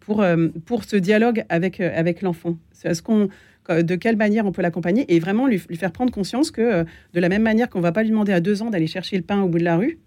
pour 0.00 0.24
pour 0.66 0.84
ce 0.84 0.96
dialogue 0.96 1.44
avec 1.48 1.80
avec 1.80 2.22
l'enfant. 2.22 2.56
qu'on 3.04 3.28
de 3.68 3.94
quelle 3.94 4.16
manière 4.16 4.44
on 4.44 4.50
peut 4.50 4.62
l'accompagner 4.62 5.04
et 5.14 5.20
vraiment 5.20 5.46
lui, 5.46 5.62
lui, 5.68 5.76
faire 5.76 5.92
prendre 5.92 6.10
conscience 6.10 6.50
que 6.50 6.82
de 6.82 7.20
la 7.20 7.28
même 7.28 7.42
manière 7.42 7.70
qu'on 7.70 7.80
va 7.80 7.92
pas 7.92 8.02
lui 8.02 8.10
demander 8.10 8.32
à 8.32 8.40
deux 8.40 8.60
ans 8.60 8.70
d'aller 8.70 8.88
chercher 8.88 9.16
le 9.16 9.22
pain 9.22 9.40
au 9.40 9.48
bout 9.48 9.58
de 9.58 9.64
la 9.64 9.76
rue, 9.76 10.00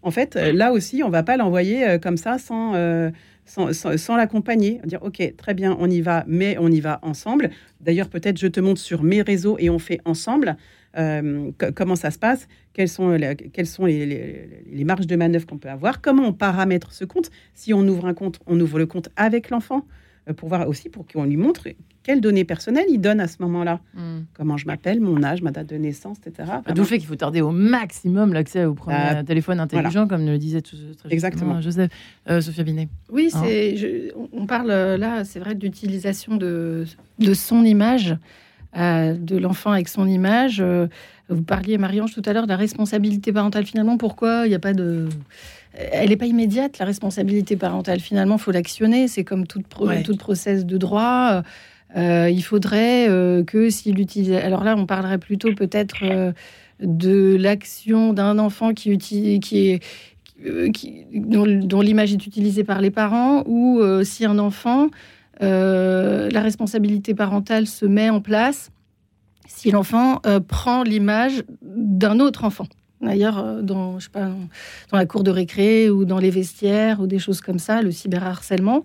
en 0.00 0.10
fait, 0.10 0.34
là 0.36 0.72
aussi, 0.72 1.02
on 1.02 1.10
va 1.10 1.22
pas 1.22 1.36
l'envoyer 1.36 1.98
comme 2.00 2.16
ça 2.16 2.38
sans 2.38 2.72
sans, 3.46 4.16
l'accompagner, 4.16 4.80
dire 4.84 5.02
ok, 5.02 5.34
très 5.36 5.54
bien, 5.54 5.76
on 5.80 5.88
y 5.88 6.00
va, 6.00 6.24
mais 6.26 6.56
on 6.58 6.68
y 6.68 6.80
va 6.80 6.98
ensemble. 7.02 7.50
D'ailleurs, 7.80 8.08
peut-être 8.08 8.38
je 8.38 8.46
te 8.46 8.60
montre 8.60 8.80
sur 8.80 9.02
mes 9.02 9.22
réseaux 9.22 9.56
et 9.58 9.70
on 9.70 9.78
fait 9.78 10.00
ensemble. 10.04 10.56
Euh, 10.98 11.50
comment 11.74 11.94
ça 11.94 12.10
se 12.10 12.18
passe, 12.18 12.48
quelles 12.72 12.88
sont, 12.88 13.10
les, 13.10 14.84
marges 14.84 15.06
de 15.06 15.16
manœuvre 15.16 15.46
qu'on 15.46 15.58
peut 15.58 15.68
avoir, 15.68 16.00
comment 16.00 16.28
on 16.28 16.32
paramètre 16.32 16.92
ce 16.92 17.04
compte. 17.04 17.30
Si 17.54 17.74
on 17.74 17.86
ouvre 17.86 18.06
un 18.06 18.14
compte, 18.14 18.40
on 18.46 18.58
ouvre 18.58 18.78
le 18.78 18.86
compte 18.86 19.10
avec 19.16 19.50
l'enfant 19.50 19.86
pour 20.34 20.48
voir 20.48 20.68
aussi, 20.68 20.88
pour 20.88 21.06
qu'on 21.06 21.24
lui 21.24 21.36
montre 21.36 21.68
quelles 22.06 22.20
données 22.20 22.44
personnelles 22.44 22.86
il 22.88 23.00
donne 23.00 23.18
à 23.18 23.26
ce 23.26 23.38
moment-là. 23.40 23.80
Hmm. 23.94 24.20
Comment 24.34 24.56
je 24.56 24.66
m'appelle, 24.66 25.00
mon 25.00 25.24
âge, 25.24 25.42
ma 25.42 25.50
date 25.50 25.66
de 25.66 25.76
naissance, 25.76 26.18
etc. 26.24 26.48
D'où 26.72 26.82
le 26.82 26.86
fait 26.86 26.98
qu'il 26.98 27.08
faut 27.08 27.16
tarder 27.16 27.40
au 27.40 27.50
maximum 27.50 28.32
l'accès 28.32 28.64
au 28.64 28.74
premier 28.74 28.96
bah, 28.96 29.24
téléphone 29.24 29.58
intelligent, 29.58 30.06
comme 30.06 30.24
le 30.24 30.38
disait 30.38 30.62
tout, 30.62 30.76
très 30.98 31.12
Exactement. 31.12 31.60
Joseph. 31.60 31.90
Euh, 32.30 32.40
Sophia 32.40 32.62
Binet. 32.62 32.88
Oui, 33.10 33.30
hein 33.34 33.42
c'est, 33.42 34.12
on 34.32 34.46
parle 34.46 34.70
euh, 34.70 34.96
là, 34.96 35.24
c'est 35.24 35.40
vrai, 35.40 35.56
d'utilisation 35.56 36.36
de, 36.36 36.84
de 37.18 37.34
son 37.34 37.64
image, 37.64 38.16
euh, 38.76 39.14
de 39.14 39.36
l'enfant 39.36 39.72
avec 39.72 39.88
son 39.88 40.06
image. 40.06 40.62
vous 41.28 41.42
parliez, 41.42 41.76
Marie-Ange, 41.76 42.14
tout 42.14 42.22
à 42.24 42.32
l'heure 42.32 42.44
de 42.44 42.50
la 42.50 42.56
responsabilité 42.56 43.32
parentale. 43.32 43.66
Finalement, 43.66 43.96
pourquoi 43.96 44.46
il 44.46 44.50
n'y 44.50 44.54
a 44.54 44.60
pas 44.60 44.74
de 44.74 45.08
elle 45.76 46.08
n'est 46.08 46.16
pas 46.16 46.26
immédiate, 46.26 46.78
la 46.78 46.86
responsabilité 46.86 47.56
parentale. 47.56 48.00
Finalement, 48.00 48.36
il 48.36 48.40
faut 48.40 48.52
l'actionner. 48.52 49.08
C'est 49.08 49.24
comme 49.24 49.46
toute, 49.46 49.66
toute 50.04 50.18
process 50.18 50.64
de 50.64 50.76
droit. 50.78 51.42
Euh, 51.96 52.28
il 52.30 52.42
faudrait 52.42 53.08
euh, 53.08 53.44
que 53.44 53.70
s'il 53.70 53.98
utilise. 54.00 54.32
Alors 54.32 54.64
là, 54.64 54.74
on 54.76 54.86
parlerait 54.86 55.18
plutôt 55.18 55.54
peut-être 55.54 55.96
euh, 56.02 56.32
de 56.80 57.36
l'action 57.36 58.12
d'un 58.12 58.38
enfant 58.38 58.74
qui, 58.74 58.90
utilise, 58.90 59.40
qui 59.40 59.68
est. 59.68 59.82
Qui, 60.74 61.06
dont, 61.14 61.80
l'image 61.80 62.12
est 62.12 62.26
utilisée 62.26 62.62
par 62.62 62.82
les 62.82 62.90
parents, 62.90 63.42
ou 63.46 63.80
si 64.04 64.26
un 64.26 64.38
enfant, 64.38 64.88
la 65.40 66.40
responsabilité 66.42 67.14
parentale 67.14 67.66
se 67.66 67.86
met 67.86 68.10
en 68.10 68.20
place, 68.20 68.70
si 69.46 69.70
l'enfant 69.70 70.20
prend 70.46 70.82
l'image 70.82 71.42
d'un 71.62 72.20
autre 72.20 72.44
enfant. 72.44 72.66
D'ailleurs, 73.00 73.62
dans, 73.62 73.98
je 73.98 74.04
sais 74.04 74.10
pas, 74.10 74.30
dans 74.90 74.98
la 74.98 75.06
cour 75.06 75.22
de 75.22 75.30
récré 75.30 75.90
ou 75.90 76.04
dans 76.04 76.18
les 76.18 76.30
vestiaires 76.30 77.00
ou 77.00 77.06
des 77.06 77.18
choses 77.18 77.40
comme 77.40 77.58
ça, 77.58 77.82
le 77.82 77.90
cyberharcèlement. 77.90 78.82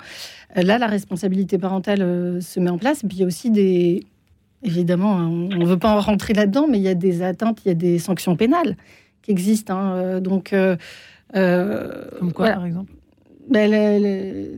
Là, 0.56 0.78
la 0.78 0.88
responsabilité 0.88 1.58
parentale 1.58 2.02
euh, 2.02 2.42
se 2.42 2.60
met 2.60 2.70
en 2.70 2.78
place. 2.78 3.04
Et 3.04 3.08
puis, 3.08 3.18
il 3.18 3.20
y 3.22 3.24
a 3.24 3.28
aussi 3.28 3.52
des. 3.52 4.04
Évidemment, 4.64 5.18
hein, 5.18 5.28
on 5.28 5.56
ne 5.56 5.66
veut 5.66 5.80
pas 5.80 5.96
en 5.96 6.00
rentrer 6.00 6.34
là-dedans, 6.34 6.68
mais 6.70 6.78
il 6.78 6.84
y 6.84 6.88
a 6.88 6.94
des 6.94 7.24
atteintes, 7.24 7.60
il 7.66 7.70
y 7.70 7.72
a 7.72 7.76
des 7.76 7.98
sanctions 7.98 8.36
pénales 8.36 8.76
qui 9.22 9.32
existent. 9.32 9.76
Hein. 9.76 9.94
Euh, 9.96 10.20
donc. 10.20 10.54
Euh, 10.54 10.76
Comme 12.20 12.34
quoi, 12.34 12.52
par 12.52 12.66
exemple? 12.66 12.92
Ben, 13.50 13.70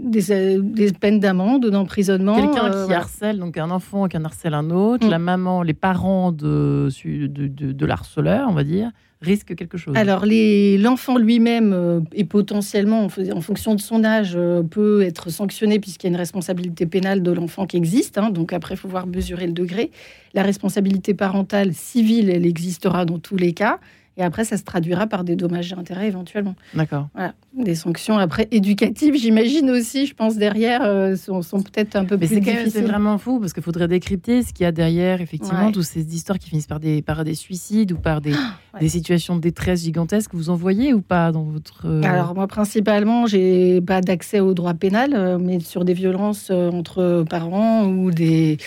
des, 0.04 0.92
peines 1.00 1.20
d'amende, 1.20 1.68
d'emprisonnement. 1.68 2.36
Quelqu'un 2.36 2.86
qui 2.86 2.94
harcèle, 2.94 3.40
donc 3.40 3.58
un 3.58 3.72
enfant 3.72 4.08
qui 4.08 4.18
en 4.18 4.26
harcèle 4.26 4.54
un 4.54 4.70
autre, 4.70 5.08
mm. 5.08 5.10
la 5.10 5.20
maman, 5.20 5.64
les 5.64 5.74
parents 5.74 6.32
de, 6.32 6.90
de, 7.06 7.48
de 7.48 7.86
l'harceleur, 7.86 8.48
on 8.50 8.54
va 8.54 8.64
dire, 8.64 8.92
risque 9.24 9.56
quelque 9.56 9.78
chose 9.78 9.96
Alors, 9.96 10.26
l'enfant 10.26 11.18
lui-même 11.18 11.74
euh, 11.74 12.00
est 12.14 12.26
potentiellement, 12.26 13.06
en, 13.06 13.42
fonction 13.42 13.76
de 13.76 13.82
son 13.82 14.04
âge, 14.04 14.34
euh, 14.36 14.62
peut 14.62 15.02
être 15.02 15.30
sanctionné 15.30 15.80
puisqu'il 15.80 16.08
y 16.08 16.10
a 16.10 16.12
une 16.12 16.18
responsabilité 16.18 16.86
pénale 16.86 17.24
de 17.24 17.32
l'enfant 17.32 17.66
qui 17.66 17.78
existe. 17.78 18.18
Hein. 18.18 18.30
donc 18.30 18.54
après, 18.54 18.76
il 18.76 18.78
faut 18.78 18.88
voir 18.88 19.08
mesurer 19.08 19.48
le 19.48 19.54
degré. 19.54 19.92
La 20.34 20.44
responsabilité 20.44 21.14
parentale 21.14 21.74
civile, 21.74 22.30
elle 22.30 22.46
existera 22.46 23.06
dans 23.06 23.20
tous 23.20 23.38
les 23.38 23.54
cas. 23.54 23.80
Et 24.16 24.24
après, 24.24 24.46
ça 24.46 24.58
se 24.58 24.64
traduira 24.64 25.08
par 25.08 25.24
des 25.24 25.36
dommages 25.36 25.72
et 25.72 25.76
intérêts 25.76 26.08
éventuellement. 26.08 26.56
D'accord. 26.76 27.08
Voilà. 27.16 27.34
Des 27.58 27.74
sanctions 27.74 28.18
après 28.18 28.48
éducatives, 28.52 29.16
j'imagine 29.16 29.72
aussi, 29.72 30.06
je 30.06 30.14
pense, 30.14 30.38
derrière, 30.38 30.82
euh, 30.84 31.16
sont, 31.16 31.42
peut-être 31.42 31.96
un 31.96 32.06
peu 32.06 32.18
plus 32.18 32.28
difficiles. 32.28 32.72
C'est 32.72 32.82
vraiment 32.82 33.18
fou 33.18 33.40
parce 33.40 33.54
qu'il 33.54 33.64
faudrait 33.64 33.88
décrypter 33.88 34.44
ce 34.44 34.54
qu'il 34.54 34.66
y 34.66 34.68
a 34.68 34.72
derrière, 34.72 35.20
effectivement, 35.22 35.72
toutes 35.72 35.84
ces 35.84 36.16
histoires 36.16 36.38
qui 36.38 36.50
finissent 36.50 36.68
par 36.68 36.80
des, 36.80 37.02
par 37.02 37.24
des 37.24 37.34
suicides 37.34 37.92
ou 37.92 37.98
par 37.98 38.22
des, 38.22 38.34
des 38.80 38.90
situations 38.90 39.36
de 39.36 39.42
détresse 39.42 39.84
gigantesques. 39.84 40.32
Vous 40.34 40.52
en 40.52 40.56
voyez 40.56 40.94
ou 40.94 41.02
pas 41.02 41.32
dans 41.32 41.44
votre. 41.44 41.86
Euh, 41.86 42.04
Alors, 42.04 42.36
moi, 42.36 42.46
principalement, 42.46 43.26
j'ai 43.26 43.82
pas 43.82 44.02
d'accès 44.02 44.40
au 44.40 44.54
droit 44.54 44.76
pénal, 44.76 45.14
euh, 45.16 45.40
mais 45.40 45.60
sur 45.60 45.86
des 45.86 45.94
violences 45.94 46.52
entre 46.52 47.26
parents 47.28 47.86
ou 47.86 48.12
des 48.12 48.58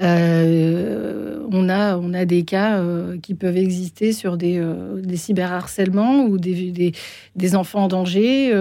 euh, 0.00 1.40
on, 1.50 1.68
a, 1.68 1.96
on 1.96 2.14
a 2.14 2.24
des 2.24 2.44
cas 2.44 2.78
euh, 2.78 3.18
qui 3.18 3.34
peuvent 3.34 3.56
exister 3.56 4.12
sur 4.12 4.36
des, 4.36 4.58
euh, 4.58 5.00
des 5.00 5.16
cyberharcèlements 5.16 6.24
ou 6.24 6.38
des, 6.38 6.92
des, 7.34 7.56
enfants 7.56 7.84
en 7.84 7.88
danger, 7.88 8.52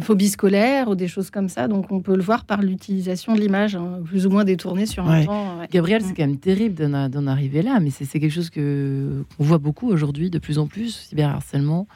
phobie 0.00 0.28
scolaire 0.28 0.88
ou 0.88 0.94
des 0.94 1.08
choses 1.08 1.30
comme 1.30 1.48
ça. 1.48 1.66
Donc 1.66 1.90
on 1.90 2.00
peut 2.00 2.14
le 2.14 2.22
voir 2.22 2.44
par 2.44 2.62
l'utilisation 2.62 3.34
de 3.34 3.40
l'image, 3.40 3.74
hein, 3.74 4.00
plus 4.04 4.26
ou 4.26 4.30
moins 4.30 4.44
détournée 4.44 4.86
sur 4.86 5.08
un 5.08 5.24
temps. 5.24 5.58
Gabriel, 5.70 6.02
c'est 6.02 6.12
mm. 6.12 6.14
quand 6.16 6.26
même 6.26 6.38
terrible 6.38 6.90
d'en 7.10 7.26
arriver 7.26 7.62
là, 7.62 7.80
mais 7.80 7.90
c'est 7.90 8.06
quelque 8.20 8.30
chose 8.30 8.50
que 8.50 9.24
qu'on 9.36 9.44
voit 9.44 9.58
beaucoup 9.58 9.88
aujourd'hui, 9.88 10.30
de 10.30 10.38
plus 10.38 10.58
en 10.58 10.66
plus, 10.66 11.06
cyberharcèlement, 11.08 11.88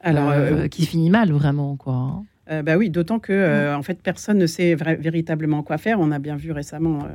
Alors, 0.00 0.32
qui 0.68 0.84
finit 0.84 1.10
mal 1.10 1.32
vraiment. 1.32 1.76
quoi. 1.76 2.22
Hein. 2.48 2.62
bah 2.62 2.76
oui, 2.76 2.90
d'autant 2.90 3.18
que 3.18 3.72
mm. 3.72 3.78
en 3.78 3.82
fait 3.82 4.02
personne 4.02 4.38
ne 4.38 4.46
sait 4.46 4.74
véritablement 4.74 5.62
quoi 5.62 5.78
faire. 5.78 5.98
On 6.00 6.10
a 6.10 6.18
bien 6.18 6.36
vu 6.36 6.52
récemment 6.52 7.06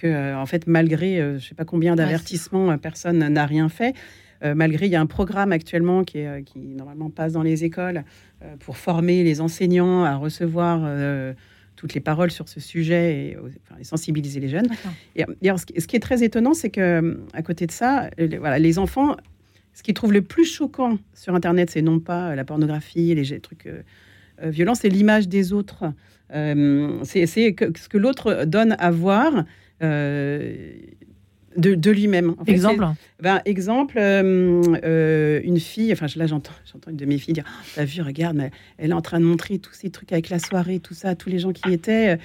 que, 0.00 0.06
euh, 0.06 0.38
en 0.38 0.46
fait, 0.46 0.66
malgré 0.66 1.20
euh, 1.20 1.32
je 1.32 1.44
ne 1.44 1.48
sais 1.48 1.54
pas 1.54 1.64
combien 1.64 1.94
d'avertissements, 1.94 2.70
euh, 2.70 2.76
personne 2.76 3.18
n'a 3.18 3.46
rien 3.46 3.68
fait. 3.68 3.94
malgré, 4.42 4.86
il 4.86 4.92
y 4.92 4.96
a 4.96 5.00
un 5.00 5.06
programme 5.06 5.52
actuellement 5.52 6.02
qui, 6.02 6.18
est, 6.18 6.44
qui 6.44 6.60
normalement 6.60 7.10
passe 7.10 7.32
dans 7.34 7.42
les 7.42 7.62
écoles 7.62 8.04
pour 8.60 8.78
former 8.78 9.22
les 9.22 9.42
enseignants 9.42 10.02
à 10.02 10.16
recevoir 10.16 10.80
toutes 11.76 11.92
les 11.92 12.00
paroles 12.00 12.30
sur 12.30 12.48
ce 12.48 12.58
sujet 12.58 13.36
et, 13.78 13.84
sensibiliser 13.84 14.40
les 14.40 14.48
jeunes. 14.48 14.68
Et, 15.14 15.26
ce, 15.34 15.86
qui 15.86 15.94
est 15.94 16.00
très 16.00 16.24
étonnant, 16.24 16.54
c'est 16.54 16.70
que 16.70 17.20
à 17.34 17.42
côté 17.42 17.66
de 17.66 17.70
ça, 17.70 18.08
voilà, 18.38 18.58
les 18.58 18.78
enfants, 18.78 19.14
ce 19.74 19.82
qu'ils 19.82 19.92
trouvent 19.92 20.14
le 20.14 20.22
plus 20.22 20.46
choquant 20.46 20.96
sur 21.12 21.34
Internet, 21.34 21.68
c'est 21.68 21.82
non 21.82 22.00
pas 22.00 22.34
la 22.34 22.46
pornographie, 22.46 23.14
les 23.14 23.40
trucs 23.40 23.68
violents, 24.42 24.74
c'est 24.74 24.88
l'image 24.88 25.28
des 25.28 25.52
autres. 25.52 25.84
c'est 26.30 27.26
ce 27.26 27.88
que 27.90 27.98
l'autre 27.98 28.46
donne 28.46 28.74
à 28.78 28.90
voir 28.90 29.44
euh, 29.82 30.72
de, 31.56 31.90
lui-même. 31.90 32.34
exemple? 32.46 32.86
Ben, 33.20 33.42
Exemple, 33.44 33.98
euh, 33.98 34.62
euh, 34.84 35.40
une 35.42 35.58
fille, 35.58 35.92
enfin 35.92 36.06
là 36.14 36.26
j'entends, 36.26 36.52
j'entends 36.70 36.90
une 36.90 36.96
de 36.96 37.04
mes 37.04 37.18
filles 37.18 37.34
dire 37.34 37.44
oh, 37.46 37.64
T'as 37.74 37.84
vu, 37.84 38.02
regarde, 38.02 38.50
elle 38.78 38.90
est 38.90 38.94
en 38.94 39.00
train 39.00 39.18
de 39.18 39.24
montrer 39.24 39.58
tous 39.58 39.74
ces 39.74 39.90
trucs 39.90 40.12
avec 40.12 40.30
la 40.30 40.38
soirée, 40.38 40.78
tout 40.78 40.94
ça, 40.94 41.14
tous 41.16 41.28
les 41.28 41.38
gens 41.38 41.52
qui 41.52 41.72
étaient. 41.72 42.18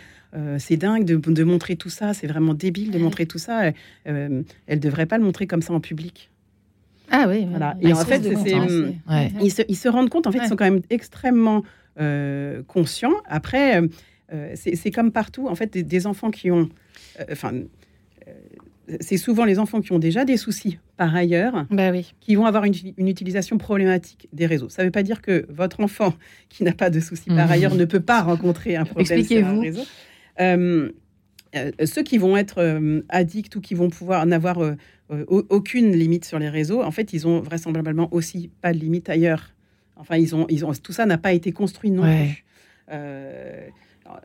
c'est 0.60 0.78
dingue 0.78 1.06
de, 1.06 1.43
montrer 1.43 1.76
tout 1.76 1.89
ça, 1.89 2.14
c'est 2.14 2.28
vraiment 2.28 2.53
débile 2.53 2.91
de 2.91 2.99
montrer 2.99 3.26
tout 3.26 3.39
ça. 3.39 3.72
elle 4.06 4.43
ne 4.70 4.76
devrait 4.76 5.08
pas 5.08 5.18
le 5.18 5.24
montrer 5.24 5.47
comme 5.47 5.62
ça 5.62 5.74
en 5.74 5.80
public. 5.80 6.30
Ah 7.12 7.26
oui, 7.28 7.45
voilà. 7.49 7.76
Et 7.82 7.93
en 7.93 7.97
fait, 7.97 8.22
ils, 8.24 9.51
se, 9.51 9.62
ils, 9.68 9.76
se, 9.76 9.88
rendent 9.89 10.10
compte, 10.10 10.28
en 10.28 10.32
fait, 10.32 10.39
ils 10.43 10.47
sont 10.47 10.56
quand 10.56 10.66
même 10.66 10.82
extrêmement 10.89 11.64
conscients. 12.68 13.16
Après, 13.28 13.82
c'est 14.55 14.91
comme 14.91 15.11
partout, 15.11 15.47
en 15.47 15.55
fait, 15.55 15.78
des 15.78 16.07
enfants 16.07 16.32
qui 16.32 16.51
ont 16.51 16.69
euh, 17.19 17.26
enfin, 17.32 17.53
euh, 18.28 18.32
c'est 18.99 19.17
souvent 19.17 19.45
les 19.45 19.59
enfants 19.59 19.82
qui 19.82 19.91
ont 19.91 19.99
déjà 19.99 20.26
des 20.26 20.38
soucis 20.38 20.78
par 20.97 21.15
ailleurs 21.15 21.65
bah 21.71 21.91
oui. 21.91 22.13
qui 22.21 22.36
vont 22.36 22.45
avoir 22.45 22.65
une, 22.65 22.76
utilisation 22.97 23.57
problématique 23.57 24.28
des 24.32 24.45
réseaux. 24.45 24.69
Ça 24.69 24.84
ne 24.84 24.88
veut 24.88 24.91
pas 24.91 25.03
dire 25.03 25.21
que 25.21 25.45
votre 25.49 25.80
enfant 25.80 26.13
qui 26.49 26.63
n'a 26.63 26.73
pas 26.73 26.89
de 26.89 26.99
soucis 26.99 27.30
par 27.30 27.47
mhm. 27.47 27.51
ailleurs 27.51 27.76
ne 27.76 27.86
peut 27.86 27.99
pas 27.99 28.21
rencontrer 28.21 28.76
un 28.76 28.86
problème 28.86 29.23
sur 29.23 29.45
un 29.45 29.59
réseau. 29.59 29.84
Euh, 30.39 30.91
ceux 31.86 32.03
qui 32.03 32.17
vont 32.17 32.36
être 32.36 32.82
addicts 33.07 33.55
ou 33.55 33.61
qui 33.61 33.76
vont 33.76 33.89
pouvoir 33.89 34.26
n'avoir 34.26 34.57
aucune 35.30 35.93
limite 35.93 36.26
sur 36.26 36.38
les 36.38 36.49
réseaux, 36.49 36.84
en 36.84 36.91
fait, 36.91 37.13
ils 37.13 37.28
ont 37.28 37.39
vraisemblablement 37.39 38.13
aussi 38.13 38.51
pas 38.61 38.73
de 38.73 38.78
limite 38.78 39.09
ailleurs. 39.09 39.53
Enfin, 39.95 40.17
ils 40.17 40.36
ont, 40.36 40.47
ils 40.49 40.65
ont, 40.65 40.73
tout 40.73 40.91
ça 40.91 41.05
n'a 41.05 41.17
pas 41.17 41.32
été 41.32 41.53
construit 41.53 41.91
non 41.91 42.03
plus 42.03 42.43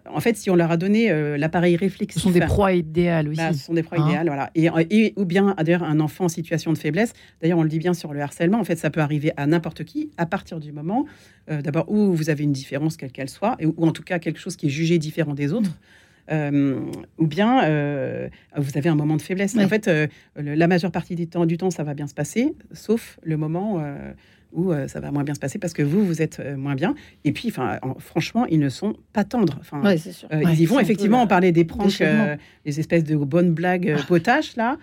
en 0.06 0.20
fait, 0.20 0.36
si 0.36 0.50
on 0.50 0.56
leur 0.56 0.70
a 0.70 0.76
donné 0.76 1.10
euh, 1.10 1.36
l'appareil 1.36 1.76
réflexif. 1.76 2.20
Ce 2.20 2.28
sont 2.28 2.32
des 2.32 2.40
proies 2.40 2.74
idéales 2.74 3.28
aussi. 3.28 3.38
Bah, 3.38 3.52
ce 3.52 3.64
sont 3.64 3.74
des 3.74 3.82
proies 3.82 3.98
hein 4.00 4.08
idéales, 4.08 4.26
voilà. 4.26 4.50
Et, 4.54 5.14
ou 5.16 5.24
bien, 5.24 5.54
d'ailleurs, 5.58 5.84
un 5.84 6.00
enfant 6.00 6.24
en 6.24 6.28
situation 6.28 6.72
de 6.72 6.78
faiblesse. 6.78 7.12
D'ailleurs, 7.40 7.58
on 7.58 7.62
le 7.62 7.68
dit 7.68 7.78
bien 7.78 7.94
sur 7.94 8.12
le 8.12 8.20
harcèlement. 8.20 8.58
En 8.60 8.64
fait, 8.64 8.76
ça 8.76 8.90
peut 8.90 9.00
arriver 9.00 9.32
à 9.36 9.46
n'importe 9.46 9.84
qui 9.84 10.10
à 10.18 10.26
partir 10.26 10.60
du 10.60 10.72
moment, 10.72 11.06
euh, 11.50 11.62
d'abord, 11.62 11.90
où 11.90 12.12
vous 12.12 12.30
avez 12.30 12.44
une 12.44 12.52
différence, 12.52 12.96
quelle 12.96 13.12
qu'elle 13.12 13.30
soit, 13.30 13.56
ou 13.64 13.86
en 13.86 13.92
tout 13.92 14.02
cas 14.02 14.18
quelque 14.18 14.38
chose 14.38 14.56
qui 14.56 14.66
est 14.66 14.70
jugé 14.70 14.98
différent 14.98 15.34
des 15.34 15.52
autres. 15.52 15.78
Euh, 16.30 16.78
ou 17.18 17.26
bien 17.26 17.62
vous 18.56 18.78
avez 18.78 18.88
un 18.88 18.94
moment 18.94 19.16
de 19.16 19.22
faiblesse. 19.22 19.56
En 19.56 19.68
fait, 19.68 19.90
la 20.36 20.66
majeure 20.66 20.92
partie 20.92 21.16
du 21.16 21.26
temps, 21.26 21.46
du 21.46 21.56
temps, 21.56 21.70
ça 21.70 21.84
va 21.84 21.94
bien 21.94 22.06
se 22.06 22.14
passer, 22.14 22.54
sauf 22.72 23.18
le 23.22 23.36
moment 23.36 23.82
où 24.52 24.72
euh, 24.72 24.88
ça 24.88 25.00
va 25.00 25.10
moins 25.10 25.24
bien 25.24 25.34
se 25.34 25.40
passer 25.40 25.58
parce 25.58 25.72
que 25.72 25.82
vous, 25.82 26.04
vous 26.04 26.22
êtes 26.22 26.40
euh, 26.40 26.56
moins 26.56 26.74
bien. 26.74 26.94
Et 27.24 27.32
puis, 27.32 27.48
enfin, 27.48 27.78
franchement, 27.98 28.46
ils 28.46 28.58
ne 28.58 28.68
sont 28.68 28.94
pas 29.12 29.24
tendres. 29.24 29.56
Enfin, 29.60 29.82
euh, 29.84 29.96
ils 30.52 30.60
y 30.60 30.66
vont 30.66 30.80
effectivement. 30.80 31.22
On 31.22 31.26
parlait 31.26 31.52
des 31.52 31.64
pranks, 31.64 32.02
des 32.64 32.80
espèces 32.80 33.04
de 33.04 33.16
bonnes 33.16 33.52
blagues 33.52 33.96
potaches 34.06 34.56
là 34.56 34.76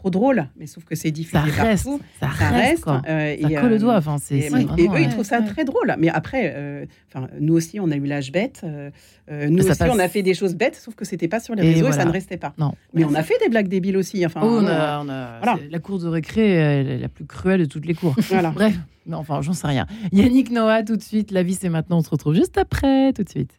trop 0.00 0.10
drôle, 0.10 0.48
mais 0.56 0.66
sauf 0.66 0.84
que 0.84 0.94
c'est 0.94 1.10
diffusé 1.10 1.50
ça 1.50 1.62
reste, 1.62 1.88
Ça, 2.18 2.28
reste, 2.28 2.84
quoi. 2.84 3.02
Euh, 3.06 3.36
ça 3.40 3.60
colle 3.60 3.70
le 3.70 3.78
doigt. 3.78 3.96
Enfin, 3.96 4.16
c'est, 4.18 4.38
et, 4.38 4.48
eux, 4.48 5.00
ils 5.00 5.10
trouvent 5.10 5.24
ça 5.24 5.42
très 5.42 5.64
drôle. 5.64 5.94
Mais 5.98 6.08
après, 6.08 6.54
euh, 6.56 6.86
enfin, 7.08 7.28
nous 7.38 7.54
aussi, 7.54 7.78
on 7.80 7.90
a 7.90 7.96
eu 7.96 8.06
l'âge 8.06 8.32
bête. 8.32 8.62
Euh, 8.64 8.90
nous 9.28 9.68
aussi, 9.68 9.82
on 9.82 9.98
a 9.98 10.08
fait 10.08 10.22
des 10.22 10.32
choses 10.32 10.54
bêtes, 10.54 10.76
sauf 10.76 10.94
que 10.94 11.04
c'était 11.04 11.28
pas 11.28 11.38
sur 11.38 11.54
les 11.54 11.62
réseaux 11.74 11.88
et, 11.88 11.92
ça 11.92 12.06
ne 12.06 12.10
restait 12.10 12.38
pas. 12.38 12.54
Non. 12.56 12.72
Mais 12.94 13.04
on 13.04 13.14
a 13.14 13.22
fait 13.22 13.38
des 13.42 13.50
blagues 13.50 13.68
débiles 13.68 13.98
aussi. 13.98 14.24
Enfin, 14.24 14.40
oh, 14.42 14.60
on 14.62 14.66
a, 14.66 15.02
on 15.04 15.08
a 15.08 15.58
la 15.70 15.78
cour 15.78 15.98
de 15.98 16.08
récré, 16.08 16.98
la 16.98 17.08
plus 17.08 17.26
cruelle 17.26 17.60
de 17.60 17.66
toutes 17.66 17.84
les 17.84 17.94
cours. 17.94 18.16
voilà. 18.28 18.50
Bref, 18.50 18.74
mais 19.06 19.16
enfin, 19.16 19.42
j'en 19.42 19.52
sais 19.52 19.66
rien. 19.66 19.86
Yannick 20.12 20.50
Noah, 20.50 20.82
tout 20.82 20.96
de 20.96 21.02
suite. 21.02 21.30
La 21.30 21.42
vie, 21.42 21.54
c'est 21.54 21.68
maintenant. 21.68 21.98
On 21.98 22.02
se 22.02 22.10
retrouve 22.10 22.34
juste 22.34 22.56
après, 22.56 23.12
tout 23.12 23.22
de 23.22 23.28
suite. 23.28 23.52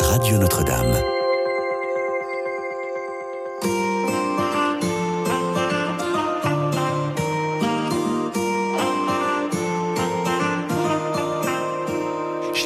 Radio 0.00 0.38
Notre-Dame. 0.38 1.19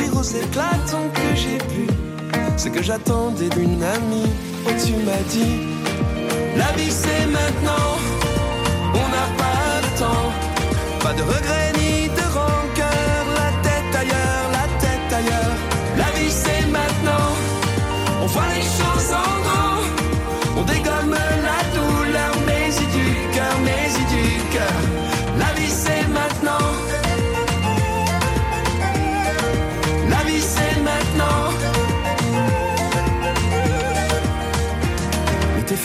rire 0.00 0.16
aux 0.16 0.22
éclatants 0.22 1.08
que 1.14 1.28
j'ai 1.34 1.58
pu. 1.58 1.86
Ce 2.56 2.68
que 2.68 2.82
j'attendais 2.82 3.48
d'une 3.48 3.82
amie, 3.82 4.30
oh 4.66 4.70
tu 4.84 4.92
m'as 5.06 5.24
dit, 5.34 5.56
la 6.56 6.70
vie 6.76 6.90
c'est 6.90 7.26
maintenant, 7.26 7.88
on 8.94 9.06
n'a 9.14 9.28
pas 9.42 9.80
le 9.84 9.98
temps, 9.98 10.28
pas 11.02 11.14
de 11.14 11.22
regrets 11.22 11.72
ni 11.80 12.08
de 12.08 12.26
rancœur, 12.38 13.22
la 13.40 13.50
tête 13.66 13.94
ailleurs, 14.02 14.46
la 14.58 14.66
tête 14.84 15.12
ailleurs. 15.20 15.56
La 15.96 16.10
vie 16.18 16.30
c'est 16.30 16.66
maintenant, 16.78 17.28
on 18.22 18.26
voit 18.26 18.48
les 18.54 18.62
choses 18.62 18.89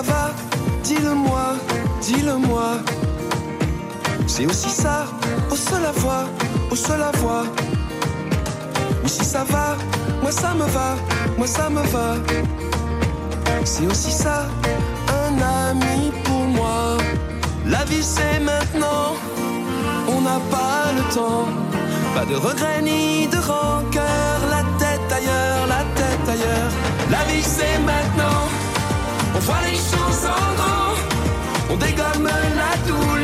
ça 0.00 0.12
va, 0.12 0.30
dis-le-moi, 0.82 1.56
dis-le-moi. 2.00 2.68
C'est 4.26 4.46
aussi 4.46 4.70
ça, 4.70 5.04
au 5.50 5.56
seul 5.56 5.84
à 5.84 5.92
voir, 5.92 6.24
au 6.70 6.76
seul 6.76 7.02
à 7.02 7.10
voir. 7.18 7.44
Mais 9.02 9.08
si 9.08 9.24
ça 9.24 9.44
va, 9.44 9.76
moi 10.22 10.32
ça 10.32 10.54
me 10.54 10.64
va, 10.76 10.96
moi 11.36 11.46
ça 11.46 11.68
me 11.68 11.82
va. 11.94 12.14
C'est 13.64 13.86
aussi 13.86 14.10
ça, 14.10 14.46
un 15.22 15.32
ami 15.70 16.12
pour 16.24 16.44
moi. 16.58 16.96
La 17.66 17.84
vie 17.84 18.02
c'est 18.02 18.40
maintenant, 18.40 19.16
on 20.08 20.20
n'a 20.22 20.40
pas 20.56 20.82
le 20.96 21.02
temps. 21.14 21.48
Pas 22.14 22.24
de 22.24 22.36
regrets 22.36 22.82
ni 22.82 23.26
de 23.26 23.36
rancœur, 23.36 24.36
la 24.54 24.62
tête 24.82 25.10
ailleurs, 25.18 25.66
la 25.68 25.82
tête 25.98 26.26
ailleurs. 26.34 26.70
La 27.10 27.22
vie 27.30 27.42
c'est 27.42 27.78
maintenant, 27.90 28.42
on 29.40 29.44
voit 29.44 29.62
les 29.70 29.76
choses 29.76 30.24
en 30.26 30.54
grand. 30.56 30.94
On 31.70 31.76
dégomme 31.76 32.28
la 32.60 32.72
douleur, 32.86 33.19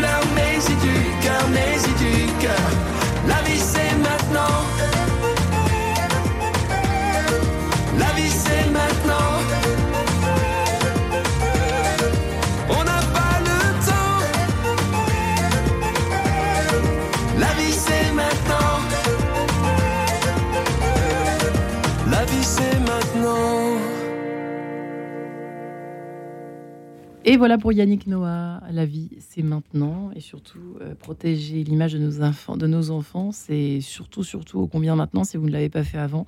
Et 27.36 27.38
voilà 27.38 27.58
pour 27.58 27.70
Yannick 27.70 28.06
Noah, 28.06 28.62
la 28.72 28.86
vie 28.86 29.10
c'est 29.18 29.42
maintenant 29.42 30.08
et 30.16 30.20
surtout 30.20 30.78
euh, 30.80 30.94
protéger 30.94 31.64
l'image 31.64 31.92
de 31.92 31.98
nos 31.98 32.22
enfants, 32.22 32.56
de 32.56 32.66
nos 32.66 32.90
enfants, 32.90 33.28
c'est 33.30 33.82
surtout 33.82 34.24
surtout 34.24 34.60
au 34.60 34.66
combien 34.66 34.96
maintenant 34.96 35.22
si 35.22 35.36
vous 35.36 35.44
ne 35.44 35.50
l'avez 35.50 35.68
pas 35.68 35.84
fait 35.84 35.98
avant. 35.98 36.24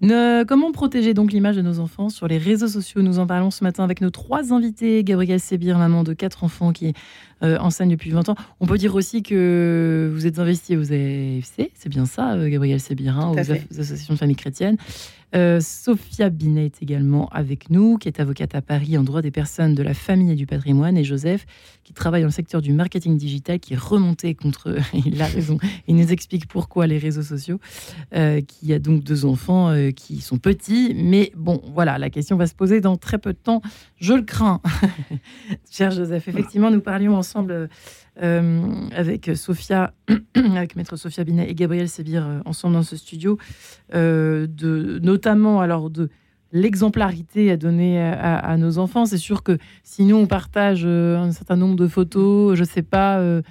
Comment 0.00 0.72
protéger 0.72 1.12
donc 1.12 1.32
l'image 1.32 1.56
de 1.56 1.60
nos 1.60 1.80
enfants 1.80 2.08
sur 2.08 2.28
les 2.28 2.38
réseaux 2.38 2.68
sociaux? 2.68 3.02
Nous 3.02 3.18
en 3.18 3.26
parlons 3.26 3.50
ce 3.50 3.62
matin 3.62 3.84
avec 3.84 4.00
nos 4.00 4.08
trois 4.08 4.54
invités. 4.54 5.04
Gabrielle 5.04 5.40
Sébir, 5.40 5.76
maman 5.76 6.02
de 6.02 6.14
quatre 6.14 6.44
enfants 6.44 6.72
qui 6.72 6.94
euh, 7.42 7.58
enseigne 7.58 7.90
depuis 7.90 8.10
20 8.10 8.28
ans. 8.28 8.34
On 8.60 8.66
peut 8.66 8.78
dire 8.78 8.94
aussi 8.94 9.22
que 9.22 10.10
vous 10.12 10.26
êtes 10.26 10.38
investi 10.38 10.76
aux 10.76 10.92
AFC, 10.92 11.70
c'est 11.74 11.88
bien 11.88 12.06
ça, 12.06 12.34
euh, 12.34 12.48
Gabrielle 12.48 12.80
Sébir, 12.80 13.14
Tout 13.14 13.38
à 13.38 13.42
aux, 13.42 13.80
associations 13.80 14.14
de 14.14 14.18
familles 14.18 14.36
chrétiennes. 14.36 14.76
Euh, 15.34 15.60
Sophia 15.60 16.30
Binet 16.30 16.66
est 16.66 16.82
également 16.82 17.28
avec 17.28 17.68
nous, 17.68 17.98
qui 17.98 18.08
est 18.08 18.18
avocate 18.18 18.54
à 18.54 18.62
Paris 18.62 18.96
en 18.96 19.02
droit 19.02 19.20
des 19.20 19.30
personnes, 19.30 19.74
de 19.74 19.82
la 19.82 19.92
famille 19.92 20.32
et 20.32 20.34
du 20.34 20.46
patrimoine, 20.46 20.96
et 20.96 21.04
Joseph, 21.04 21.44
qui 21.84 21.92
travaille 21.92 22.22
dans 22.22 22.28
le 22.28 22.32
secteur 22.32 22.62
du 22.62 22.72
marketing 22.72 23.18
digital, 23.18 23.60
qui 23.60 23.74
est 23.74 23.78
remonté 23.78 24.34
contre, 24.34 24.76
il 25.06 25.20
a 25.20 25.26
raison, 25.26 25.58
il 25.86 25.96
nous 25.96 26.12
explique 26.12 26.46
pourquoi 26.46 26.86
les 26.86 26.96
réseaux 26.96 27.22
sociaux, 27.22 27.60
euh, 28.14 28.40
qui 28.40 28.72
a 28.72 28.78
donc 28.78 29.04
deux 29.04 29.26
enfants 29.26 29.68
euh, 29.68 29.90
qui 29.90 30.22
sont 30.22 30.38
petits, 30.38 30.94
mais 30.96 31.30
bon, 31.36 31.60
voilà, 31.74 31.98
la 31.98 32.08
question 32.08 32.36
va 32.36 32.46
se 32.46 32.54
poser 32.54 32.80
dans 32.80 32.96
très 32.96 33.18
peu 33.18 33.34
de 33.34 33.38
temps, 33.38 33.60
je 34.00 34.14
le 34.14 34.22
crains. 34.22 34.62
Cher 35.70 35.90
Joseph, 35.90 36.26
effectivement, 36.28 36.70
nous 36.70 36.80
parlions 36.80 37.16
ensemble 37.16 37.27
euh, 37.36 37.66
avec 38.94 39.30
Sophia, 39.36 39.92
avec 40.34 40.76
maître 40.76 40.96
Sophia 40.96 41.24
Binet 41.24 41.48
et 41.50 41.54
Gabriel 41.54 41.88
Sébir 41.88 42.26
euh, 42.26 42.40
ensemble 42.44 42.74
dans 42.74 42.82
ce 42.82 42.96
studio, 42.96 43.38
euh, 43.94 44.46
de, 44.48 44.98
notamment 45.02 45.60
alors 45.60 45.90
de 45.90 46.08
l'exemplarité 46.52 47.50
à 47.50 47.56
donner 47.56 48.00
à, 48.02 48.36
à 48.38 48.56
nos 48.56 48.78
enfants. 48.78 49.04
C'est 49.04 49.18
sûr 49.18 49.42
que 49.42 49.58
si 49.84 50.04
nous 50.04 50.16
on 50.16 50.26
partage 50.26 50.84
un 50.86 51.30
certain 51.32 51.56
nombre 51.56 51.76
de 51.76 51.86
photos, 51.86 52.56
je 52.56 52.64
sais 52.64 52.82
pas, 52.82 53.18
euh, 53.18 53.42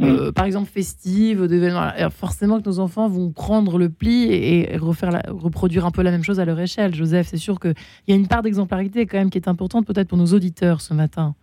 euh, 0.00 0.32
par 0.32 0.46
exemple 0.46 0.70
festives, 0.70 1.46
d'événements, 1.46 1.90
forcément 2.08 2.58
que 2.58 2.66
nos 2.66 2.78
enfants 2.78 3.06
vont 3.08 3.30
prendre 3.30 3.76
le 3.78 3.90
pli 3.90 4.22
et, 4.24 4.72
et 4.72 4.76
refaire 4.78 5.10
la- 5.10 5.22
reproduire 5.28 5.84
un 5.84 5.90
peu 5.90 6.00
la 6.00 6.10
même 6.10 6.24
chose 6.24 6.40
à 6.40 6.46
leur 6.46 6.58
échelle. 6.58 6.94
Joseph, 6.94 7.26
c'est 7.28 7.36
sûr 7.36 7.60
qu'il 7.60 7.74
y 8.08 8.12
a 8.12 8.16
une 8.16 8.26
part 8.26 8.40
d'exemplarité 8.40 9.04
quand 9.04 9.18
même 9.18 9.28
qui 9.28 9.36
est 9.36 9.46
importante 9.46 9.86
peut-être 9.86 10.08
pour 10.08 10.16
nos 10.16 10.28
auditeurs 10.32 10.80
ce 10.80 10.94
matin. 10.94 11.34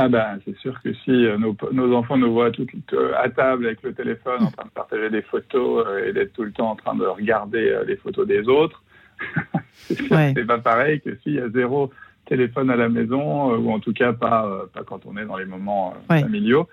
Ah 0.00 0.08
ben, 0.08 0.38
c'est 0.44 0.56
sûr 0.58 0.80
que 0.80 0.92
si 0.94 1.10
euh, 1.26 1.36
nos, 1.38 1.56
nos 1.72 1.92
enfants 1.96 2.16
nous 2.16 2.32
voient 2.32 2.52
tout, 2.52 2.64
euh, 2.92 3.12
à 3.18 3.28
table 3.30 3.66
avec 3.66 3.82
le 3.82 3.92
téléphone 3.92 4.44
en 4.44 4.50
train 4.52 4.64
de 4.64 4.70
partager 4.70 5.10
des 5.10 5.22
photos 5.22 5.84
euh, 5.88 6.06
et 6.08 6.12
d'être 6.12 6.32
tout 6.34 6.44
le 6.44 6.52
temps 6.52 6.70
en 6.70 6.76
train 6.76 6.94
de 6.94 7.04
regarder 7.04 7.76
les 7.84 7.96
photos 7.96 8.24
des 8.26 8.46
autres, 8.48 8.82
c'est 9.72 10.00
Ouais. 10.12 10.32
pas 10.44 10.58
pareil 10.58 11.00
que 11.00 11.16
s'il 11.16 11.34
y 11.34 11.40
a 11.40 11.48
zéro 11.48 11.90
téléphone 12.26 12.70
à 12.70 12.76
la 12.76 12.88
maison, 12.88 13.56
ou 13.56 13.72
en 13.72 13.80
tout 13.80 13.92
cas 13.92 14.12
pas, 14.12 14.66
pas 14.72 14.84
quand 14.84 15.04
on 15.04 15.16
est 15.16 15.24
dans 15.24 15.36
les 15.36 15.46
moments 15.46 15.94
Ouais. 16.08 16.20
familiaux. 16.20 16.68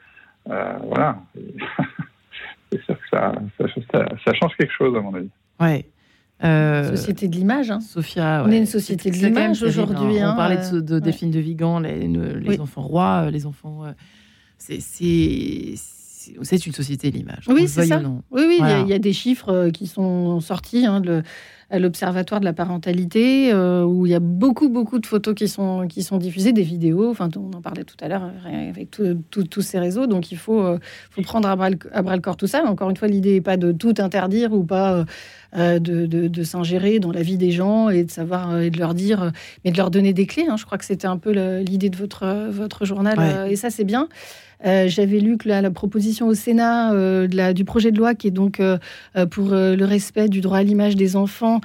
Euh, 0.50 0.74
voilà. 0.84 1.18
C'est 2.72 2.82
sûr 2.84 2.96
que 3.00 3.08
ça, 3.10 3.34
ça, 3.58 3.66
ça, 3.92 4.06
ça 4.24 4.34
change 4.34 4.56
quelque 4.58 4.74
chose, 4.74 4.96
à 4.96 5.02
mon 5.02 5.14
avis. 5.16 5.30
Ouais. 5.60 5.86
Euh, 6.44 6.96
Société 6.96 7.28
de 7.30 7.36
l'image. 7.36 7.72
hein. 7.72 7.80
Sophia, 7.80 8.44
On 8.46 8.52
est 8.52 8.58
une 8.58 8.66
société 8.66 9.10
de 9.10 9.16
l'image 9.16 9.60
terrible, 9.60 9.80
aujourd'hui, 9.80 10.20
hein. 10.20 10.30
hein, 10.30 10.34
On 10.34 10.36
parlait 10.36 10.60
de, 10.72 10.82
de 10.82 10.96
ouais. 10.96 11.02
Delphine 11.02 11.32
de 11.32 11.40
Vigan, 11.40 11.80
les, 11.80 12.08
ne- 12.10 12.34
les 12.34 12.50
Oui. 12.50 12.60
enfants 12.60 12.82
rois, 12.82 13.24
euh, 13.26 13.32
les 13.32 13.46
enfants. 13.46 13.86
euh, 13.86 13.92
c'est- 14.58 14.82
c'est 16.42 16.66
une 16.66 16.74
société 16.74 17.12
de 17.12 17.18
l'image. 17.18 17.46
Oui, 17.48 17.62
le 17.62 17.68
c'est 17.68 17.86
ça. 17.86 18.00
non. 18.00 18.22
Oui, 18.32 18.44
oui, 18.48 18.56
il 18.60 18.60
y 18.60 18.64
a- 18.64 18.68
Voilà. 18.68 18.80
il 18.82 18.88
y, 18.90 18.94
a 18.94 19.00
des 19.00 19.14
chiffres 19.14 19.70
qui 19.70 19.88
sont 19.88 20.40
sortis 20.42 20.86
hein, 20.86 21.02
à 21.76 21.80
l'Observatoire 21.80 22.40
de 22.40 22.46
la 22.46 22.54
parentalité, 22.54 23.52
euh, 23.54 23.84
où 23.84 24.06
il 24.06 24.12
y 24.12 24.16
a 24.16 24.20
beaucoup, 24.20 24.70
beaucoup 24.70 25.00
de 25.00 25.06
photos 25.06 25.36
qui 25.36 25.48
sont, 25.48 25.88
qui 25.88 26.04
sont 26.04 26.18
diffusées, 26.18 26.54
des 26.54 26.64
vidéos, 26.64 27.10
enfin, 27.12 27.30
on 27.38 27.56
en 27.56 27.62
parlait 27.62 27.84
tout 27.84 27.98
à 28.02 28.08
l'heure 28.08 28.24
euh, 28.48 28.70
avec 28.70 28.90
tous 28.92 29.62
ces 29.62 29.80
réseaux, 29.80 30.08
donc 30.08 30.32
il 30.32 30.38
faut, 30.38 30.62
euh, 30.62 30.80
faut 31.12 31.22
prendre 31.22 31.48
à 31.48 31.56
bras, 31.56 31.70
le, 31.70 31.78
à 31.94 32.02
bras 32.02 32.16
le 32.16 32.22
corps 32.22 32.38
tout 32.38 32.48
ça. 32.48 32.64
Encore 32.66 32.90
une 32.90 32.98
fois, 32.98 33.08
l'idée 33.08 33.34
n'est 33.34 33.42
pas 33.42 33.58
de 33.58 33.72
tout 33.72 33.94
interdire 34.00 34.54
ou 34.54 34.64
pas 34.64 35.06
euh, 35.58 35.80
de, 35.80 36.06
de- 36.06 36.28
de 36.28 36.44
s'ingérer 36.44 37.00
dans 37.00 37.12
la 37.12 37.22
vie 37.22 37.38
des 37.38 37.52
gens 37.52 37.90
et 37.90 38.04
de 38.04 38.12
savoir 38.12 38.60
et 38.60 38.70
de 38.70 38.80
leur 38.80 38.94
dire, 38.94 39.32
mais 39.64 39.72
de 39.72 39.78
leur 39.78 39.92
donner 39.92 40.14
des 40.14 40.26
clés. 40.26 40.46
hein. 40.50 40.58
Je 40.58 40.66
crois 40.66 40.78
que 40.78 40.86
c'était 40.86 41.08
un 41.08 41.18
peu 41.18 41.32
l'idée 41.62 41.90
de 41.90 41.98
votre, 41.98 42.50
votre 42.52 42.86
journal, 42.86 43.18
Ouais. 43.20 43.54
et 43.54 43.56
ça, 43.56 43.70
c'est 43.70 43.84
bien. 43.86 44.08
Euh, 44.66 44.88
J'avais 44.88 45.20
lu 45.20 45.38
que 45.38 45.50
la, 45.50 45.62
la 45.62 45.70
proposition 45.70 46.28
au 46.28 46.34
Sénat 46.34 46.94
euh, 46.94 47.28
de 47.28 47.36
la- 47.36 47.54
du 47.54 47.66
projet 47.66 47.92
de 47.92 47.98
loi 47.98 48.16
qui 48.16 48.28
est 48.28 48.32
donc 48.32 48.62
euh, 48.62 48.78
pour 49.30 49.50
le 49.50 49.84
respect 49.84 50.30
du 50.30 50.40
droit 50.40 50.58
à 50.60 50.64
l'image 50.64 50.96
des 50.96 51.18
enfants, 51.18 51.60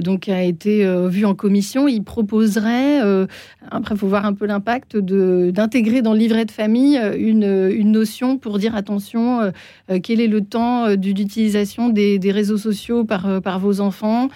donc 0.00 0.28
a 0.28 0.42
été 0.42 0.84
euh, 0.84 1.08
vu 1.08 1.24
en 1.24 1.34
commission. 1.34 1.88
Il 1.88 2.02
proposerait, 2.02 3.02
euh, 3.02 3.26
après, 3.70 3.94
il 3.94 3.98
faut 3.98 4.08
voir 4.08 4.26
un 4.26 4.34
peu 4.34 4.46
l'impact, 4.46 4.96
de- 4.96 5.50
d'intégrer 5.52 6.02
dans 6.02 6.12
le 6.12 6.18
livret 6.18 6.44
de 6.44 6.50
famille 6.50 6.96
euh, 6.98 7.16
une, 7.18 7.70
une 7.74 7.92
notion 7.92 8.38
pour 8.38 8.58
dire 8.58 8.74
attention, 8.74 9.40
euh, 9.40 9.50
euh, 9.90 9.98
quel 10.02 10.20
est 10.20 10.28
le 10.28 10.40
temps 10.42 10.86
euh, 10.86 10.96
du- 10.96 11.14
d'utilisation 11.14 11.88
des, 11.88 12.18
des 12.18 12.32
réseaux 12.32 12.58
sociaux 12.58 13.04
par, 13.04 13.26
euh, 13.26 13.40
par 13.40 13.58
vos 13.60 13.80
enfants. 13.80 14.28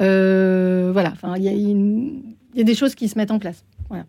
Euh, 0.00 0.90
voilà, 0.92 1.10
enfin, 1.12 1.34
il 1.36 1.42
y, 1.44 1.48
a 1.48 1.52
une- 1.52 2.22
il 2.54 2.58
y 2.58 2.60
a 2.60 2.64
des 2.64 2.74
choses 2.74 2.94
qui 2.94 3.08
se 3.08 3.16
mettent 3.18 3.30
en 3.30 3.38
place. 3.38 3.64
Voilà. 3.88 4.04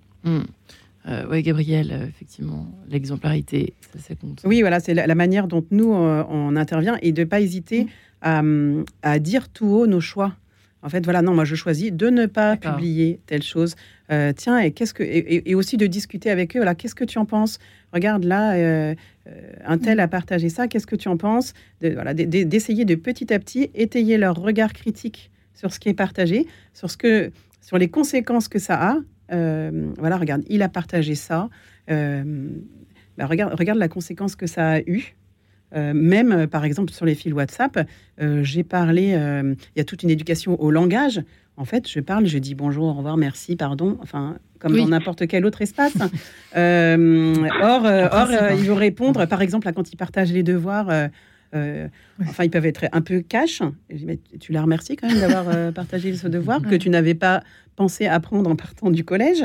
Euh, 1.08 1.28
ouais, 1.28 1.44
Gabriel, 1.44 1.92
euh, 1.92 2.08
effectivement, 2.08 2.66
l'exemplarité, 2.90 3.74
ça, 3.94 4.00
ça 4.00 4.16
compte. 4.16 4.42
Oui, 4.44 4.62
voilà, 4.62 4.80
c'est 4.80 4.96
la, 4.96 5.06
la 5.06 5.14
manière 5.14 5.48
dont 5.48 5.64
nous, 5.70 5.94
euh, 5.94 6.24
on 6.32 6.56
intervient 6.56 6.98
et 7.04 7.12
de 7.12 7.22
ne 7.22 7.26
pas 7.26 7.42
hésiter 7.42 7.86
à, 8.22 8.40
hum, 8.40 8.86
à 9.02 9.20
dire 9.20 9.50
tout 9.50 9.68
haut 9.68 9.88
nos 9.88 10.02
choix. 10.02 10.36
En 10.82 10.90
fait, 10.90 11.04
voilà, 11.04 11.24
non, 11.24 11.34
moi, 11.34 11.46
je 11.46 11.56
choisis 11.56 11.92
de 11.92 12.10
ne 12.12 12.28
pas 12.28 12.58
publier 12.76 13.20
telle 13.26 13.42
chose. 13.42 13.76
Euh, 14.12 14.34
tiens, 14.36 14.60
et 14.60 14.72
qu'est-ce 14.72 14.94
que 14.94 15.02
et, 15.02 15.56
aussi 15.56 15.78
de 15.78 15.88
discuter 15.88 16.30
avec 16.30 16.56
eux. 16.56 16.60
Voilà, 16.60 16.76
qu'est-ce 16.76 16.94
que 16.94 17.04
tu 17.06 17.18
en 17.18 17.26
penses? 17.26 17.58
Regarde 17.92 18.24
là, 18.24 18.54
euh, 18.54 18.94
euh, 19.28 19.32
un 19.66 19.80
tel 19.80 20.00
a 20.00 20.08
partagé 20.08 20.50
ça. 20.50 20.68
Qu'est-ce 20.68 20.86
que 20.86 20.96
tu 20.96 21.08
en 21.08 21.18
penses? 21.18 21.54
De- 21.82 21.90
Voilà, 21.90 22.14
d'essayer 22.14 22.86
de 22.86 22.94
petit 22.94 23.34
à 23.34 23.40
petit 23.40 23.72
étayer 23.74 24.18
leur 24.20 24.36
regard 24.36 24.74
critique 24.74 25.32
sur 25.56 25.74
ce 25.74 25.80
qui 25.80 25.90
est 25.90 25.96
partagé, 25.96 26.46
sur 26.74 26.92
ce 26.92 26.98
que, 26.98 27.32
sur 27.62 27.80
les 27.80 27.88
conséquences 27.88 28.48
que 28.48 28.60
ça 28.60 28.76
a. 28.92 28.98
Euh, 29.34 29.92
voilà, 29.98 30.18
regarde, 30.18 30.44
il 30.50 30.62
a 30.62 30.70
partagé 30.70 31.16
ça. 31.16 31.50
Euh, 31.90 32.24
bah, 33.18 33.26
regarde, 33.26 33.56
regarde 33.58 33.80
la 33.80 33.88
conséquence 33.88 34.36
que 34.36 34.46
ça 34.46 34.74
a 34.74 34.80
eu. 34.82 35.16
Même, 35.74 36.48
par 36.48 36.64
exemple, 36.64 36.94
sur 36.94 37.06
les 37.06 37.16
fils 37.16 37.34
WhatsApp, 37.34 37.88
j'ai 38.20 38.64
parlé, 38.64 39.10
il 39.10 39.78
y 39.78 39.82
a 39.82 39.84
toute 39.84 40.04
une 40.04 40.10
éducation 40.10 40.60
au 40.62 40.72
langage. 40.72 41.22
En 41.58 41.66
fait, 41.66 41.88
je 41.90 42.00
parle, 42.00 42.26
je 42.28 42.38
dis 42.38 42.56
bonjour, 42.56 42.86
au 42.86 42.94
revoir, 42.94 43.18
merci, 43.18 43.56
pardon, 43.56 43.98
enfin, 44.02 44.38
comme 44.60 44.76
dans 44.76 44.88
n'importe 44.88 45.28
quel 45.28 45.46
autre 45.46 45.62
espace. 45.62 45.96
or, 45.96 46.10
or 46.56 48.28
il 48.58 48.66
veut 48.66 48.74
répondre, 48.74 49.26
par 49.26 49.42
exemple, 49.42 49.72
quand 49.74 49.92
il 49.92 49.96
partage 49.98 50.32
les 50.32 50.44
devoirs, 50.44 50.88
enfin, 51.54 52.44
ils 52.44 52.52
peuvent 52.52 52.66
être 52.66 52.86
un 52.92 53.02
peu 53.02 53.22
cash. 53.22 53.62
Mais 53.90 54.20
tu 54.40 54.52
la 54.52 54.62
remercies 54.62 54.96
quand 54.96 55.08
même 55.08 55.20
d'avoir 55.20 55.74
partagé 55.74 56.14
ce 56.16 56.28
devoir 56.28 56.62
que 56.62 56.76
tu 56.76 56.90
n'avais 56.90 57.16
pas 57.16 57.42
pensé 57.76 58.06
apprendre 58.06 58.50
en 58.50 58.56
partant 58.56 58.92
du 58.92 59.04
collège. 59.04 59.44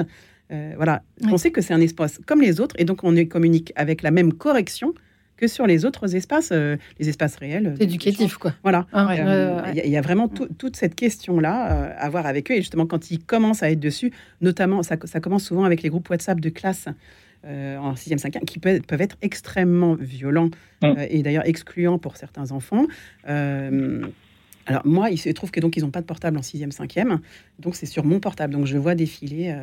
Euh, 0.52 0.72
voilà, 0.76 1.02
on 1.30 1.36
sait 1.36 1.52
que 1.52 1.60
c'est 1.60 1.74
un 1.74 1.80
espace 1.80 2.20
comme 2.26 2.40
les 2.40 2.60
autres, 2.60 2.74
et 2.78 2.84
donc 2.84 3.04
on 3.04 3.14
communique 3.26 3.72
avec 3.76 4.02
la 4.02 4.10
même 4.10 4.32
correction 4.32 4.94
que 5.40 5.48
sur 5.48 5.66
les 5.66 5.84
autres 5.84 6.14
espaces, 6.14 6.50
euh, 6.52 6.76
les 6.98 7.08
espaces 7.08 7.36
réels. 7.36 7.74
Éducatifs, 7.80 8.36
quoi. 8.36 8.52
Voilà. 8.62 8.86
Ah 8.92 9.08
euh, 9.10 9.62
il 9.74 9.90
y, 9.90 9.96
a 9.96 10.00
vraiment 10.00 10.28
toute 10.28 10.76
cette 10.76 10.94
question-là 10.94 11.94
à 11.98 12.08
voir 12.10 12.26
avec 12.26 12.50
eux. 12.50 12.54
Et 12.54 12.58
justement, 12.58 12.86
quand 12.86 13.10
ils 13.10 13.18
commencent 13.18 13.62
à 13.62 13.70
être 13.70 13.80
dessus, 13.80 14.12
notamment, 14.40 14.82
ça, 14.82 14.96
commence 14.96 15.44
souvent 15.44 15.64
avec 15.64 15.82
les 15.82 15.88
groupes 15.88 16.08
WhatsApp 16.08 16.40
de 16.40 16.50
classe 16.50 16.86
en 17.44 17.94
6e, 17.94 18.20
5e, 18.20 18.44
qui 18.44 18.58
peuvent, 18.58 19.00
être 19.00 19.16
extrêmement 19.22 19.94
violents 19.94 20.50
et 20.82 21.22
d'ailleurs 21.22 21.46
excluants 21.46 21.98
pour 21.98 22.16
certains 22.16 22.52
enfants. 22.52 22.86
alors 23.24 24.86
moi, 24.86 25.10
il 25.10 25.18
se 25.18 25.30
trouve 25.30 25.50
que 25.50 25.60
donc 25.60 25.76
ils 25.76 25.82
n'ont 25.82 25.90
pas 25.90 26.02
de 26.02 26.06
portable 26.06 26.36
en 26.36 26.42
6e, 26.42 26.70
5e, 26.70 27.18
donc 27.58 27.76
c'est 27.76 27.86
sur 27.86 28.04
mon 28.04 28.20
portable. 28.20 28.52
Donc 28.52 28.66
je 28.66 28.76
vois 28.76 28.94
défiler 28.94 29.54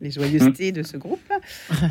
les 0.00 0.10
joyeusetés 0.10 0.72
de 0.72 0.82
ce 0.82 0.96
groupe. 0.96 1.20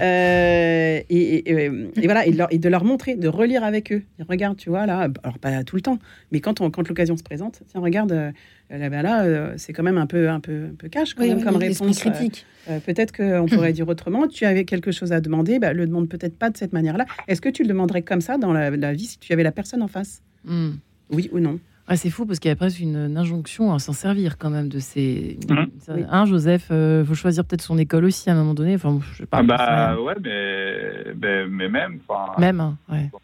Euh, 0.02 1.02
et, 1.10 1.72
voilà, 2.04 2.26
et 2.26 2.58
de, 2.58 2.70
leur, 2.70 2.84
montrer, 2.84 3.16
de 3.16 3.28
relire 3.28 3.64
avec 3.64 3.92
eux. 3.92 4.04
regarde, 4.28 4.56
tu 4.56 4.70
vois, 4.70 4.86
là, 4.86 5.10
alors 5.24 5.40
pas 5.40 5.64
tout 5.64 5.76
le 5.76 5.82
temps, 5.82 6.00
mais 6.32 6.40
quand, 6.40 6.60
quand 6.72 6.88
l'occasion 6.88 7.18
se 7.18 7.24
présente, 7.24 7.62
tiens, 7.68 7.82
regarde, 7.82 8.12
euh, 8.12 8.32
là, 8.70 9.02
là 9.02 9.24
euh, 9.24 9.54
c'est 9.58 9.74
quand 9.74 9.84
même 9.84 9.98
un 9.98 10.06
peu, 10.06 10.30
un 10.30 10.40
peu, 10.40 10.68
un 10.72 10.76
peu 10.76 10.88
cash 10.88 11.14
quand 11.14 11.26
même, 11.26 11.44
comme 11.44 11.58
réponse. 11.58 12.00
critique. 12.00 12.46
peut-être 12.86 13.16
qu'on 13.16 13.46
pourrait 13.52 13.74
dire 13.74 13.88
autrement, 13.88 14.28
tu 14.28 14.46
avais 14.46 14.64
quelque 14.64 14.92
chose 14.92 15.12
à 15.12 15.22
demander, 15.22 15.60
bah, 15.60 15.74
le 15.74 15.86
demande 15.86 16.08
peut-être 16.08 16.38
pas 16.38 16.50
de 16.50 16.58
cette 16.58 16.74
manière-là. 16.74 17.06
Est-ce 17.28 17.42
que 17.42 17.50
tu 17.50 17.64
le 17.64 17.70
demanderais 17.70 18.04
comme 18.04 18.22
ça 18.22 18.38
dans 18.38 18.54
la, 18.54 18.94
vie 18.94 19.06
si 19.06 19.20
tu 19.20 19.34
avais 19.34 19.44
la 19.44 19.52
personne 19.52 19.82
en 19.82 19.88
face? 19.88 20.22
Hmm. 20.46 20.72
Oui 21.12 21.30
ou 21.34 21.40
non? 21.40 21.60
Ah, 21.92 21.96
c'est 21.96 22.12
fou 22.12 22.28
parce 22.28 22.38
qu'il 22.38 22.50
y 22.50 22.52
a 22.52 22.56
presque 22.56 22.80
une, 22.80 23.18
injonction 23.18 23.74
à 23.74 23.80
s'en 23.80 23.94
servir 23.94 24.38
quand 24.38 24.52
même 24.52 24.70
de 24.70 24.78
ces. 24.78 25.40
Mmh. 25.50 26.06
Hein, 26.12 26.26
Joseph, 26.26 26.68
il 26.70 26.76
euh, 26.76 27.04
faut 27.04 27.16
choisir 27.16 27.44
peut-être 27.44 27.64
son 27.64 27.80
école 27.80 28.06
aussi 28.06 28.30
à 28.30 28.34
un 28.34 28.36
moment 28.36 28.54
donné. 28.54 28.76
Enfin, 28.76 29.00
je 29.12 29.18
sais 29.18 29.26
pas. 29.26 29.40
Ah 29.40 29.44
bah 29.44 30.00
ouais, 30.00 30.14
mais, 30.22 31.48
mais, 31.48 31.68
même. 31.68 32.00
Même, 32.38 32.60
hein, 32.60 32.78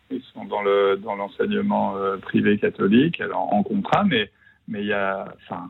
Ils 0.09 0.23
sont 0.33 0.45
dans 0.45 0.63
le 0.63 0.97
dans 0.97 1.15
l'enseignement 1.15 1.95
euh, 1.95 2.17
privé 2.17 2.57
catholique, 2.57 3.21
alors 3.21 3.53
en 3.53 3.61
contrat, 3.61 4.03
mais 4.03 4.31
mais 4.67 4.81
il 4.81 4.87
y 4.87 4.93
a, 4.93 5.27
enfin, 5.43 5.67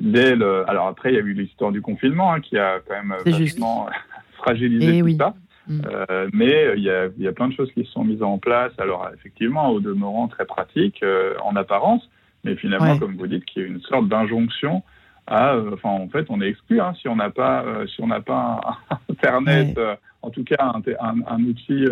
dès 0.00 0.36
le, 0.36 0.70
alors 0.70 0.86
après 0.86 1.10
il 1.10 1.16
y 1.16 1.18
a 1.18 1.22
eu 1.22 1.32
l'histoire 1.32 1.72
du 1.72 1.82
confinement 1.82 2.32
hein, 2.32 2.40
qui 2.40 2.56
a 2.56 2.78
quand 2.86 2.94
même 2.94 3.16
vachement 3.26 3.88
fragilisé 4.36 4.98
eh 4.98 5.02
tout 5.02 5.16
ça. 5.18 5.34
Mmh. 5.66 5.80
Euh, 5.84 6.28
mais 6.32 6.74
il 6.76 6.84
y, 6.84 6.90
a, 6.90 7.06
il 7.06 7.24
y, 7.24 7.26
a, 7.26 7.32
plein 7.32 7.48
de 7.48 7.54
choses 7.54 7.72
qui 7.72 7.84
se 7.84 7.90
sont 7.90 8.04
mises 8.04 8.22
en 8.22 8.38
place. 8.38 8.70
Alors 8.78 9.10
effectivement, 9.12 9.70
au 9.70 9.80
demeurant 9.80 10.28
très 10.28 10.44
pratique 10.44 11.04
en 11.42 11.56
apparence, 11.56 12.08
mais 12.46 12.56
finalement, 12.56 12.96
comme 12.98 13.16
vous 13.16 13.26
dites, 13.26 13.44
qu'il 13.44 13.62
y 13.62 13.64
a 13.64 13.68
une 13.68 13.80
sorte 13.80 14.08
d'injonction 14.08 14.82
à, 15.26 15.54
euh, 15.54 15.72
enfin, 15.74 15.90
en 15.90 16.08
fait, 16.08 16.26
on 16.28 16.40
est 16.40 16.48
exclu 16.48 16.80
hein, 16.80 16.94
si 17.00 17.08
on 17.08 17.16
n'a 17.16 17.30
pas, 17.30 17.64
euh, 17.64 17.86
si 17.86 18.00
on 18.00 18.06
n'a 18.06 18.20
pas 18.20 18.60
Internet, 19.10 19.76
euh, 19.76 19.96
en 20.22 20.30
tout 20.30 20.44
cas 20.44 20.72
un, 21.00 21.14
un, 21.26 21.42
outil 21.44 21.84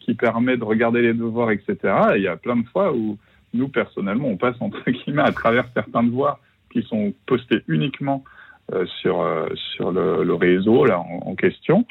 qui 0.00 0.14
permet 0.14 0.56
de 0.56 0.64
regarder 0.64 1.02
les 1.02 1.14
devoirs, 1.14 1.50
etc. 1.50 1.76
Et 2.14 2.16
il 2.16 2.22
y 2.22 2.28
a 2.28 2.36
plein 2.36 2.56
de 2.56 2.66
fois 2.66 2.92
où 2.92 3.16
nous 3.54 3.68
personnellement, 3.68 4.28
on 4.28 4.36
passe 4.36 4.56
entre 4.60 4.82
guillemets 4.90 5.22
à 5.22 5.32
travers 5.32 5.66
certains 5.74 6.02
devoirs 6.02 6.38
qui 6.72 6.82
sont 6.82 7.12
postés 7.26 7.62
uniquement 7.66 8.24
sur 9.00 9.26
sur 9.54 9.90
le, 9.90 10.34
réseau 10.34 10.84
là 10.84 11.00
en, 11.00 11.34
question. 11.34 11.84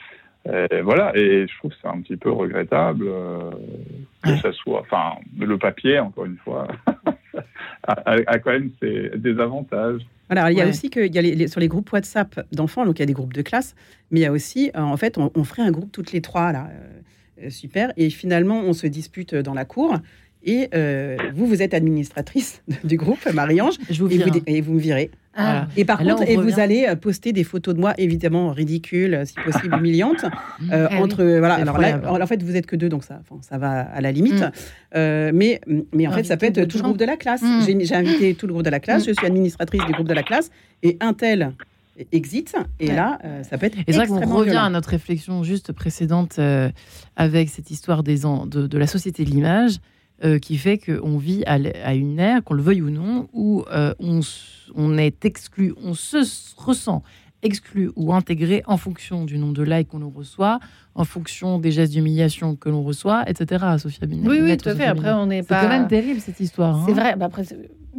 Et 0.45 0.79
voilà, 0.81 1.11
et 1.17 1.47
je 1.47 1.57
trouve 1.57 1.71
que 1.71 1.77
c'est 1.81 1.89
un 1.89 1.99
petit 1.99 2.15
peu 2.15 2.31
regrettable 2.31 3.05
que 4.23 4.37
ça 4.37 4.53
soit, 4.53 4.79
enfin, 4.79 5.15
le 5.37 5.57
papier, 5.57 5.99
encore 5.99 6.25
une 6.25 6.37
fois, 6.37 6.67
a, 7.89 8.39
quand 8.39 8.51
même 8.51 8.71
ses, 8.81 9.11
des 9.15 9.39
avantages. 9.39 10.01
Alors, 10.29 10.49
il 10.49 10.57
y 10.57 10.61
a 10.61 10.67
aussi 10.67 10.89
que 10.89 10.99
y 10.99 11.43
a 11.43 11.47
sur 11.47 11.59
les 11.59 11.67
groupes 11.67 11.91
WhatsApp 11.91 12.45
d'enfants, 12.51 12.85
donc 12.85 12.99
il 12.99 13.01
y 13.01 13.03
a 13.03 13.07
des 13.07 13.13
groupes 13.13 13.33
de 13.33 13.41
classe, 13.41 13.75
mais 14.11 14.19
il 14.19 14.23
y 14.23 14.27
a 14.27 14.31
aussi, 14.31 14.71
euh, 14.75 14.79
en 14.79 14.97
fait, 14.97 15.17
on, 15.17 15.43
ferait 15.43 15.63
un 15.63 15.71
groupe 15.71 15.91
toutes 15.91 16.11
les 16.11 16.21
trois, 16.21 16.51
là, 16.51 16.69
euh, 16.71 17.47
euh, 17.47 17.49
super, 17.49 17.91
et 17.97 18.09
finalement, 18.11 18.59
on 18.59 18.73
se 18.73 18.85
dispute 18.85 19.33
dans 19.33 19.55
la 19.55 19.65
cour. 19.65 19.97
Et 20.43 20.69
vous, 21.35 21.47
vous 21.47 21.61
êtes 21.61 21.73
administratrice 21.73 22.61
du 22.83 22.97
groupe, 22.97 23.25
Marie-Ange, 23.33 23.75
et, 23.89 23.93
vous, 23.93 24.09
et 24.47 24.61
vous 24.61 24.73
me 24.73 24.79
virez. 24.79 25.11
Ah. 25.39 25.67
Et 25.77 25.85
par 25.85 25.99
contre, 25.99 26.23
et 26.27 26.35
vous 26.35 26.59
allez 26.59 26.85
euh, 26.87 26.95
poster 26.95 27.31
des 27.31 27.43
photos 27.43 27.75
de 27.75 27.79
moi, 27.79 27.93
évidemment 27.97 28.51
ridicules, 28.51 29.13
euh, 29.13 29.25
si 29.25 29.35
possible 29.35 29.77
humiliantes, 29.77 30.25
euh, 30.71 30.87
eh 30.91 30.95
entre 30.95 31.23
voilà. 31.23 31.55
Alors 31.55 31.77
là, 31.77 32.23
en 32.23 32.27
fait, 32.27 32.43
vous 32.43 32.55
êtes 32.55 32.65
que 32.65 32.75
deux, 32.75 32.89
donc 32.89 33.03
ça, 33.03 33.21
ça 33.41 33.57
va 33.57 33.81
à 33.81 34.01
la 34.01 34.11
limite. 34.11 34.41
Mm. 34.41 35.31
mais 35.33 35.61
mais 35.93 36.07
en 36.07 36.11
fait, 36.11 36.23
ça 36.23 36.37
peut 36.37 36.47
être 36.47 36.65
tout 36.65 36.77
le 36.77 36.83
groupe 36.83 36.97
de 36.97 37.05
la 37.05 37.15
classe. 37.15 37.41
Mm. 37.41 37.81
J'ai 37.81 37.95
invité 37.95 38.33
tout 38.35 38.47
le 38.47 38.53
groupe 38.53 38.65
de 38.65 38.69
la 38.69 38.79
classe. 38.79 39.03
Mm. 39.03 39.09
Je 39.09 39.13
suis 39.13 39.27
administratrice 39.27 39.85
du 39.85 39.93
groupe 39.93 40.07
de 40.07 40.13
la 40.13 40.23
classe 40.23 40.51
et 40.83 40.97
un 40.99 41.13
tel 41.13 41.53
exit. 42.11 42.55
Et 42.79 42.87
là, 42.87 43.19
ça 43.49 43.57
peut 43.57 43.67
être. 43.67 43.77
Et 43.87 43.93
c'est 43.93 44.05
vrai 44.05 44.07
qu'on 44.07 44.35
revient 44.35 44.57
à 44.57 44.69
notre 44.69 44.89
réflexion 44.89 45.43
juste 45.43 45.71
précédente 45.71 46.39
avec 47.15 47.49
cette 47.49 47.71
histoire 47.71 48.03
des 48.03 48.19
de, 48.19 48.67
de 48.67 48.77
la 48.77 48.87
société 48.87 49.23
de 49.23 49.29
l'image. 49.29 49.79
Euh, 50.21 50.37
qui 50.37 50.57
fait 50.57 50.77
qu'on 50.77 51.17
vit 51.17 51.45
à, 51.45 51.93
une 51.95 52.19
ère, 52.19 52.43
qu'on 52.43 52.53
le 52.53 52.61
veuille 52.61 52.81
ou 52.81 52.89
non, 52.89 53.29
où 53.31 53.63
euh, 53.71 53.93
on, 53.99 54.19
on, 54.75 54.97
est 54.97 55.23
exclu, 55.23 55.73
on 55.81 55.93
se 55.93 56.17
ressent 56.57 57.03
exclu 57.41 57.89
ou 57.95 58.13
intégré 58.13 58.61
en 58.65 58.77
fonction 58.77 59.23
du 59.23 59.37
nombre 59.37 59.53
de 59.53 59.63
likes 59.63 59.87
qu'on 59.87 60.09
reçoit, 60.09 60.59
en 60.95 61.05
fonction 61.05 61.59
des 61.59 61.71
gestes 61.71 61.93
d'humiliation 61.93 62.55
que 62.55 62.69
l'on 62.69 62.83
reçoit, 62.83 63.23
etc. 63.29 63.65
Sophia 63.77 64.07
Binet. 64.07 64.27
Oui, 64.27 64.39
oui, 64.41 64.57
tout 64.57 64.69
à 64.69 64.75
fait. 64.75 64.85
Après, 64.85 65.11
on 65.11 65.27
n'est 65.27 65.43
pas. 65.43 65.61
C'est 65.61 65.67
quand 65.67 65.73
même 65.73 65.87
terrible 65.87 66.19
cette 66.19 66.39
histoire. 66.39 66.83
C'est 66.85 66.91
hein. 66.91 66.95
vrai. 66.95 67.15
Bah, 67.15 67.25
après, 67.25 67.43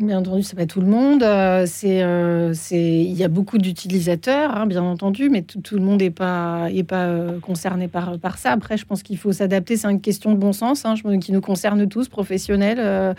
Bien 0.01 0.21
entendu, 0.21 0.43
c'est 0.43 0.57
pas 0.57 0.65
tout 0.65 0.81
le 0.81 0.87
monde. 0.87 1.23
Euh, 1.23 1.65
c'est, 1.67 2.03
euh, 2.03 2.55
il 2.71 3.13
y 3.13 3.23
a 3.23 3.29
beaucoup 3.29 3.59
d'utilisateurs, 3.59 4.57
hein, 4.57 4.65
bien 4.65 4.83
entendu, 4.83 5.29
mais 5.29 5.43
tout, 5.43 5.75
le 5.75 5.83
monde 5.83 6.01
n'est 6.01 6.09
pas, 6.09 6.69
est 6.71 6.85
pas 6.85 7.05
euh, 7.05 7.39
concerné 7.39 7.87
par, 7.87 8.19
par 8.19 8.39
ça. 8.39 8.53
Après, 8.53 8.79
je 8.79 8.87
pense 8.87 9.03
qu'il 9.03 9.19
faut 9.19 9.33
s'adapter. 9.33 9.77
C'est 9.77 9.91
une 9.91 10.01
question 10.01 10.33
de 10.33 10.39
bon 10.39 10.55
sens, 10.55 10.87
hein, 10.87 10.95
qui 11.21 11.33
nous 11.33 11.43
concerne 11.43 11.87
tous, 11.87 12.09
professionnels, 12.09 13.15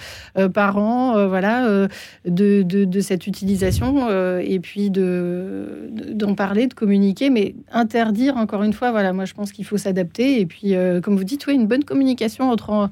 parents, 0.56 1.28
voilà, 1.28 1.88
de, 2.26 2.64
de, 2.64 3.00
cette 3.00 3.28
utilisation 3.28 4.10
et 4.40 4.60
puis 4.60 4.90
de, 4.90 5.88
d'en 6.14 6.34
parler, 6.34 6.66
de 6.66 6.74
communiquer, 6.74 7.30
mais 7.30 7.54
interdire 7.72 8.38
encore 8.38 8.64
une 8.64 8.74
fois. 8.74 8.90
Voilà, 8.90 9.14
moi, 9.14 9.26
je 9.26 9.34
pense 9.34 9.52
qu'il 9.52 9.66
faut 9.66 9.78
s'adapter. 9.78 10.42
Et 10.42 10.48
puis, 10.48 10.74
comme 11.04 11.16
vous 11.16 11.24
dites, 11.26 11.46
oui, 11.46 11.54
une 11.54 11.68
bonne 11.68 11.84
communication 11.84 12.50
entre 12.50 12.90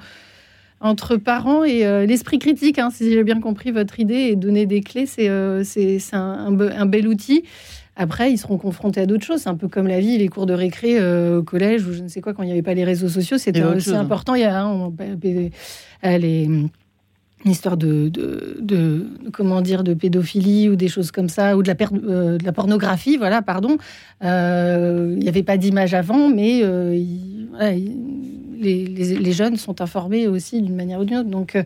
entre 0.82 1.18
parents 1.18 1.64
et 1.64 1.86
euh, 1.86 2.06
l'esprit 2.06 2.40
critique, 2.40 2.80
hein, 2.80 2.90
si 2.92 3.12
j'ai 3.12 3.24
bien 3.24 3.40
compris 3.40 3.72
votre 3.72 4.00
idée, 4.00 4.30
et 4.32 4.36
donner 4.36 4.66
des 4.66 4.82
clés, 4.82 5.06
c'est 5.06 5.30
euh, 5.30 5.64
un, 6.14 6.86
bel 6.86 7.08
outil. 7.08 7.44
Après, 7.96 8.32
ils 8.32 8.38
seront 8.38 8.58
confrontés 8.58 9.02
à 9.02 9.06
d'autres 9.06 9.26
choses. 9.26 9.42
C'est 9.42 9.50
un 9.50 9.56
peu 9.56 9.68
comme 9.68 9.88
la 9.88 10.00
vie, 10.00 10.18
les 10.18 10.30
cours 10.30 10.46
de 10.46 10.54
récré 10.54 10.98
euh, 10.98 11.40
au 11.40 11.44
collège 11.44 11.86
ou 11.86 11.94
je 11.94 12.02
ne 12.02 12.08
sais 12.08 12.22
quoi, 12.22 12.34
quand 12.34 12.44
il 12.44 12.48
n'y 12.48 12.54
avait 12.54 12.62
pas 12.62 12.74
les 12.74 12.86
réseaux 12.86 13.10
sociaux, 13.10 13.38
c'était 13.38 13.64
aussi 13.64 13.94
hein. 13.94 14.00
important. 14.00 14.36
Il 14.36 14.42
y 14.42 14.46
a 14.46 14.64
hein, 14.64 14.92
les, 16.04 16.48
une 17.46 17.52
histoire 17.52 17.76
de, 17.76 18.10
de, 18.10 19.08
comment 19.34 19.60
dire 19.62 19.84
de 19.84 19.94
pédophilie 19.94 20.70
ou 20.70 20.78
des 20.78 20.88
choses 20.88 21.12
comme 21.12 21.30
ça 21.30 21.58
ou 21.58 21.64
de 21.64 21.68
la, 21.68 21.74
de 21.74 22.44
la 22.44 22.52
pornographie 22.52 23.16
voilà 23.16 23.42
pardon 23.42 23.78
il 24.22 25.20
n'y 25.20 25.30
avait 25.30 25.44
pas 25.44 25.56
d'image 25.56 25.94
avant 25.94 26.28
mais 26.28 26.64
les, 28.60 29.32
jeunes 29.32 29.58
sont 29.58 29.82
informés 29.82 30.28
aussi 30.28 30.62
d'une 30.62 30.76
manière 30.76 31.00
ou 31.00 31.06
d'une 31.06 31.18
autre. 31.18 31.30
Donc, 31.30 31.56
euh, 31.56 31.64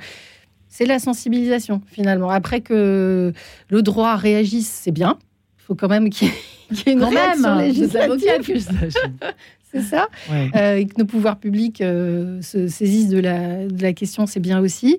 c'est 0.70 0.86
la 0.86 1.00
sensibilisation, 1.00 1.82
finalement. 1.88 2.30
Après 2.30 2.62
que 2.62 3.34
le 3.70 3.82
droit 3.82 4.16
réagisse, 4.16 4.70
c'est 4.70 4.92
bien. 4.92 5.18
Il 5.60 5.64
faut 5.64 5.76
quand 5.76 5.88
même 5.88 6.10
qu'il 6.10 6.28
y, 6.28 6.90
ait 6.90 6.92
une 6.94 7.00
quand 7.00 7.10
réaction 7.10 7.56
même, 7.56 7.68
législative. 7.68 8.66
c'est 9.72 9.82
ça. 9.82 10.08
Euh, 10.32 10.78
et 10.78 10.86
que 10.86 10.94
nos 10.98 11.06
pouvoirs 11.06 11.38
publics 11.38 11.82
euh, 11.82 12.42
se 12.42 12.68
saisissent 12.68 13.10
de 13.10 13.20
la, 13.20 13.66
de 13.68 13.82
la 13.82 13.94
question, 13.94 14.26
c'est 14.26 14.40
bien 14.40 14.60
aussi. 14.60 14.98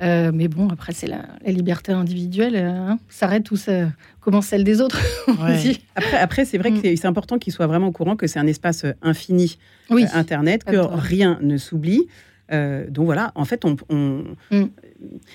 Mais 0.00 0.48
bon, 0.48 0.68
après, 0.68 0.92
c'est 0.92 1.06
la, 1.06 1.24
liberté 1.46 1.92
individuelle 1.92 2.56
hein, 2.56 2.98
s'arrête 3.08 3.50
où 3.50 3.56
ça 3.56 3.88
commence 4.20 4.46
celle 4.46 4.64
des 4.64 4.80
autres. 4.80 5.00
après, 5.28 6.16
après 6.18 6.44
c'est 6.44 6.58
vrai 6.58 6.70
que 6.70 6.92
mm. 6.92 6.96
c'est 6.96 7.06
important 7.06 7.38
qu'ils 7.38 7.52
soient 7.52 7.66
vraiment 7.66 7.88
au 7.88 7.92
courant 7.92 8.16
que 8.16 8.26
c'est 8.26 8.38
un 8.38 8.46
espace 8.46 8.84
infini 9.02 9.58
oui. 9.90 10.04
Euh, 10.04 10.18
Internet, 10.18 10.64
que 10.64 10.76
rien 10.76 11.38
ne 11.42 11.56
s'oublie. 11.56 12.06
Euh, 12.50 12.88
donc 12.88 13.04
voilà, 13.04 13.32
en 13.34 13.44
fait, 13.44 13.64
on, 13.64 13.76
mm. 14.50 14.66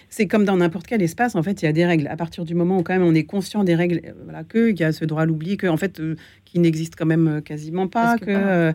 c'est 0.09 0.27
comme 0.27 0.45
dans 0.45 0.57
n'importe 0.57 0.87
quel 0.87 1.01
espace. 1.01 1.35
En 1.35 1.43
fait, 1.43 1.61
il 1.61 1.65
y 1.65 1.67
a 1.67 1.71
des 1.71 1.85
règles. 1.85 2.07
À 2.07 2.15
partir 2.15 2.45
du 2.45 2.55
moment 2.55 2.79
où 2.79 2.83
quand 2.83 2.93
même 2.93 3.03
on 3.03 3.15
est 3.15 3.25
conscient 3.25 3.63
des 3.63 3.75
règles, 3.75 4.01
euh, 4.05 4.13
voilà, 4.23 4.43
que 4.43 4.71
il 4.71 4.79
y 4.79 4.83
a 4.83 4.91
ce 4.91 5.05
droit 5.05 5.23
à 5.23 5.25
l'oubli, 5.25 5.57
que 5.57 5.67
en 5.67 5.77
fait, 5.77 6.01
qui 6.45 6.59
n'existe 6.59 6.95
quand 6.95 7.05
même 7.05 7.41
quasiment 7.43 7.87
pas. 7.87 8.17
Que, 8.17 8.73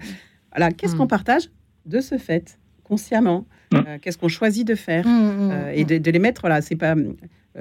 voilà, 0.52 0.72
qu'est-ce 0.72 0.94
mm. 0.94 0.98
qu'on 0.98 1.06
partage 1.06 1.50
de 1.86 2.00
ce 2.00 2.18
fait? 2.18 2.57
Consciemment, 2.88 3.46
mmh. 3.72 3.98
qu'est-ce 4.00 4.18
qu'on 4.18 4.28
choisit 4.28 4.66
de 4.66 4.74
faire, 4.74 5.06
mmh, 5.06 5.70
et 5.74 5.84
de, 5.84 5.98
de, 5.98 6.10
les 6.10 6.18
mettre 6.18 6.48
là. 6.48 6.62
C'est 6.62 6.76
pas 6.76 6.94
euh, 6.96 7.12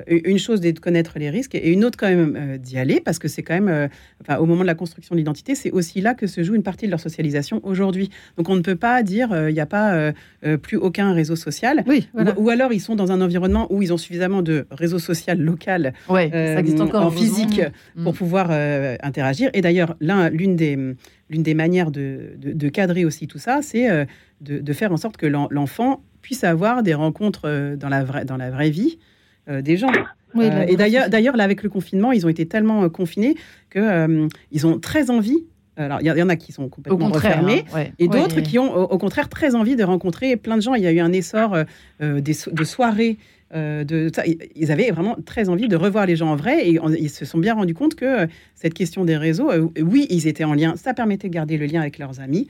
une 0.07 0.37
chose 0.37 0.61
de 0.61 0.71
connaître 0.71 1.17
les 1.17 1.29
risques 1.29 1.55
et 1.55 1.71
une 1.71 1.83
autre 1.83 1.97
quand 1.97 2.07
même 2.07 2.35
euh, 2.37 2.57
d'y 2.57 2.77
aller 2.77 2.99
parce 2.99 3.19
que 3.19 3.27
c'est 3.27 3.41
quand 3.41 3.53
même, 3.53 3.69
euh, 3.69 3.87
enfin, 4.21 4.37
au 4.37 4.45
moment 4.45 4.61
de 4.61 4.67
la 4.67 4.75
construction 4.75 5.15
de 5.15 5.17
l'identité, 5.17 5.55
c'est 5.55 5.71
aussi 5.71 6.01
là 6.01 6.13
que 6.13 6.27
se 6.27 6.43
joue 6.43 6.55
une 6.55 6.63
partie 6.63 6.85
de 6.85 6.91
leur 6.91 6.99
socialisation 6.99 7.61
aujourd'hui. 7.63 8.09
Donc 8.37 8.49
on 8.49 8.55
ne 8.55 8.61
peut 8.61 8.75
pas 8.75 9.01
dire 9.03 9.29
il 9.47 9.53
n'y 9.53 9.59
a 9.59 9.65
pas 9.65 10.11
plus 10.61 10.77
aucun 10.77 11.13
réseau 11.13 11.35
social. 11.35 11.83
Oui, 11.87 12.09
ou, 12.37 12.49
alors 12.49 12.73
ils 12.73 12.79
sont 12.79 12.95
dans 12.95 13.11
un 13.11 13.21
environnement 13.21 13.71
où 13.71 13.81
ils 13.81 13.93
ont 13.93 13.97
suffisamment 13.97 14.41
de 14.41 14.67
réseau 14.71 14.99
social 14.99 15.39
local 15.39 15.93
ça 16.07 16.59
existe 16.59 16.81
encore 16.81 17.05
en 17.05 17.11
physique 17.11 17.61
mm. 17.95 18.03
pour 18.03 18.13
pouvoir 18.13 18.51
interagir. 19.01 19.49
Et 19.53 19.61
d'ailleurs, 19.61 19.95
l'une 19.99 20.55
des, 20.55 20.77
l'une 21.29 21.43
des 21.43 21.53
manières 21.53 21.91
de, 21.91 22.35
de, 22.37 22.69
cadrer 22.69 23.05
aussi 23.05 23.27
tout 23.27 23.39
ça, 23.39 23.61
c'est 23.61 23.87
de, 24.41 24.59
de, 24.59 24.73
faire 24.73 24.91
en 24.91 24.97
sorte 24.97 25.17
que 25.17 25.25
l'enfant 25.25 26.03
puisse 26.21 26.43
avoir 26.43 26.83
des 26.83 26.93
rencontres 26.93 27.75
dans 27.75 27.89
la 27.89 28.03
vraie, 28.03 28.25
dans 28.25 28.37
la 28.37 28.51
vraie 28.51 28.69
vie 28.69 28.97
euh, 28.97 29.15
des 29.47 29.77
gens. 29.77 29.91
Euh, 30.35 30.65
et 30.67 30.75
d'ailleurs, 30.75 31.09
d'ailleurs, 31.09 31.37
là, 31.37 31.43
avec 31.43 31.63
le 31.63 31.69
confinement, 31.69 32.11
ils 32.11 32.25
ont 32.25 32.29
été 32.29 32.45
tellement 32.45 32.83
euh, 32.83 32.89
confinés 32.89 33.35
que 33.69 34.27
ils 34.51 34.67
ont 34.67 34.79
très 34.79 35.09
envie 35.09 35.45
alors, 35.79 35.99
il 36.01 36.07
y, 36.07 36.23
en 36.23 36.29
a 36.29 36.35
qui 36.35 36.51
sont 36.51 36.69
complètement 36.69 37.09
refermés 37.09 37.63
hein, 37.75 37.83
et 37.99 38.07
d'autres 38.07 38.41
qui 38.41 38.57
ont, 38.57 38.75
au, 38.75 38.97
contraire, 38.97 39.29
très 39.29 39.53
envie 39.53 39.75
de 39.75 39.83
rencontrer 39.83 40.35
plein 40.35 40.55
de 40.55 40.61
gens. 40.63 40.73
Il 40.73 40.81
y 40.81 40.87
a 40.87 40.91
eu 40.91 40.99
un 40.99 41.13
essor 41.13 41.55
des, 41.99 42.19
de 42.19 42.63
soirées. 42.63 43.19
de, 43.53 44.11
ils 44.55 44.71
avaient 44.71 44.89
vraiment 44.89 45.15
très 45.23 45.49
envie 45.49 45.67
de 45.67 45.75
revoir 45.75 46.07
les 46.07 46.15
gens 46.15 46.31
en 46.31 46.35
vrai 46.35 46.67
et 46.67 46.79
ils 46.99 47.11
se 47.11 47.25
sont 47.25 47.37
bien 47.37 47.53
rendus 47.53 47.75
compte 47.75 47.93
que 47.93 48.27
cette 48.55 48.73
question 48.73 49.05
des 49.05 49.17
réseaux, 49.17 49.51
oui, 49.79 50.07
ils 50.09 50.25
étaient 50.25 50.45
en 50.45 50.55
lien, 50.55 50.75
ça 50.77 50.95
permettait 50.95 51.27
de 51.27 51.33
garder 51.35 51.57
le 51.57 51.67
lien 51.67 51.81
avec 51.81 51.99
leurs 51.99 52.21
amis, 52.21 52.47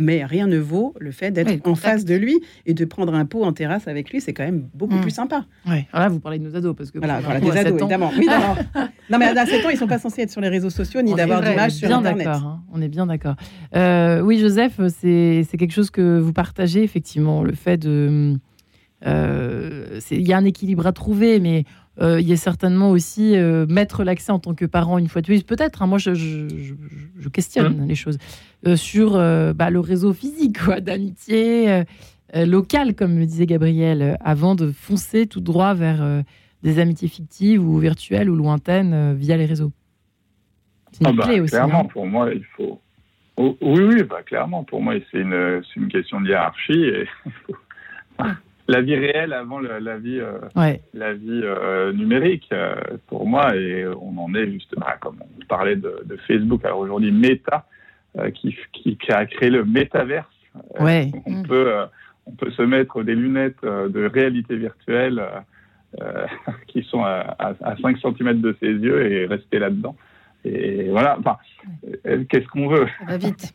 mais 0.00 0.24
rien 0.24 0.46
ne 0.46 0.58
vaut 0.58 0.94
le 0.98 1.12
fait 1.12 1.30
d'être 1.30 1.66
en 1.68 1.74
face 1.74 2.04
de 2.04 2.14
lui 2.14 2.40
et 2.66 2.74
de 2.74 2.84
prendre 2.84 3.14
un 3.14 3.24
pot 3.26 3.44
en 3.44 3.52
terrasse 3.52 3.86
avec 3.86 4.10
lui. 4.10 4.20
C'est 4.20 4.32
quand 4.32 4.44
même 4.44 4.68
beaucoup 4.74 4.96
mm. 4.96 5.00
plus 5.02 5.10
sympa. 5.10 5.44
Oui. 5.66 5.84
Alors 5.92 6.06
là, 6.06 6.08
vous 6.08 6.20
parlez 6.20 6.38
de 6.38 6.44
nos 6.44 6.56
ados 6.56 6.74
parce 6.76 6.90
que 6.90 6.98
voilà, 6.98 7.20
voilà 7.20 7.40
des 7.40 7.50
ados 7.50 7.80
évidemment. 7.80 8.10
Oui, 8.16 8.26
non, 9.10 9.18
mais 9.18 9.26
à 9.26 9.46
7 9.46 9.64
ans, 9.64 9.68
ils 9.70 9.76
sont 9.76 9.86
pas 9.86 9.98
censés 9.98 10.22
être 10.22 10.30
sur 10.30 10.40
les 10.40 10.48
réseaux 10.48 10.70
sociaux 10.70 11.02
ni 11.02 11.14
d'avoir 11.14 11.42
d'image 11.42 11.72
sur 11.72 11.94
Internet. 11.94 12.26
Hein. 12.26 12.60
on 12.72 12.80
est 12.80 12.88
bien 12.88 13.06
d'accord. 13.06 13.36
Euh, 13.76 14.20
oui, 14.20 14.38
Joseph, 14.38 14.80
c'est 14.88 15.46
quelque 15.58 15.72
chose 15.72 15.90
que 15.90 16.18
vous 16.18 16.32
partagez 16.32 16.82
effectivement, 16.82 17.42
le 17.42 17.52
fait 17.52 17.76
de 17.76 18.36
euh, 19.06 20.00
il 20.10 20.26
y 20.26 20.32
a 20.32 20.36
un 20.36 20.44
équilibre 20.44 20.86
à 20.86 20.92
trouver, 20.92 21.40
mais 21.40 21.64
il 22.00 22.28
y 22.28 22.32
a 22.32 22.36
certainement 22.36 22.90
aussi 22.90 23.36
euh, 23.36 23.66
mettre 23.66 24.04
l'accès 24.04 24.32
en 24.32 24.38
tant 24.38 24.54
que 24.54 24.64
parent 24.64 24.98
une 24.98 25.08
fois 25.08 25.20
de 25.20 25.26
plus. 25.26 25.42
Peut-être, 25.42 25.82
hein, 25.82 25.86
moi 25.86 25.98
je, 25.98 26.14
je, 26.14 27.28
questionne 27.28 27.84
mmh. 27.84 27.88
les 27.88 27.94
choses 27.94 28.18
sur 28.76 29.12
bah, 29.12 29.70
le 29.70 29.80
réseau 29.80 30.12
physique 30.12 30.58
d'amitié 30.80 31.84
locale, 32.34 32.94
comme 32.94 33.18
le 33.18 33.26
disait 33.26 33.46
Gabriel, 33.46 34.16
avant 34.20 34.54
de 34.54 34.70
foncer 34.70 35.26
tout 35.26 35.40
droit 35.40 35.74
vers 35.74 36.24
des 36.62 36.78
amitiés 36.78 37.08
fictives 37.08 37.62
ou 37.62 37.78
virtuelles 37.78 38.28
ou 38.28 38.36
lointaines 38.36 39.14
via 39.14 39.36
les 39.36 39.46
réseaux. 39.46 39.72
C'est 40.92 41.04
une 41.04 41.10
ah 41.10 41.12
bah, 41.12 41.24
clé 41.24 41.40
aussi. 41.40 41.52
Clairement, 41.52 41.82
hein. 41.82 41.88
pour 41.92 42.06
moi, 42.06 42.32
il 42.32 42.44
faut. 42.56 42.80
Oh, 43.36 43.56
oui, 43.60 43.82
oui, 43.84 44.02
bah, 44.02 44.22
clairement, 44.22 44.64
pour 44.64 44.82
moi, 44.82 44.94
c'est 45.10 45.20
une, 45.20 45.62
une, 45.76 45.88
question 45.88 46.20
de 46.20 46.28
hiérarchie. 46.28 46.72
Et 46.72 47.08
la 48.70 48.80
vie 48.82 48.94
réelle 48.94 49.32
avant 49.32 49.58
la 49.58 49.98
vie, 49.98 50.20
euh, 50.20 50.76
la 50.94 51.12
vie 51.12 51.42
euh, 51.42 51.92
numérique, 51.92 52.48
euh, 52.52 52.74
pour 53.08 53.26
moi, 53.26 53.54
et 53.56 53.84
on 53.86 54.16
en 54.16 54.32
est 54.34 54.48
justement, 54.50 54.86
comme 55.00 55.16
on 55.20 55.44
parlait 55.46 55.76
de, 55.76 56.16
Facebook, 56.28 56.64
alors 56.64 56.78
aujourd'hui 56.78 57.10
Meta, 57.10 57.66
qui, 58.34 58.56
qui, 58.72 59.12
a 59.12 59.26
créé 59.26 59.50
le 59.50 59.64
métaverse. 59.64 60.26
Ouais. 60.78 61.10
On, 61.26 61.32
mm. 61.32 61.46
peut, 61.46 61.72
on 62.26 62.32
peut 62.32 62.50
se 62.52 62.62
mettre 62.62 63.02
des 63.02 63.14
lunettes 63.14 63.62
de 63.62 64.06
réalité 64.06 64.56
virtuelle 64.56 65.22
qui 66.68 66.82
sont 66.84 67.02
à, 67.02 67.36
à, 67.38 67.76
5 67.82 67.98
cm 67.98 68.40
de 68.40 68.56
ses 68.60 68.68
yeux 68.68 69.12
et 69.12 69.26
rester 69.26 69.58
là-dedans. 69.58 69.96
Et 70.44 70.88
voilà, 70.90 71.18
enfin, 71.18 71.36
qu'est-ce 72.28 72.46
qu'on 72.48 72.68
veut? 72.68 72.86
Ça 73.00 73.04
va 73.06 73.18
vite. 73.18 73.54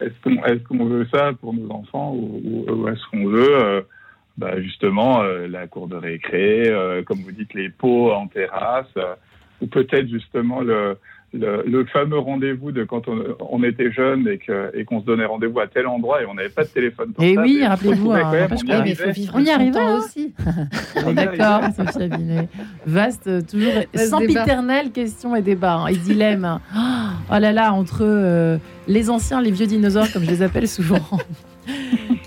Est-ce 0.00 0.64
qu'on 0.64 0.84
veut 0.84 1.06
ça 1.12 1.32
pour 1.40 1.54
nos 1.54 1.70
enfants 1.70 2.14
ou, 2.14 2.64
ou 2.68 2.88
est-ce 2.88 3.04
qu'on 3.10 3.26
veut 3.26 3.84
bah, 4.38 4.60
justement 4.60 5.22
euh, 5.22 5.48
la 5.48 5.66
cour 5.66 5.88
de 5.88 5.96
récré, 5.96 6.68
euh, 6.68 7.02
comme 7.02 7.18
vous 7.18 7.32
dites, 7.32 7.54
les 7.54 7.70
pots 7.70 8.12
en 8.12 8.26
terrasse, 8.26 8.86
euh, 8.98 9.14
ou 9.62 9.66
peut-être 9.66 10.08
justement 10.08 10.60
le, 10.60 10.98
le, 11.32 11.84
fameux 11.86 12.18
rendez-vous 12.18 12.70
de 12.70 12.84
quand 12.84 13.04
on, 13.08 13.62
était 13.62 13.90
jeune 13.90 14.28
et 14.28 14.38
qu'on 14.84 14.98
et 14.98 15.00
se 15.00 15.06
donnait 15.06 15.24
rendez-vous 15.24 15.60
à 15.60 15.66
tel 15.66 15.86
endroit 15.86 16.22
et 16.22 16.26
on 16.26 16.34
n'avait 16.34 16.50
pas 16.50 16.64
de 16.64 16.68
téléphone 16.68 17.14
Et 17.18 17.32
eh 17.32 17.38
oui, 17.38 17.64
rappelez-vous, 17.66 18.12
hein, 18.12 18.30
on, 19.32 19.40
y 19.40 19.50
arrivait 19.50 19.78
hein. 19.78 19.98
aussi. 19.98 20.34
on 21.06 21.10
est 21.12 21.14
d'accord, 21.14 21.62
Sophia 21.74 22.08
Binet. 22.08 22.48
Vaste, 22.84 23.46
toujours 23.46 23.72
sans 23.94 24.18
piternelle 24.18 24.90
question 24.92 25.34
et 25.34 25.40
débat 25.40 25.76
hein, 25.76 25.86
et 25.86 25.96
dilemme. 25.96 26.60
Oh 26.74 27.38
là 27.38 27.52
là, 27.52 27.72
entre 27.72 28.58
les 28.86 29.08
anciens, 29.08 29.40
les 29.40 29.50
vieux 29.50 29.66
dinosaures, 29.66 30.12
comme 30.12 30.24
je 30.24 30.30
les 30.30 30.42
appelle 30.42 30.68
souvent. 30.68 31.00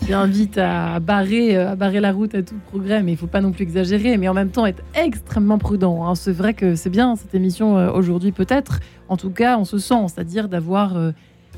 Qui 0.10 0.16
invite 0.16 0.57
à 0.57 0.99
barrer, 0.99 1.55
euh, 1.55 1.74
à 1.74 1.76
barrer 1.76 1.99
la 1.99 2.12
route 2.12 2.34
à 2.34 2.41
tout 2.41 2.55
progrès, 2.72 3.03
mais 3.03 3.12
il 3.12 3.14
ne 3.14 3.20
faut 3.20 3.28
pas 3.28 3.41
non 3.41 3.51
plus 3.51 3.62
exagérer, 3.62 4.18
mais 4.18 4.28
en 4.28 4.34
même 4.34 4.49
temps 4.49 4.66
être 4.66 4.82
extrêmement 4.95 5.60
prudent. 5.60 6.03
Hein. 6.03 6.16
C'est 6.16 6.32
vrai 6.32 6.55
que 6.55 6.74
c'est 6.74 6.89
bien 6.89 7.16
cette 7.16 7.36
émission 7.36 7.78
euh, 7.78 7.91
aujourd'hui 7.91 8.32
peut-être, 8.32 8.80
en 9.07 9.18
tout 9.18 9.30
cas 9.30 9.60
on 9.60 9.66
se 9.66 9.78
sent, 9.78 10.07
c'est-à-dire 10.07 10.49
d'avoir 10.49 10.97
euh, 10.97 11.12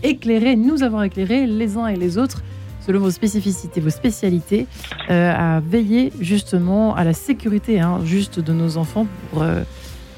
éclairé, 0.03 0.57
nous 0.57 0.83
avoir 0.83 1.05
éclairé 1.05 1.47
les 1.47 1.77
uns 1.77 1.87
et 1.87 1.95
les 1.95 2.17
autres 2.17 2.43
selon 2.85 2.99
vos 2.99 3.11
spécificités, 3.11 3.79
vos 3.79 3.89
spécialités, 3.89 4.67
à 5.07 5.61
veiller 5.61 6.11
justement 6.19 6.93
à 6.95 7.03
la 7.05 7.13
sécurité 7.13 7.79
hein, 7.79 7.99
juste 8.03 8.39
de 8.39 8.51
nos 8.53 8.75
enfants 8.75 9.05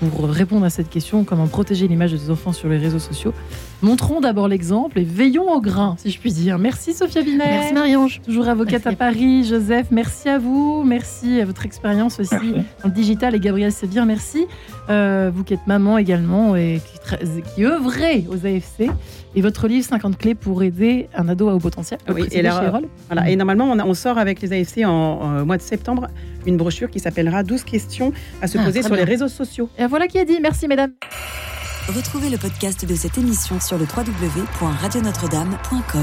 pour 0.10 0.30
répondre 0.30 0.66
à 0.66 0.70
cette 0.70 0.90
question, 0.90 1.24
comment 1.24 1.48
protéger 1.48 1.88
l'image 1.88 2.12
de 2.12 2.18
ses 2.18 2.30
enfants 2.30 2.54
sur 2.54 2.70
les 2.70 2.78
réseaux 2.78 3.00
sociaux. 3.00 3.34
Montrons 3.82 4.22
d'abord 4.22 4.48
l'exemple 4.48 5.00
et 5.00 5.04
veillons 5.04 5.52
au 5.52 5.60
grain, 5.60 5.96
si 5.98 6.10
je 6.10 6.20
puis 6.20 6.32
dire. 6.32 6.58
Merci 6.58 6.94
Sophia 6.94 7.22
Binet. 7.22 7.46
Merci 7.46 7.74
Marie-Ange. 7.74 8.22
Toujours 8.26 8.48
avocate 8.48 8.88
à 8.88 8.94
Paris. 8.94 9.44
Joseph, 9.44 9.88
merci 9.92 10.30
à 10.30 10.40
vous. 10.40 10.84
Merci 10.86 11.42
à 11.42 11.46
votre 11.46 11.66
expérience 11.66 12.20
aussi 12.20 12.36
dans 12.82 12.90
le 12.90 12.92
digital. 12.92 13.36
Et 13.36 13.40
Gabriel 13.40 13.72
Sévir, 13.72 14.06
merci. 14.06 14.46
Euh, 14.90 15.32
vous 15.34 15.44
qui 15.44 15.54
êtes 15.54 15.68
maman 15.68 15.98
également 15.98 16.56
et 16.56 16.82
qui, 16.86 17.54
qui 17.56 17.66
œuvrez 17.66 18.26
aux 18.30 18.46
AFC. 18.46 18.90
Et 19.36 19.42
votre 19.42 19.68
livre 19.68 19.86
50 19.86 20.18
clés 20.18 20.36
pour 20.36 20.64
aider 20.64 21.10
un 21.16 21.28
ado 21.28 21.50
à 21.50 21.56
haut 21.56 21.60
potentiel. 21.60 22.00
Oui, 22.10 22.28
et, 22.32 22.42
voilà, 23.08 23.30
et 23.30 23.36
normalement, 23.36 23.72
on, 23.72 23.94
sort 23.94 24.18
avec 24.18 24.42
les 24.42 24.54
AFC 24.54 24.86
en, 24.86 25.46
mois 25.46 25.58
de 25.58 25.62
septembre 25.62 26.08
une 26.46 26.58
brochure 26.58 26.90
qui 26.90 27.00
s'appellera 27.00 27.44
12 27.44 27.64
questions 27.64 28.12
à 28.42 28.48
se 28.48 28.58
ah, 28.58 28.64
poser 28.64 28.84
sur 28.84 28.96
les 28.96 29.04
réseaux 29.04 29.28
sociaux. 29.28 29.70
Et 29.78 29.86
voilà 29.88 30.08
qui 30.08 30.18
est 30.18 30.26
dit. 30.26 30.40
Merci, 30.42 30.68
mesdames. 30.68 30.92
Retrouvez 31.88 32.30
le 32.30 32.38
podcast 32.38 32.86
de 32.86 32.96
cette 32.96 33.18
émission 33.18 33.60
sur 33.60 33.78
le 33.78 33.84
www.radionotre-dame.com. 33.86 35.84